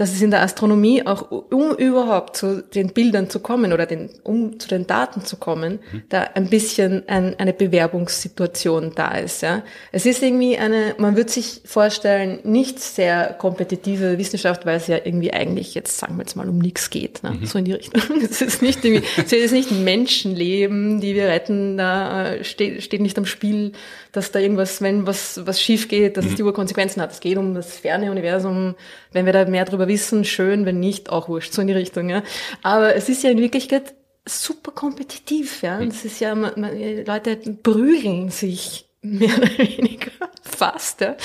dass 0.00 0.14
es 0.14 0.22
in 0.22 0.30
der 0.30 0.40
Astronomie 0.40 1.06
auch, 1.06 1.30
um 1.30 1.74
überhaupt 1.76 2.34
zu 2.34 2.62
den 2.62 2.88
Bildern 2.94 3.28
zu 3.28 3.38
kommen 3.38 3.74
oder 3.74 3.84
den, 3.84 4.08
um 4.22 4.58
zu 4.58 4.66
den 4.66 4.86
Daten 4.86 5.26
zu 5.26 5.36
kommen, 5.36 5.78
mhm. 5.92 6.02
da 6.08 6.22
ein 6.22 6.48
bisschen 6.48 7.06
ein, 7.06 7.38
eine 7.38 7.52
Bewerbungssituation 7.52 8.92
da 8.94 9.18
ist. 9.18 9.42
Ja. 9.42 9.62
Es 9.92 10.06
ist 10.06 10.22
irgendwie 10.22 10.56
eine, 10.56 10.94
man 10.96 11.16
würde 11.16 11.30
sich 11.30 11.60
vorstellen, 11.66 12.38
nicht 12.44 12.80
sehr 12.80 13.34
kompetitive 13.38 14.16
Wissenschaft, 14.16 14.64
weil 14.64 14.78
es 14.78 14.86
ja 14.86 14.96
irgendwie 15.04 15.34
eigentlich 15.34 15.74
jetzt, 15.74 15.98
sagen 15.98 16.16
wir 16.16 16.22
jetzt 16.22 16.34
mal, 16.34 16.48
um 16.48 16.58
nichts 16.58 16.88
geht. 16.88 17.22
Ne? 17.22 17.32
Mhm. 17.32 17.44
So 17.44 17.58
in 17.58 17.66
die 17.66 17.74
Richtung. 17.74 18.00
Es 18.30 18.40
ist 18.40 18.62
nicht 18.62 18.82
irgendwie, 18.82 19.06
es 19.18 19.32
ist 19.32 19.52
nicht 19.52 19.70
Menschenleben, 19.70 21.00
die 21.02 21.14
wir 21.14 21.26
retten, 21.26 21.76
da 21.76 22.32
äh, 22.32 22.44
steht, 22.44 22.82
steht 22.82 23.02
nicht 23.02 23.18
am 23.18 23.26
Spiel, 23.26 23.72
dass 24.12 24.32
da 24.32 24.38
irgendwas, 24.38 24.80
wenn 24.80 25.06
was, 25.06 25.40
was 25.44 25.60
schief 25.60 25.88
geht, 25.88 26.16
dass 26.16 26.24
mhm. 26.24 26.30
es 26.30 26.36
die 26.36 26.42
Konsequenzen 26.42 27.02
hat. 27.02 27.12
Es 27.12 27.20
geht 27.20 27.36
um 27.36 27.54
das 27.54 27.76
ferne 27.76 28.10
Universum. 28.10 28.76
Wenn 29.12 29.26
wir 29.26 29.32
da 29.32 29.44
mehr 29.44 29.64
drüber 29.64 29.88
wissen, 29.90 30.24
schön, 30.24 30.64
wenn 30.64 30.80
nicht, 30.80 31.10
auch 31.10 31.28
wurscht, 31.28 31.52
so 31.52 31.60
in 31.60 31.68
die 31.68 31.74
Richtung, 31.74 32.08
ja. 32.08 32.22
Aber 32.62 32.94
es 32.94 33.08
ist 33.08 33.22
ja 33.22 33.30
in 33.30 33.38
Wirklichkeit 33.38 33.94
super 34.26 34.72
kompetitiv, 34.72 35.62
ja. 35.62 35.80
Es 35.82 36.04
ist 36.04 36.20
ja, 36.20 36.34
man, 36.34 36.52
man, 36.56 36.72
Leute 37.04 37.36
prügeln 37.36 38.30
sich 38.30 38.86
mehr 39.02 39.36
oder 39.36 39.58
weniger 39.58 40.10
fast, 40.42 41.02
ja, 41.02 41.16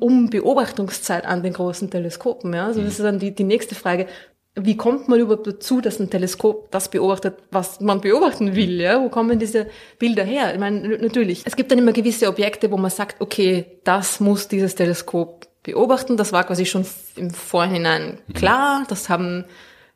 um 0.00 0.30
Beobachtungszeit 0.30 1.24
an 1.26 1.42
den 1.42 1.52
großen 1.52 1.90
Teleskopen, 1.90 2.54
ja. 2.54 2.66
Also 2.66 2.80
das 2.82 2.98
ist 2.98 3.04
dann 3.04 3.20
die, 3.20 3.34
die 3.34 3.44
nächste 3.44 3.76
Frage 3.76 4.08
wie 4.56 4.76
kommt 4.76 5.08
man 5.08 5.18
überhaupt 5.18 5.46
dazu, 5.46 5.80
dass 5.80 5.98
ein 5.98 6.10
Teleskop 6.10 6.70
das 6.70 6.88
beobachtet, 6.88 7.34
was 7.50 7.80
man 7.80 8.00
beobachten 8.00 8.54
will? 8.54 8.80
Ja? 8.80 9.02
Wo 9.02 9.08
kommen 9.08 9.38
diese 9.38 9.66
Bilder 9.98 10.22
her? 10.22 10.52
Ich 10.52 10.60
meine, 10.60 10.96
natürlich, 10.98 11.42
es 11.44 11.56
gibt 11.56 11.72
dann 11.72 11.78
immer 11.78 11.92
gewisse 11.92 12.28
Objekte, 12.28 12.70
wo 12.70 12.76
man 12.76 12.90
sagt, 12.90 13.20
okay, 13.20 13.66
das 13.82 14.20
muss 14.20 14.46
dieses 14.46 14.74
Teleskop 14.76 15.48
beobachten. 15.64 16.16
Das 16.16 16.32
war 16.32 16.44
quasi 16.44 16.64
schon 16.64 16.86
im 17.16 17.30
Vorhinein 17.32 18.20
klar. 18.34 18.84
Das 18.88 19.08
haben 19.08 19.44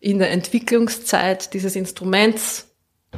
in 0.00 0.18
der 0.18 0.32
Entwicklungszeit 0.32 1.54
dieses 1.54 1.76
Instruments 1.76 2.66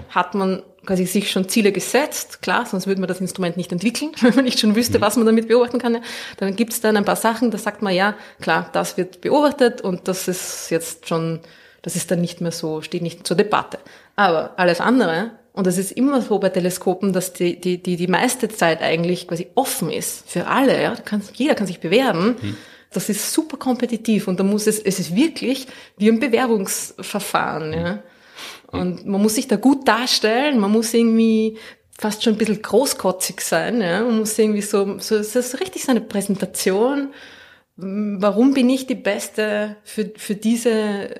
hat 0.09 0.35
man 0.35 0.63
quasi 0.87 1.05
sich 1.05 1.31
schon 1.31 1.49
Ziele 1.49 1.73
gesetzt. 1.73 2.43
Klar, 2.43 2.67
sonst 2.67 2.87
würde 2.87 3.01
man 3.01 3.09
das 3.09 3.21
Instrument 3.21 3.57
nicht 3.57 3.73
entwickeln, 3.73 4.13
wenn 4.21 4.35
man 4.35 4.45
nicht 4.45 4.61
schon 4.61 4.77
wüsste, 4.77 4.99
mhm. 4.99 5.03
was 5.03 5.17
man 5.17 5.27
damit 5.27 5.49
beobachten 5.49 5.79
kann. 5.79 6.03
Dann 6.39 6.57
gibt 6.57 6.73
es 6.73 6.81
dann 6.81 6.97
ein 6.97 7.05
paar 7.05 7.17
Sachen, 7.17 7.51
da 7.51 7.59
sagt 7.59 7.83
man, 7.83 7.95
ja, 7.95 8.15
klar, 8.41 8.69
das 8.73 8.97
wird 8.97 9.21
beobachtet 9.21 9.81
und 9.81 10.09
das 10.09 10.29
ist 10.29 10.71
jetzt 10.71 11.09
schon, 11.09 11.41
das 11.83 11.97
ist 11.97 12.11
dann 12.11 12.21
nicht 12.21 12.41
mehr 12.41 12.53
so, 12.53 12.83
steht 12.83 13.03
nicht 13.03 13.27
zur 13.27 13.37
Debatte. 13.37 13.79
Aber 14.17 14.55
alles 14.57 14.81
andere, 14.81 15.33
und 15.53 15.67
das 15.67 15.79
ist 15.79 15.93
immer 15.93 16.23
so 16.23 16.39
bei 16.39 16.49
Teleskopen, 16.49 17.13
dass 17.13 17.33
die, 17.33 17.61
die, 17.61 17.83
die, 17.83 17.97
die 17.97 18.07
meiste 18.07 18.49
Zeit 18.49 18.83
eigentlich 18.83 19.27
quasi 19.27 19.49
offen 19.55 19.91
ist 19.91 20.31
für 20.31 20.47
alle. 20.47 20.81
Ja? 20.81 20.95
Kann, 20.95 21.23
jeder 21.35 21.55
kann 21.55 21.67
sich 21.67 21.81
bewerben. 21.81 22.37
Mhm. 22.41 22.57
Das 22.93 23.09
ist 23.09 23.33
super 23.33 23.57
kompetitiv 23.57 24.27
und 24.27 24.41
da 24.41 24.45
muss 24.45 24.67
es, 24.67 24.81
es 24.81 24.99
ist 24.99 25.15
wirklich 25.15 25.67
wie 25.97 26.09
ein 26.09 26.21
Bewerbungsverfahren. 26.21 27.73
Ja? 27.73 28.03
Und 28.69 29.07
man 29.07 29.23
muss 29.23 29.35
sich 29.35 29.49
da 29.49 29.57
gut 29.57 29.87
darstellen, 29.87 30.59
man 30.59 30.71
muss 30.71 30.95
irgendwie 30.95 31.59
fast 31.99 32.23
schon 32.23 32.35
ein 32.35 32.39
bisschen 32.39 32.63
großkotzig 32.63 33.41
sein, 33.43 33.83
ja. 33.83 34.03
Man 34.03 34.21
muss 34.21 34.39
irgendwie 34.39 34.63
so, 34.63 34.99
so, 34.99 35.19
das 35.19 35.37
ist 35.37 35.61
richtig 35.61 35.85
so 35.85 35.91
eine 35.91 36.01
Präsentation. 36.01 37.13
Warum 37.77 38.55
bin 38.55 38.71
ich 38.71 38.87
die 38.87 38.95
Beste 38.95 39.77
für, 39.85 40.11
für 40.17 40.35
diese, 40.35 41.11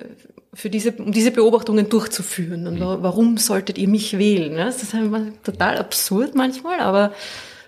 für 0.53 0.69
diese, 0.69 0.91
um 0.91 1.11
diese 1.11 1.31
Beobachtungen 1.31 1.87
durchzuführen? 1.89 2.67
Und 2.67 2.79
warum 2.79 3.37
solltet 3.37 3.77
ihr 3.77 3.87
mich 3.87 4.17
wählen? 4.17 4.57
Ja? 4.57 4.65
Das 4.65 4.83
ist 4.83 4.93
einfach 4.93 5.21
total 5.43 5.77
absurd 5.77 6.35
manchmal, 6.35 6.79
aber 6.79 7.13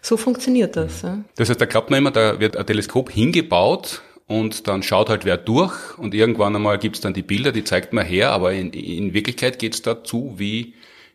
So 0.04 0.18
funktioniert 0.18 0.76
das. 0.76 1.02
Das 1.38 1.50
heißt, 1.50 1.62
da 1.62 1.66
glaubt 1.66 1.90
man 1.90 2.00
immer, 2.00 2.12
da 2.12 2.38
wird 2.42 2.58
ein 2.58 2.66
Teleskop 2.66 3.10
hingebaut 3.10 4.02
und 4.28 4.68
dann 4.68 4.84
schaut 4.84 5.10
halt 5.10 5.24
wer 5.24 5.38
durch 5.38 5.98
und 5.98 6.14
irgendwann 6.14 6.54
einmal 6.54 6.78
gibt's 6.78 7.00
dann 7.00 7.14
die 7.14 7.22
Bilder, 7.22 7.54
die 7.54 7.64
zeigt 7.64 7.94
man 7.94 8.06
her, 8.06 8.32
aber 8.32 8.52
in, 8.52 8.72
in 8.74 9.14
Wirklichkeit 9.14 9.60
geht's 9.60 9.82
dazu 9.82 10.34
wie 10.36 10.74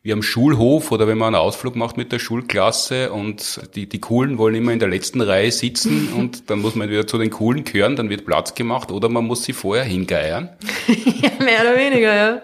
wie 0.08 0.12
am 0.14 0.22
Schulhof 0.22 0.90
oder 0.90 1.06
wenn 1.06 1.18
man 1.18 1.34
einen 1.34 1.42
Ausflug 1.42 1.76
macht 1.76 1.98
mit 1.98 2.12
der 2.12 2.18
Schulklasse 2.18 3.12
und 3.12 3.60
die, 3.74 3.86
die 3.86 4.00
Coolen 4.00 4.38
wollen 4.38 4.54
immer 4.54 4.72
in 4.72 4.78
der 4.78 4.88
letzten 4.88 5.20
Reihe 5.20 5.52
sitzen 5.52 6.12
und 6.16 6.48
dann 6.48 6.60
muss 6.60 6.74
man 6.74 6.88
wieder 6.88 7.06
zu 7.06 7.18
den 7.18 7.28
Coolen 7.28 7.62
gehören, 7.62 7.94
dann 7.94 8.08
wird 8.08 8.24
Platz 8.24 8.54
gemacht 8.54 8.90
oder 8.90 9.10
man 9.10 9.26
muss 9.26 9.44
sie 9.44 9.52
vorher 9.52 9.84
hingeiern. 9.84 10.48
ja, 10.86 11.30
mehr 11.44 11.60
oder 11.60 11.76
weniger, 11.76 12.14
ja. 12.14 12.42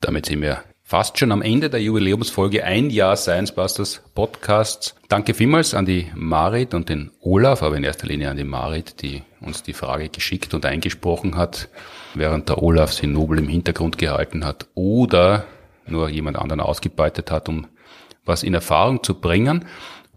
Damit 0.00 0.24
sind 0.24 0.40
wir 0.40 0.64
fast 0.86 1.18
schon 1.18 1.32
am 1.32 1.40
Ende 1.40 1.70
der 1.70 1.80
Jubiläumsfolge 1.80 2.62
ein 2.62 2.90
Jahr 2.90 3.16
Science 3.16 3.52
Busters 3.52 4.02
Podcasts. 4.14 4.94
Danke 5.08 5.32
vielmals 5.32 5.72
an 5.72 5.86
die 5.86 6.12
Marit 6.14 6.74
und 6.74 6.90
den 6.90 7.10
Olaf, 7.20 7.62
aber 7.62 7.76
in 7.76 7.84
erster 7.84 8.06
Linie 8.06 8.30
an 8.30 8.36
die 8.36 8.44
Marit, 8.44 9.00
die 9.00 9.22
uns 9.40 9.62
die 9.62 9.72
Frage 9.72 10.10
geschickt 10.10 10.52
und 10.52 10.66
eingesprochen 10.66 11.36
hat, 11.36 11.70
während 12.12 12.50
der 12.50 12.62
Olaf 12.62 12.92
sie 12.92 13.06
nobel 13.06 13.38
im 13.38 13.48
Hintergrund 13.48 13.96
gehalten 13.96 14.44
hat 14.44 14.66
oder 14.74 15.46
nur 15.86 16.10
jemand 16.10 16.38
anderen 16.38 16.60
ausgebeutet 16.60 17.30
hat, 17.30 17.48
um 17.48 17.66
was 18.26 18.42
in 18.42 18.52
Erfahrung 18.52 19.02
zu 19.02 19.18
bringen 19.18 19.64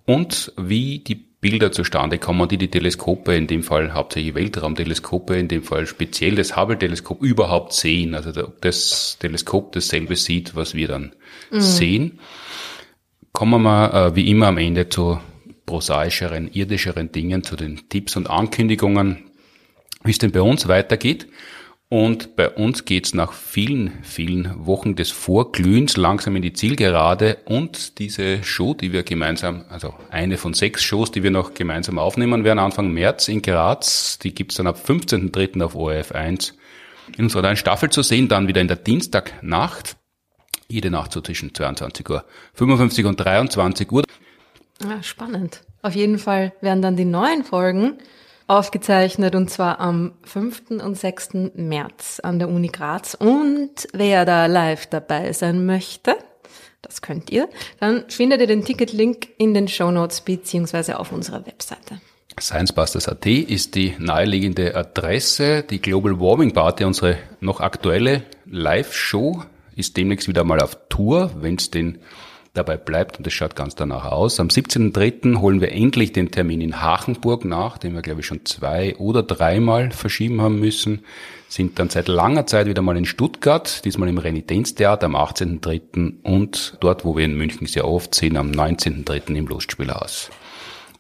und 0.05 0.51
wie 0.57 0.99
die 0.99 1.26
Bilder 1.39 1.71
zustande 1.71 2.17
kommen, 2.17 2.47
die 2.49 2.57
die 2.57 2.69
Teleskope, 2.69 3.35
in 3.35 3.45
dem 3.45 3.61
Fall 3.61 3.93
hauptsächlich 3.93 4.33
Weltraumteleskope, 4.33 5.37
in 5.37 5.47
dem 5.47 5.63
Fall 5.63 5.85
speziell 5.85 6.35
das 6.35 6.55
Hubble-Teleskop 6.55 7.21
überhaupt 7.21 7.73
sehen. 7.73 8.15
Also 8.15 8.31
das 8.31 9.17
Teleskop 9.19 9.71
dasselbe 9.71 10.15
sieht, 10.15 10.55
was 10.55 10.73
wir 10.73 10.87
dann 10.87 11.13
mhm. 11.51 11.61
sehen. 11.61 12.19
Kommen 13.33 13.61
wir 13.61 13.93
äh, 13.93 14.15
wie 14.15 14.31
immer 14.31 14.47
am 14.47 14.57
Ende 14.57 14.89
zu 14.89 15.19
prosaischeren, 15.67 16.49
irdischeren 16.51 17.11
Dingen, 17.11 17.43
zu 17.43 17.55
den 17.55 17.87
Tipps 17.89 18.15
und 18.15 18.29
Ankündigungen, 18.29 19.25
wie 20.03 20.11
es 20.11 20.17
denn 20.17 20.31
bei 20.31 20.41
uns 20.41 20.67
weitergeht. 20.67 21.27
Und 21.89 22.35
bei 22.35 22.49
uns 22.49 22.83
geht's 22.83 23.13
nach 23.13 23.31
vielen, 23.31 24.03
vielen 24.03 24.65
Wochen 24.65 24.95
des 24.95 25.09
Vorglühens 25.11 25.95
langsam 25.95 26.35
in 26.35 26.41
die 26.41 26.51
Zielgerade 26.51 27.37
und 27.45 27.99
diese 27.99 28.43
Show, 28.43 28.73
die 28.73 28.91
wir 28.91 29.03
gemeinsam, 29.03 29.63
also 29.69 29.93
eine 30.09 30.37
von 30.37 30.53
sechs 30.53 30.83
Shows, 30.83 31.11
die 31.11 31.23
wir 31.23 31.31
noch 31.31 31.53
gemeinsam 31.53 31.97
aufnehmen 31.97 32.43
werden, 32.43 32.59
Anfang 32.59 32.91
März 32.91 33.29
in 33.29 33.41
Graz, 33.41 34.19
die 34.19 34.35
gibt's 34.35 34.55
dann 34.55 34.67
ab 34.67 34.81
15.3. 34.85 35.63
auf 35.63 35.75
ORF 35.75 36.11
1 36.11 36.55
in 37.17 37.23
unserer 37.23 37.43
neuen 37.43 37.55
Staffel 37.55 37.89
zu 37.89 38.01
sehen, 38.03 38.27
dann 38.27 38.49
wieder 38.49 38.59
in 38.59 38.67
der 38.67 38.75
Dienstagnacht, 38.75 39.95
jede 40.67 40.91
Nacht 40.91 41.13
so 41.13 41.21
zwischen 41.21 41.55
22 41.55 42.09
Uhr 42.09 42.25
55 42.55 43.05
und 43.05 43.15
23 43.15 43.89
Uhr. 43.93 44.03
Ja, 44.83 45.01
spannend. 45.01 45.63
Auf 45.81 45.95
jeden 45.95 46.19
Fall 46.19 46.51
werden 46.59 46.81
dann 46.81 46.97
die 46.97 47.05
neuen 47.05 47.45
Folgen 47.45 47.97
aufgezeichnet 48.47 49.35
und 49.35 49.49
zwar 49.49 49.79
am 49.79 50.13
5. 50.23 50.71
und 50.83 50.97
6. 50.97 51.29
März 51.55 52.19
an 52.21 52.39
der 52.39 52.49
Uni 52.49 52.69
Graz. 52.69 53.13
Und 53.13 53.87
wer 53.93 54.25
da 54.25 54.45
live 54.45 54.87
dabei 54.87 55.33
sein 55.33 55.65
möchte, 55.65 56.15
das 56.81 57.01
könnt 57.01 57.29
ihr, 57.29 57.49
dann 57.79 58.09
findet 58.09 58.41
ihr 58.41 58.47
den 58.47 58.63
Ticketlink 58.63 59.27
in 59.37 59.53
den 59.53 59.67
Show 59.67 59.91
Notes 59.91 60.21
beziehungsweise 60.21 60.99
auf 60.99 61.11
unserer 61.11 61.45
Webseite. 61.45 61.99
ScienceBusters.at 62.39 63.25
ist 63.25 63.73
die 63.75 63.95
naheliegende 63.97 64.75
Adresse. 64.75 65.63
Die 65.63 65.81
Global 65.81 66.19
Warming 66.19 66.53
Party, 66.53 66.83
unsere 66.83 67.17
noch 67.39 67.61
aktuelle 67.61 68.23
Live-Show, 68.45 69.43
ist 69.75 69.97
demnächst 69.97 70.27
wieder 70.27 70.43
mal 70.43 70.61
auf 70.61 70.77
Tour, 70.87 71.31
wenn 71.41 71.55
es 71.55 71.71
den 71.71 71.99
dabei 72.57 72.77
bleibt 72.77 73.17
und 73.17 73.27
es 73.27 73.33
schaut 73.33 73.55
ganz 73.55 73.75
danach 73.75 74.05
aus. 74.05 74.39
Am 74.39 74.47
17.3. 74.47 75.39
holen 75.39 75.61
wir 75.61 75.71
endlich 75.71 76.11
den 76.11 76.31
Termin 76.31 76.61
in 76.61 76.81
Hachenburg 76.81 77.45
nach, 77.45 77.77
den 77.77 77.93
wir 77.93 78.01
glaube 78.01 78.21
ich 78.21 78.25
schon 78.25 78.45
zwei 78.45 78.95
oder 78.97 79.23
dreimal 79.23 79.91
verschieben 79.91 80.41
haben 80.41 80.59
müssen. 80.59 81.01
Sind 81.47 81.79
dann 81.79 81.89
seit 81.89 82.07
langer 82.07 82.45
Zeit 82.45 82.67
wieder 82.67 82.81
mal 82.81 82.97
in 82.97 83.05
Stuttgart, 83.05 83.85
diesmal 83.85 84.09
im 84.09 84.17
Renitenztheater 84.17 85.05
am 85.05 85.15
18.3. 85.15 86.23
und 86.23 86.77
dort, 86.81 87.05
wo 87.05 87.15
wir 87.15 87.23
in 87.23 87.37
München 87.37 87.67
sehr 87.67 87.87
oft 87.87 88.13
sehen, 88.13 88.35
am 88.35 88.51
19.3. 88.51 89.35
im 89.35 89.47
Lustspielhaus. 89.47 90.29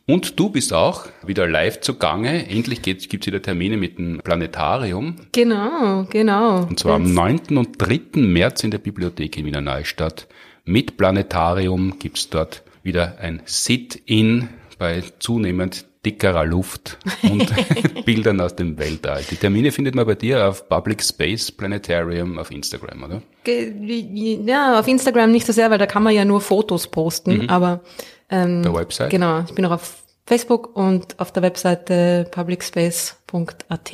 Und 0.09 0.39
du 0.39 0.49
bist 0.49 0.71
auch 0.71 1.07
wieder 1.25 1.49
live 1.49 1.81
zugange. 1.81 2.49
Endlich 2.49 2.81
gibt 2.81 3.03
es 3.03 3.27
wieder 3.27 3.41
Termine 3.41 3.75
mit 3.75 3.97
dem 3.97 4.21
Planetarium. 4.23 5.15
Genau, 5.33 6.05
genau. 6.09 6.61
Und 6.61 6.79
zwar 6.79 6.95
am 6.95 7.13
9. 7.13 7.57
und 7.57 7.73
3. 7.77 8.21
März 8.21 8.63
in 8.63 8.71
der 8.71 8.77
Bibliothek 8.77 9.37
in 9.37 9.45
Wiener 9.45 9.59
Neustadt 9.59 10.27
mit 10.67 10.97
Planetarium 10.97 11.97
gibt's 11.97 12.29
dort 12.29 12.63
wieder 12.83 13.17
ein 13.19 13.41
Sit-in 13.45 14.49
bei 14.77 15.03
zunehmend 15.19 15.85
dickerer 16.05 16.45
Luft 16.45 16.97
und 17.23 17.51
Bildern 18.05 18.39
aus 18.39 18.55
dem 18.55 18.77
Weltall. 18.77 19.23
Die 19.29 19.35
Termine 19.35 19.71
findet 19.71 19.95
man 19.95 20.05
bei 20.05 20.15
dir 20.15 20.47
auf 20.47 20.69
Public 20.69 21.03
Space 21.03 21.51
Planetarium 21.51 22.37
auf 22.37 22.51
Instagram, 22.51 23.03
oder? 23.03 23.21
Ja, 23.45 24.79
auf 24.79 24.87
Instagram 24.87 25.31
nicht 25.31 25.45
so 25.45 25.53
sehr, 25.53 25.69
weil 25.71 25.79
da 25.79 25.85
kann 25.85 26.03
man 26.03 26.13
ja 26.13 26.23
nur 26.23 26.39
Fotos 26.39 26.87
posten, 26.87 27.43
mhm. 27.43 27.49
aber 27.49 27.81
ähm, 28.29 28.63
der 28.63 28.73
Website? 28.73 29.09
Genau, 29.09 29.41
ich 29.41 29.53
bin 29.53 29.65
auch 29.65 29.71
auf 29.71 30.03
Facebook 30.25 30.75
und 30.75 31.19
auf 31.19 31.31
der 31.31 31.43
Webseite 31.43 32.27
publicspace.at. 32.31 33.93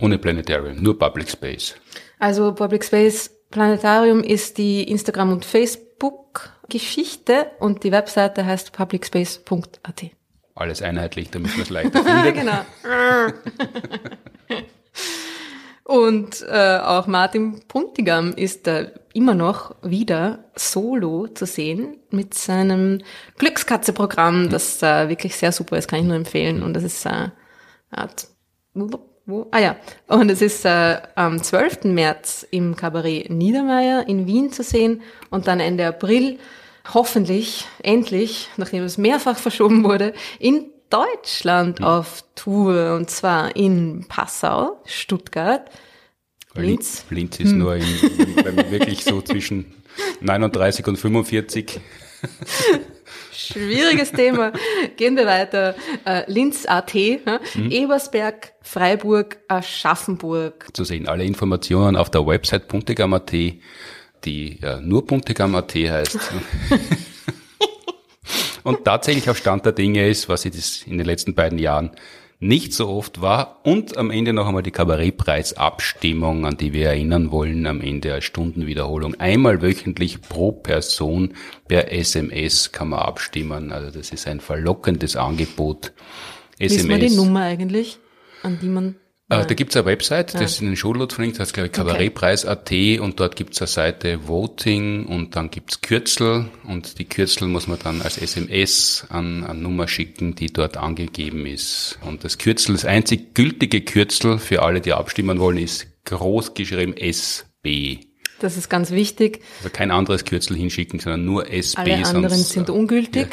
Ohne 0.00 0.18
Planetarium, 0.18 0.82
nur 0.82 0.98
Public 0.98 1.30
Space. 1.30 1.76
Also 2.18 2.52
Public 2.52 2.84
Space 2.84 3.30
Planetarium 3.52 4.24
ist 4.24 4.58
die 4.58 4.82
Instagram- 4.82 5.32
und 5.32 5.44
Facebook-Geschichte 5.44 7.52
und 7.60 7.84
die 7.84 7.92
Webseite 7.92 8.44
heißt 8.44 8.72
publicspace.at. 8.72 10.06
Alles 10.56 10.82
einheitlich, 10.82 11.30
damit 11.30 11.52
man 11.52 11.60
es 11.60 11.70
leichter 11.70 12.02
findet. 12.02 12.34
genau. 12.40 12.58
und 15.84 16.44
äh, 16.48 16.78
auch 16.78 17.06
Martin 17.06 17.60
Puntigam 17.68 18.32
ist 18.32 18.66
äh, 18.66 18.90
immer 19.14 19.34
noch 19.34 19.76
wieder 19.82 20.50
solo 20.56 21.28
zu 21.28 21.46
sehen 21.46 21.98
mit 22.10 22.34
seinem 22.34 23.02
Glückskatze-Programm, 23.38 24.50
das 24.50 24.82
äh, 24.82 25.08
wirklich 25.08 25.36
sehr 25.36 25.52
super 25.52 25.78
ist, 25.78 25.88
kann 25.88 26.00
ich 26.00 26.06
nur 26.06 26.16
empfehlen. 26.16 26.62
Und 26.62 26.74
das 26.74 26.82
ist 26.82 27.06
äh, 27.06 27.28
wo? 29.26 29.46
Ah 29.50 29.60
ja, 29.60 29.76
und 30.08 30.30
es 30.30 30.42
ist 30.42 30.64
äh, 30.64 31.00
am 31.14 31.42
12. 31.42 31.84
März 31.84 32.46
im 32.50 32.76
Kabarett 32.76 33.30
Niedermeyer 33.30 34.08
in 34.08 34.26
Wien 34.26 34.52
zu 34.52 34.62
sehen 34.62 35.02
und 35.30 35.46
dann 35.46 35.60
Ende 35.60 35.86
April 35.86 36.38
hoffentlich, 36.92 37.66
endlich, 37.82 38.48
nachdem 38.56 38.82
es 38.82 38.98
mehrfach 38.98 39.38
verschoben 39.38 39.84
wurde, 39.84 40.14
in 40.38 40.66
Deutschland 40.90 41.80
mhm. 41.80 41.86
auf 41.86 42.24
Tour 42.34 42.96
und 42.96 43.10
zwar 43.10 43.54
in 43.56 44.06
Passau, 44.08 44.82
Stuttgart, 44.84 45.70
Linz. 46.54 47.04
Linz 47.10 47.40
ist 47.40 47.50
hm. 47.50 47.58
nur 47.58 47.76
in, 47.76 47.82
in, 47.82 48.70
wirklich 48.70 49.04
so 49.04 49.22
zwischen 49.22 49.72
39 50.20 50.86
und 50.86 50.96
45. 50.96 51.80
Schwieriges 53.32 54.12
Thema. 54.12 54.52
Gehen 54.96 55.16
wir 55.16 55.26
weiter. 55.26 55.74
Äh, 56.04 56.30
Linz 56.30 56.66
AT, 56.66 56.94
ne? 56.94 57.40
mhm. 57.54 57.70
Ebersberg, 57.70 58.52
Freiburg, 58.60 59.38
Aschaffenburg. 59.48 60.68
Zu 60.72 60.84
sehen 60.84 61.08
alle 61.08 61.24
Informationen 61.24 61.96
auf 61.96 62.10
der 62.10 62.26
Website 62.26 62.68
puntigam.at, 62.68 63.32
die 63.32 64.58
ja, 64.60 64.80
nur 64.80 65.06
puntigam.at 65.06 65.74
heißt. 65.74 66.18
Und 68.64 68.84
tatsächlich 68.84 69.28
auf 69.28 69.38
Stand 69.38 69.64
der 69.66 69.72
Dinge 69.72 70.08
ist, 70.08 70.28
was 70.28 70.44
ich 70.44 70.54
das 70.54 70.82
in 70.86 70.98
den 70.98 71.06
letzten 71.06 71.34
beiden 71.34 71.58
Jahren 71.58 71.90
nicht 72.42 72.72
so 72.72 72.88
oft 72.88 73.20
war. 73.20 73.60
Und 73.62 73.96
am 73.96 74.10
Ende 74.10 74.32
noch 74.32 74.48
einmal 74.48 74.64
die 74.64 74.72
Kabarettpreisabstimmung, 74.72 76.44
an 76.44 76.56
die 76.56 76.72
wir 76.72 76.88
erinnern 76.88 77.30
wollen, 77.30 77.66
am 77.66 77.80
Ende 77.80 78.12
als 78.12 78.24
Stundenwiederholung. 78.24 79.14
Einmal 79.14 79.62
wöchentlich 79.62 80.20
pro 80.20 80.50
Person 80.50 81.34
per 81.68 81.92
SMS 81.92 82.72
kann 82.72 82.88
man 82.88 82.98
abstimmen. 82.98 83.70
Also 83.70 83.96
das 83.96 84.10
ist 84.10 84.26
ein 84.26 84.40
verlockendes 84.40 85.14
Angebot. 85.14 85.92
SMS. 86.58 86.78
Wissen 86.78 86.88
wir 86.90 86.98
die 86.98 87.14
Nummer 87.14 87.42
eigentlich, 87.42 87.98
an 88.42 88.58
die 88.60 88.68
man 88.68 88.96
äh, 89.40 89.46
da 89.46 89.54
gibt's 89.54 89.76
eine 89.76 89.86
Website, 89.86 90.34
das 90.34 90.52
ist 90.52 90.60
in 90.60 90.66
den 90.66 90.76
Shownotes 90.76 91.14
verlinkt, 91.14 91.38
das 91.38 91.48
heißt, 91.48 91.54
glaube 91.54 91.66
ich, 91.68 91.72
Kabarettpreis.at 91.72 92.72
und 93.00 93.20
dort 93.20 93.36
gibt's 93.36 93.60
eine 93.60 93.68
Seite 93.68 94.28
Voting 94.28 95.06
und 95.06 95.36
dann 95.36 95.50
gibt's 95.50 95.80
Kürzel 95.80 96.46
und 96.64 96.98
die 96.98 97.04
Kürzel 97.04 97.48
muss 97.48 97.66
man 97.66 97.78
dann 97.82 98.02
als 98.02 98.18
SMS 98.18 99.06
an 99.08 99.44
eine 99.44 99.58
Nummer 99.58 99.88
schicken, 99.88 100.34
die 100.34 100.46
dort 100.46 100.76
angegeben 100.76 101.46
ist. 101.46 101.98
Und 102.06 102.24
das 102.24 102.38
Kürzel, 102.38 102.74
das 102.74 102.84
einzig 102.84 103.34
gültige 103.34 103.80
Kürzel 103.80 104.38
für 104.38 104.62
alle, 104.62 104.80
die 104.80 104.92
abstimmen 104.92 105.38
wollen, 105.38 105.58
ist 105.58 105.86
groß 106.04 106.54
geschrieben 106.54 106.96
SB. 106.96 108.00
Das 108.40 108.56
ist 108.56 108.68
ganz 108.68 108.90
wichtig. 108.90 109.40
Also 109.58 109.70
kein 109.70 109.90
anderes 109.90 110.24
Kürzel 110.24 110.56
hinschicken, 110.56 110.98
sondern 110.98 111.24
nur 111.24 111.48
SB. 111.50 111.80
Alle 111.80 112.06
anderen 112.06 112.28
sonst, 112.28 112.50
sind 112.50 112.70
ungültig. 112.70 113.28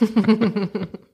Ja. 0.00 0.66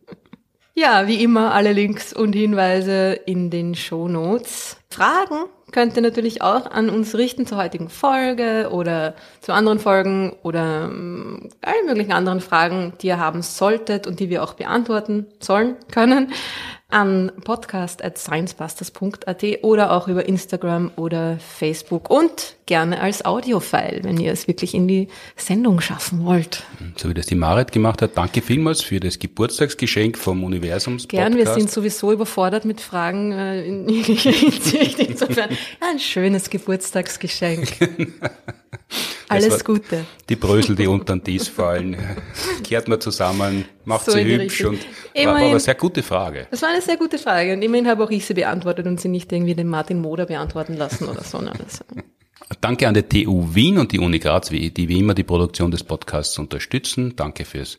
Ja, 0.78 1.06
wie 1.08 1.22
immer 1.22 1.54
alle 1.54 1.72
Links 1.72 2.12
und 2.12 2.34
Hinweise 2.34 3.14
in 3.24 3.48
den 3.48 3.74
Show 3.74 4.08
Notes. 4.08 4.76
Fragen 4.90 5.46
könnt 5.72 5.96
ihr 5.96 6.02
natürlich 6.02 6.42
auch 6.42 6.70
an 6.70 6.90
uns 6.90 7.14
richten 7.14 7.46
zur 7.46 7.56
heutigen 7.56 7.88
Folge 7.88 8.68
oder 8.70 9.14
zu 9.40 9.54
anderen 9.54 9.78
Folgen 9.78 10.36
oder 10.42 10.84
ähm, 10.84 11.48
allen 11.62 11.86
möglichen 11.86 12.12
anderen 12.12 12.42
Fragen, 12.42 12.92
die 13.00 13.06
ihr 13.06 13.18
haben 13.18 13.40
solltet 13.40 14.06
und 14.06 14.20
die 14.20 14.28
wir 14.28 14.42
auch 14.42 14.52
beantworten 14.52 15.28
sollen 15.40 15.76
können 15.90 16.30
an 16.88 17.32
podcast.sciencebusters.at 17.42 19.42
oder 19.62 19.90
auch 19.90 20.06
über 20.06 20.28
Instagram 20.28 20.92
oder 20.94 21.38
Facebook 21.38 22.10
und 22.10 22.54
gerne 22.66 23.00
als 23.00 23.24
Audiofile, 23.24 24.00
wenn 24.02 24.18
ihr 24.18 24.32
es 24.32 24.46
wirklich 24.46 24.72
in 24.72 24.86
die 24.86 25.08
Sendung 25.34 25.80
schaffen 25.80 26.24
wollt. 26.24 26.62
So 26.96 27.08
wie 27.08 27.14
das 27.14 27.26
die 27.26 27.34
Marit 27.34 27.72
gemacht 27.72 28.02
hat. 28.02 28.16
Danke 28.16 28.40
vielmals 28.40 28.82
für 28.82 29.00
das 29.00 29.18
Geburtstagsgeschenk 29.18 30.16
vom 30.16 30.44
Universums 30.44 31.08
Gern, 31.08 31.36
wir 31.36 31.52
sind 31.52 31.70
sowieso 31.70 32.12
überfordert 32.12 32.64
mit 32.64 32.80
Fragen 32.80 33.32
äh, 33.32 33.64
in 33.64 33.88
jeglicher 33.88 34.30
Hinsicht. 34.30 35.00
Insofern 35.00 35.50
ein 35.80 35.98
schönes 35.98 36.50
Geburtstagsgeschenk. 36.50 37.68
Alles 39.28 39.64
Gute. 39.64 40.04
Die 40.28 40.36
Brösel, 40.36 40.76
die 40.76 40.86
unter 40.86 41.14
den 41.14 41.24
Tisch 41.24 41.50
fallen. 41.50 41.96
Kehrt 42.64 42.88
man 42.88 43.00
zusammen, 43.00 43.64
macht 43.84 44.06
so 44.06 44.12
sie 44.12 44.24
hübsch 44.24 44.64
und 44.64 44.78
immerhin, 45.12 45.42
war, 45.42 45.50
eine 45.50 45.60
sehr 45.60 45.74
gute 45.74 46.02
Frage. 46.02 46.46
Das 46.50 46.62
war 46.62 46.68
eine 46.68 46.82
sehr 46.82 46.96
gute 46.96 47.18
Frage 47.18 47.52
und 47.52 47.62
immerhin 47.62 47.88
habe 47.88 48.04
auch 48.04 48.10
ich 48.10 48.24
sie 48.26 48.34
beantwortet 48.34 48.86
und 48.86 49.00
sie 49.00 49.08
nicht 49.08 49.32
irgendwie 49.32 49.54
den 49.54 49.68
Martin 49.68 50.00
Moder 50.00 50.26
beantworten 50.26 50.74
lassen 50.74 51.08
oder 51.08 51.22
so. 51.22 51.38
Alles. 51.38 51.84
Danke 52.60 52.86
an 52.86 52.94
die 52.94 53.02
TU 53.02 53.54
Wien 53.54 53.78
und 53.78 53.90
die 53.92 53.98
Uni 53.98 54.18
Graz, 54.18 54.50
die 54.50 54.88
wie 54.88 54.98
immer 54.98 55.14
die 55.14 55.24
Produktion 55.24 55.70
des 55.70 55.82
Podcasts 55.82 56.38
unterstützen. 56.38 57.14
Danke 57.16 57.44
fürs 57.44 57.78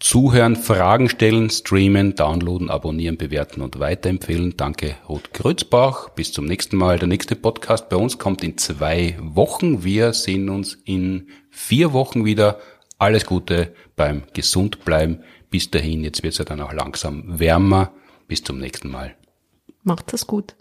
Zuhören, 0.00 0.54
Fragen 0.54 1.08
stellen, 1.08 1.50
streamen, 1.50 2.14
downloaden, 2.14 2.70
abonnieren, 2.70 3.16
bewerten 3.16 3.62
und 3.62 3.80
weiterempfehlen. 3.80 4.56
Danke, 4.56 4.94
Ruth 5.08 5.32
Grützbach. 5.32 6.10
Bis 6.10 6.32
zum 6.32 6.46
nächsten 6.46 6.76
Mal. 6.76 7.00
Der 7.00 7.08
nächste 7.08 7.34
Podcast 7.34 7.88
bei 7.88 7.96
uns 7.96 8.16
kommt 8.16 8.44
in 8.44 8.56
zwei 8.58 9.16
Wochen. 9.20 9.82
Wir 9.82 10.12
sehen 10.12 10.50
uns 10.50 10.74
in 10.84 11.28
vier 11.50 11.92
Wochen 11.92 12.24
wieder. 12.24 12.60
Alles 12.98 13.26
Gute 13.26 13.74
beim 13.96 14.22
gesund 14.34 14.84
bleiben. 14.84 15.24
Bis 15.50 15.70
dahin, 15.70 16.04
jetzt 16.04 16.22
wird 16.22 16.32
es 16.32 16.38
ja 16.38 16.44
dann 16.44 16.60
auch 16.60 16.72
langsam 16.72 17.40
wärmer. 17.40 17.92
Bis 18.28 18.44
zum 18.44 18.58
nächsten 18.58 18.90
Mal. 18.90 19.16
Macht 19.82 20.12
es 20.14 20.28
gut. 20.28 20.54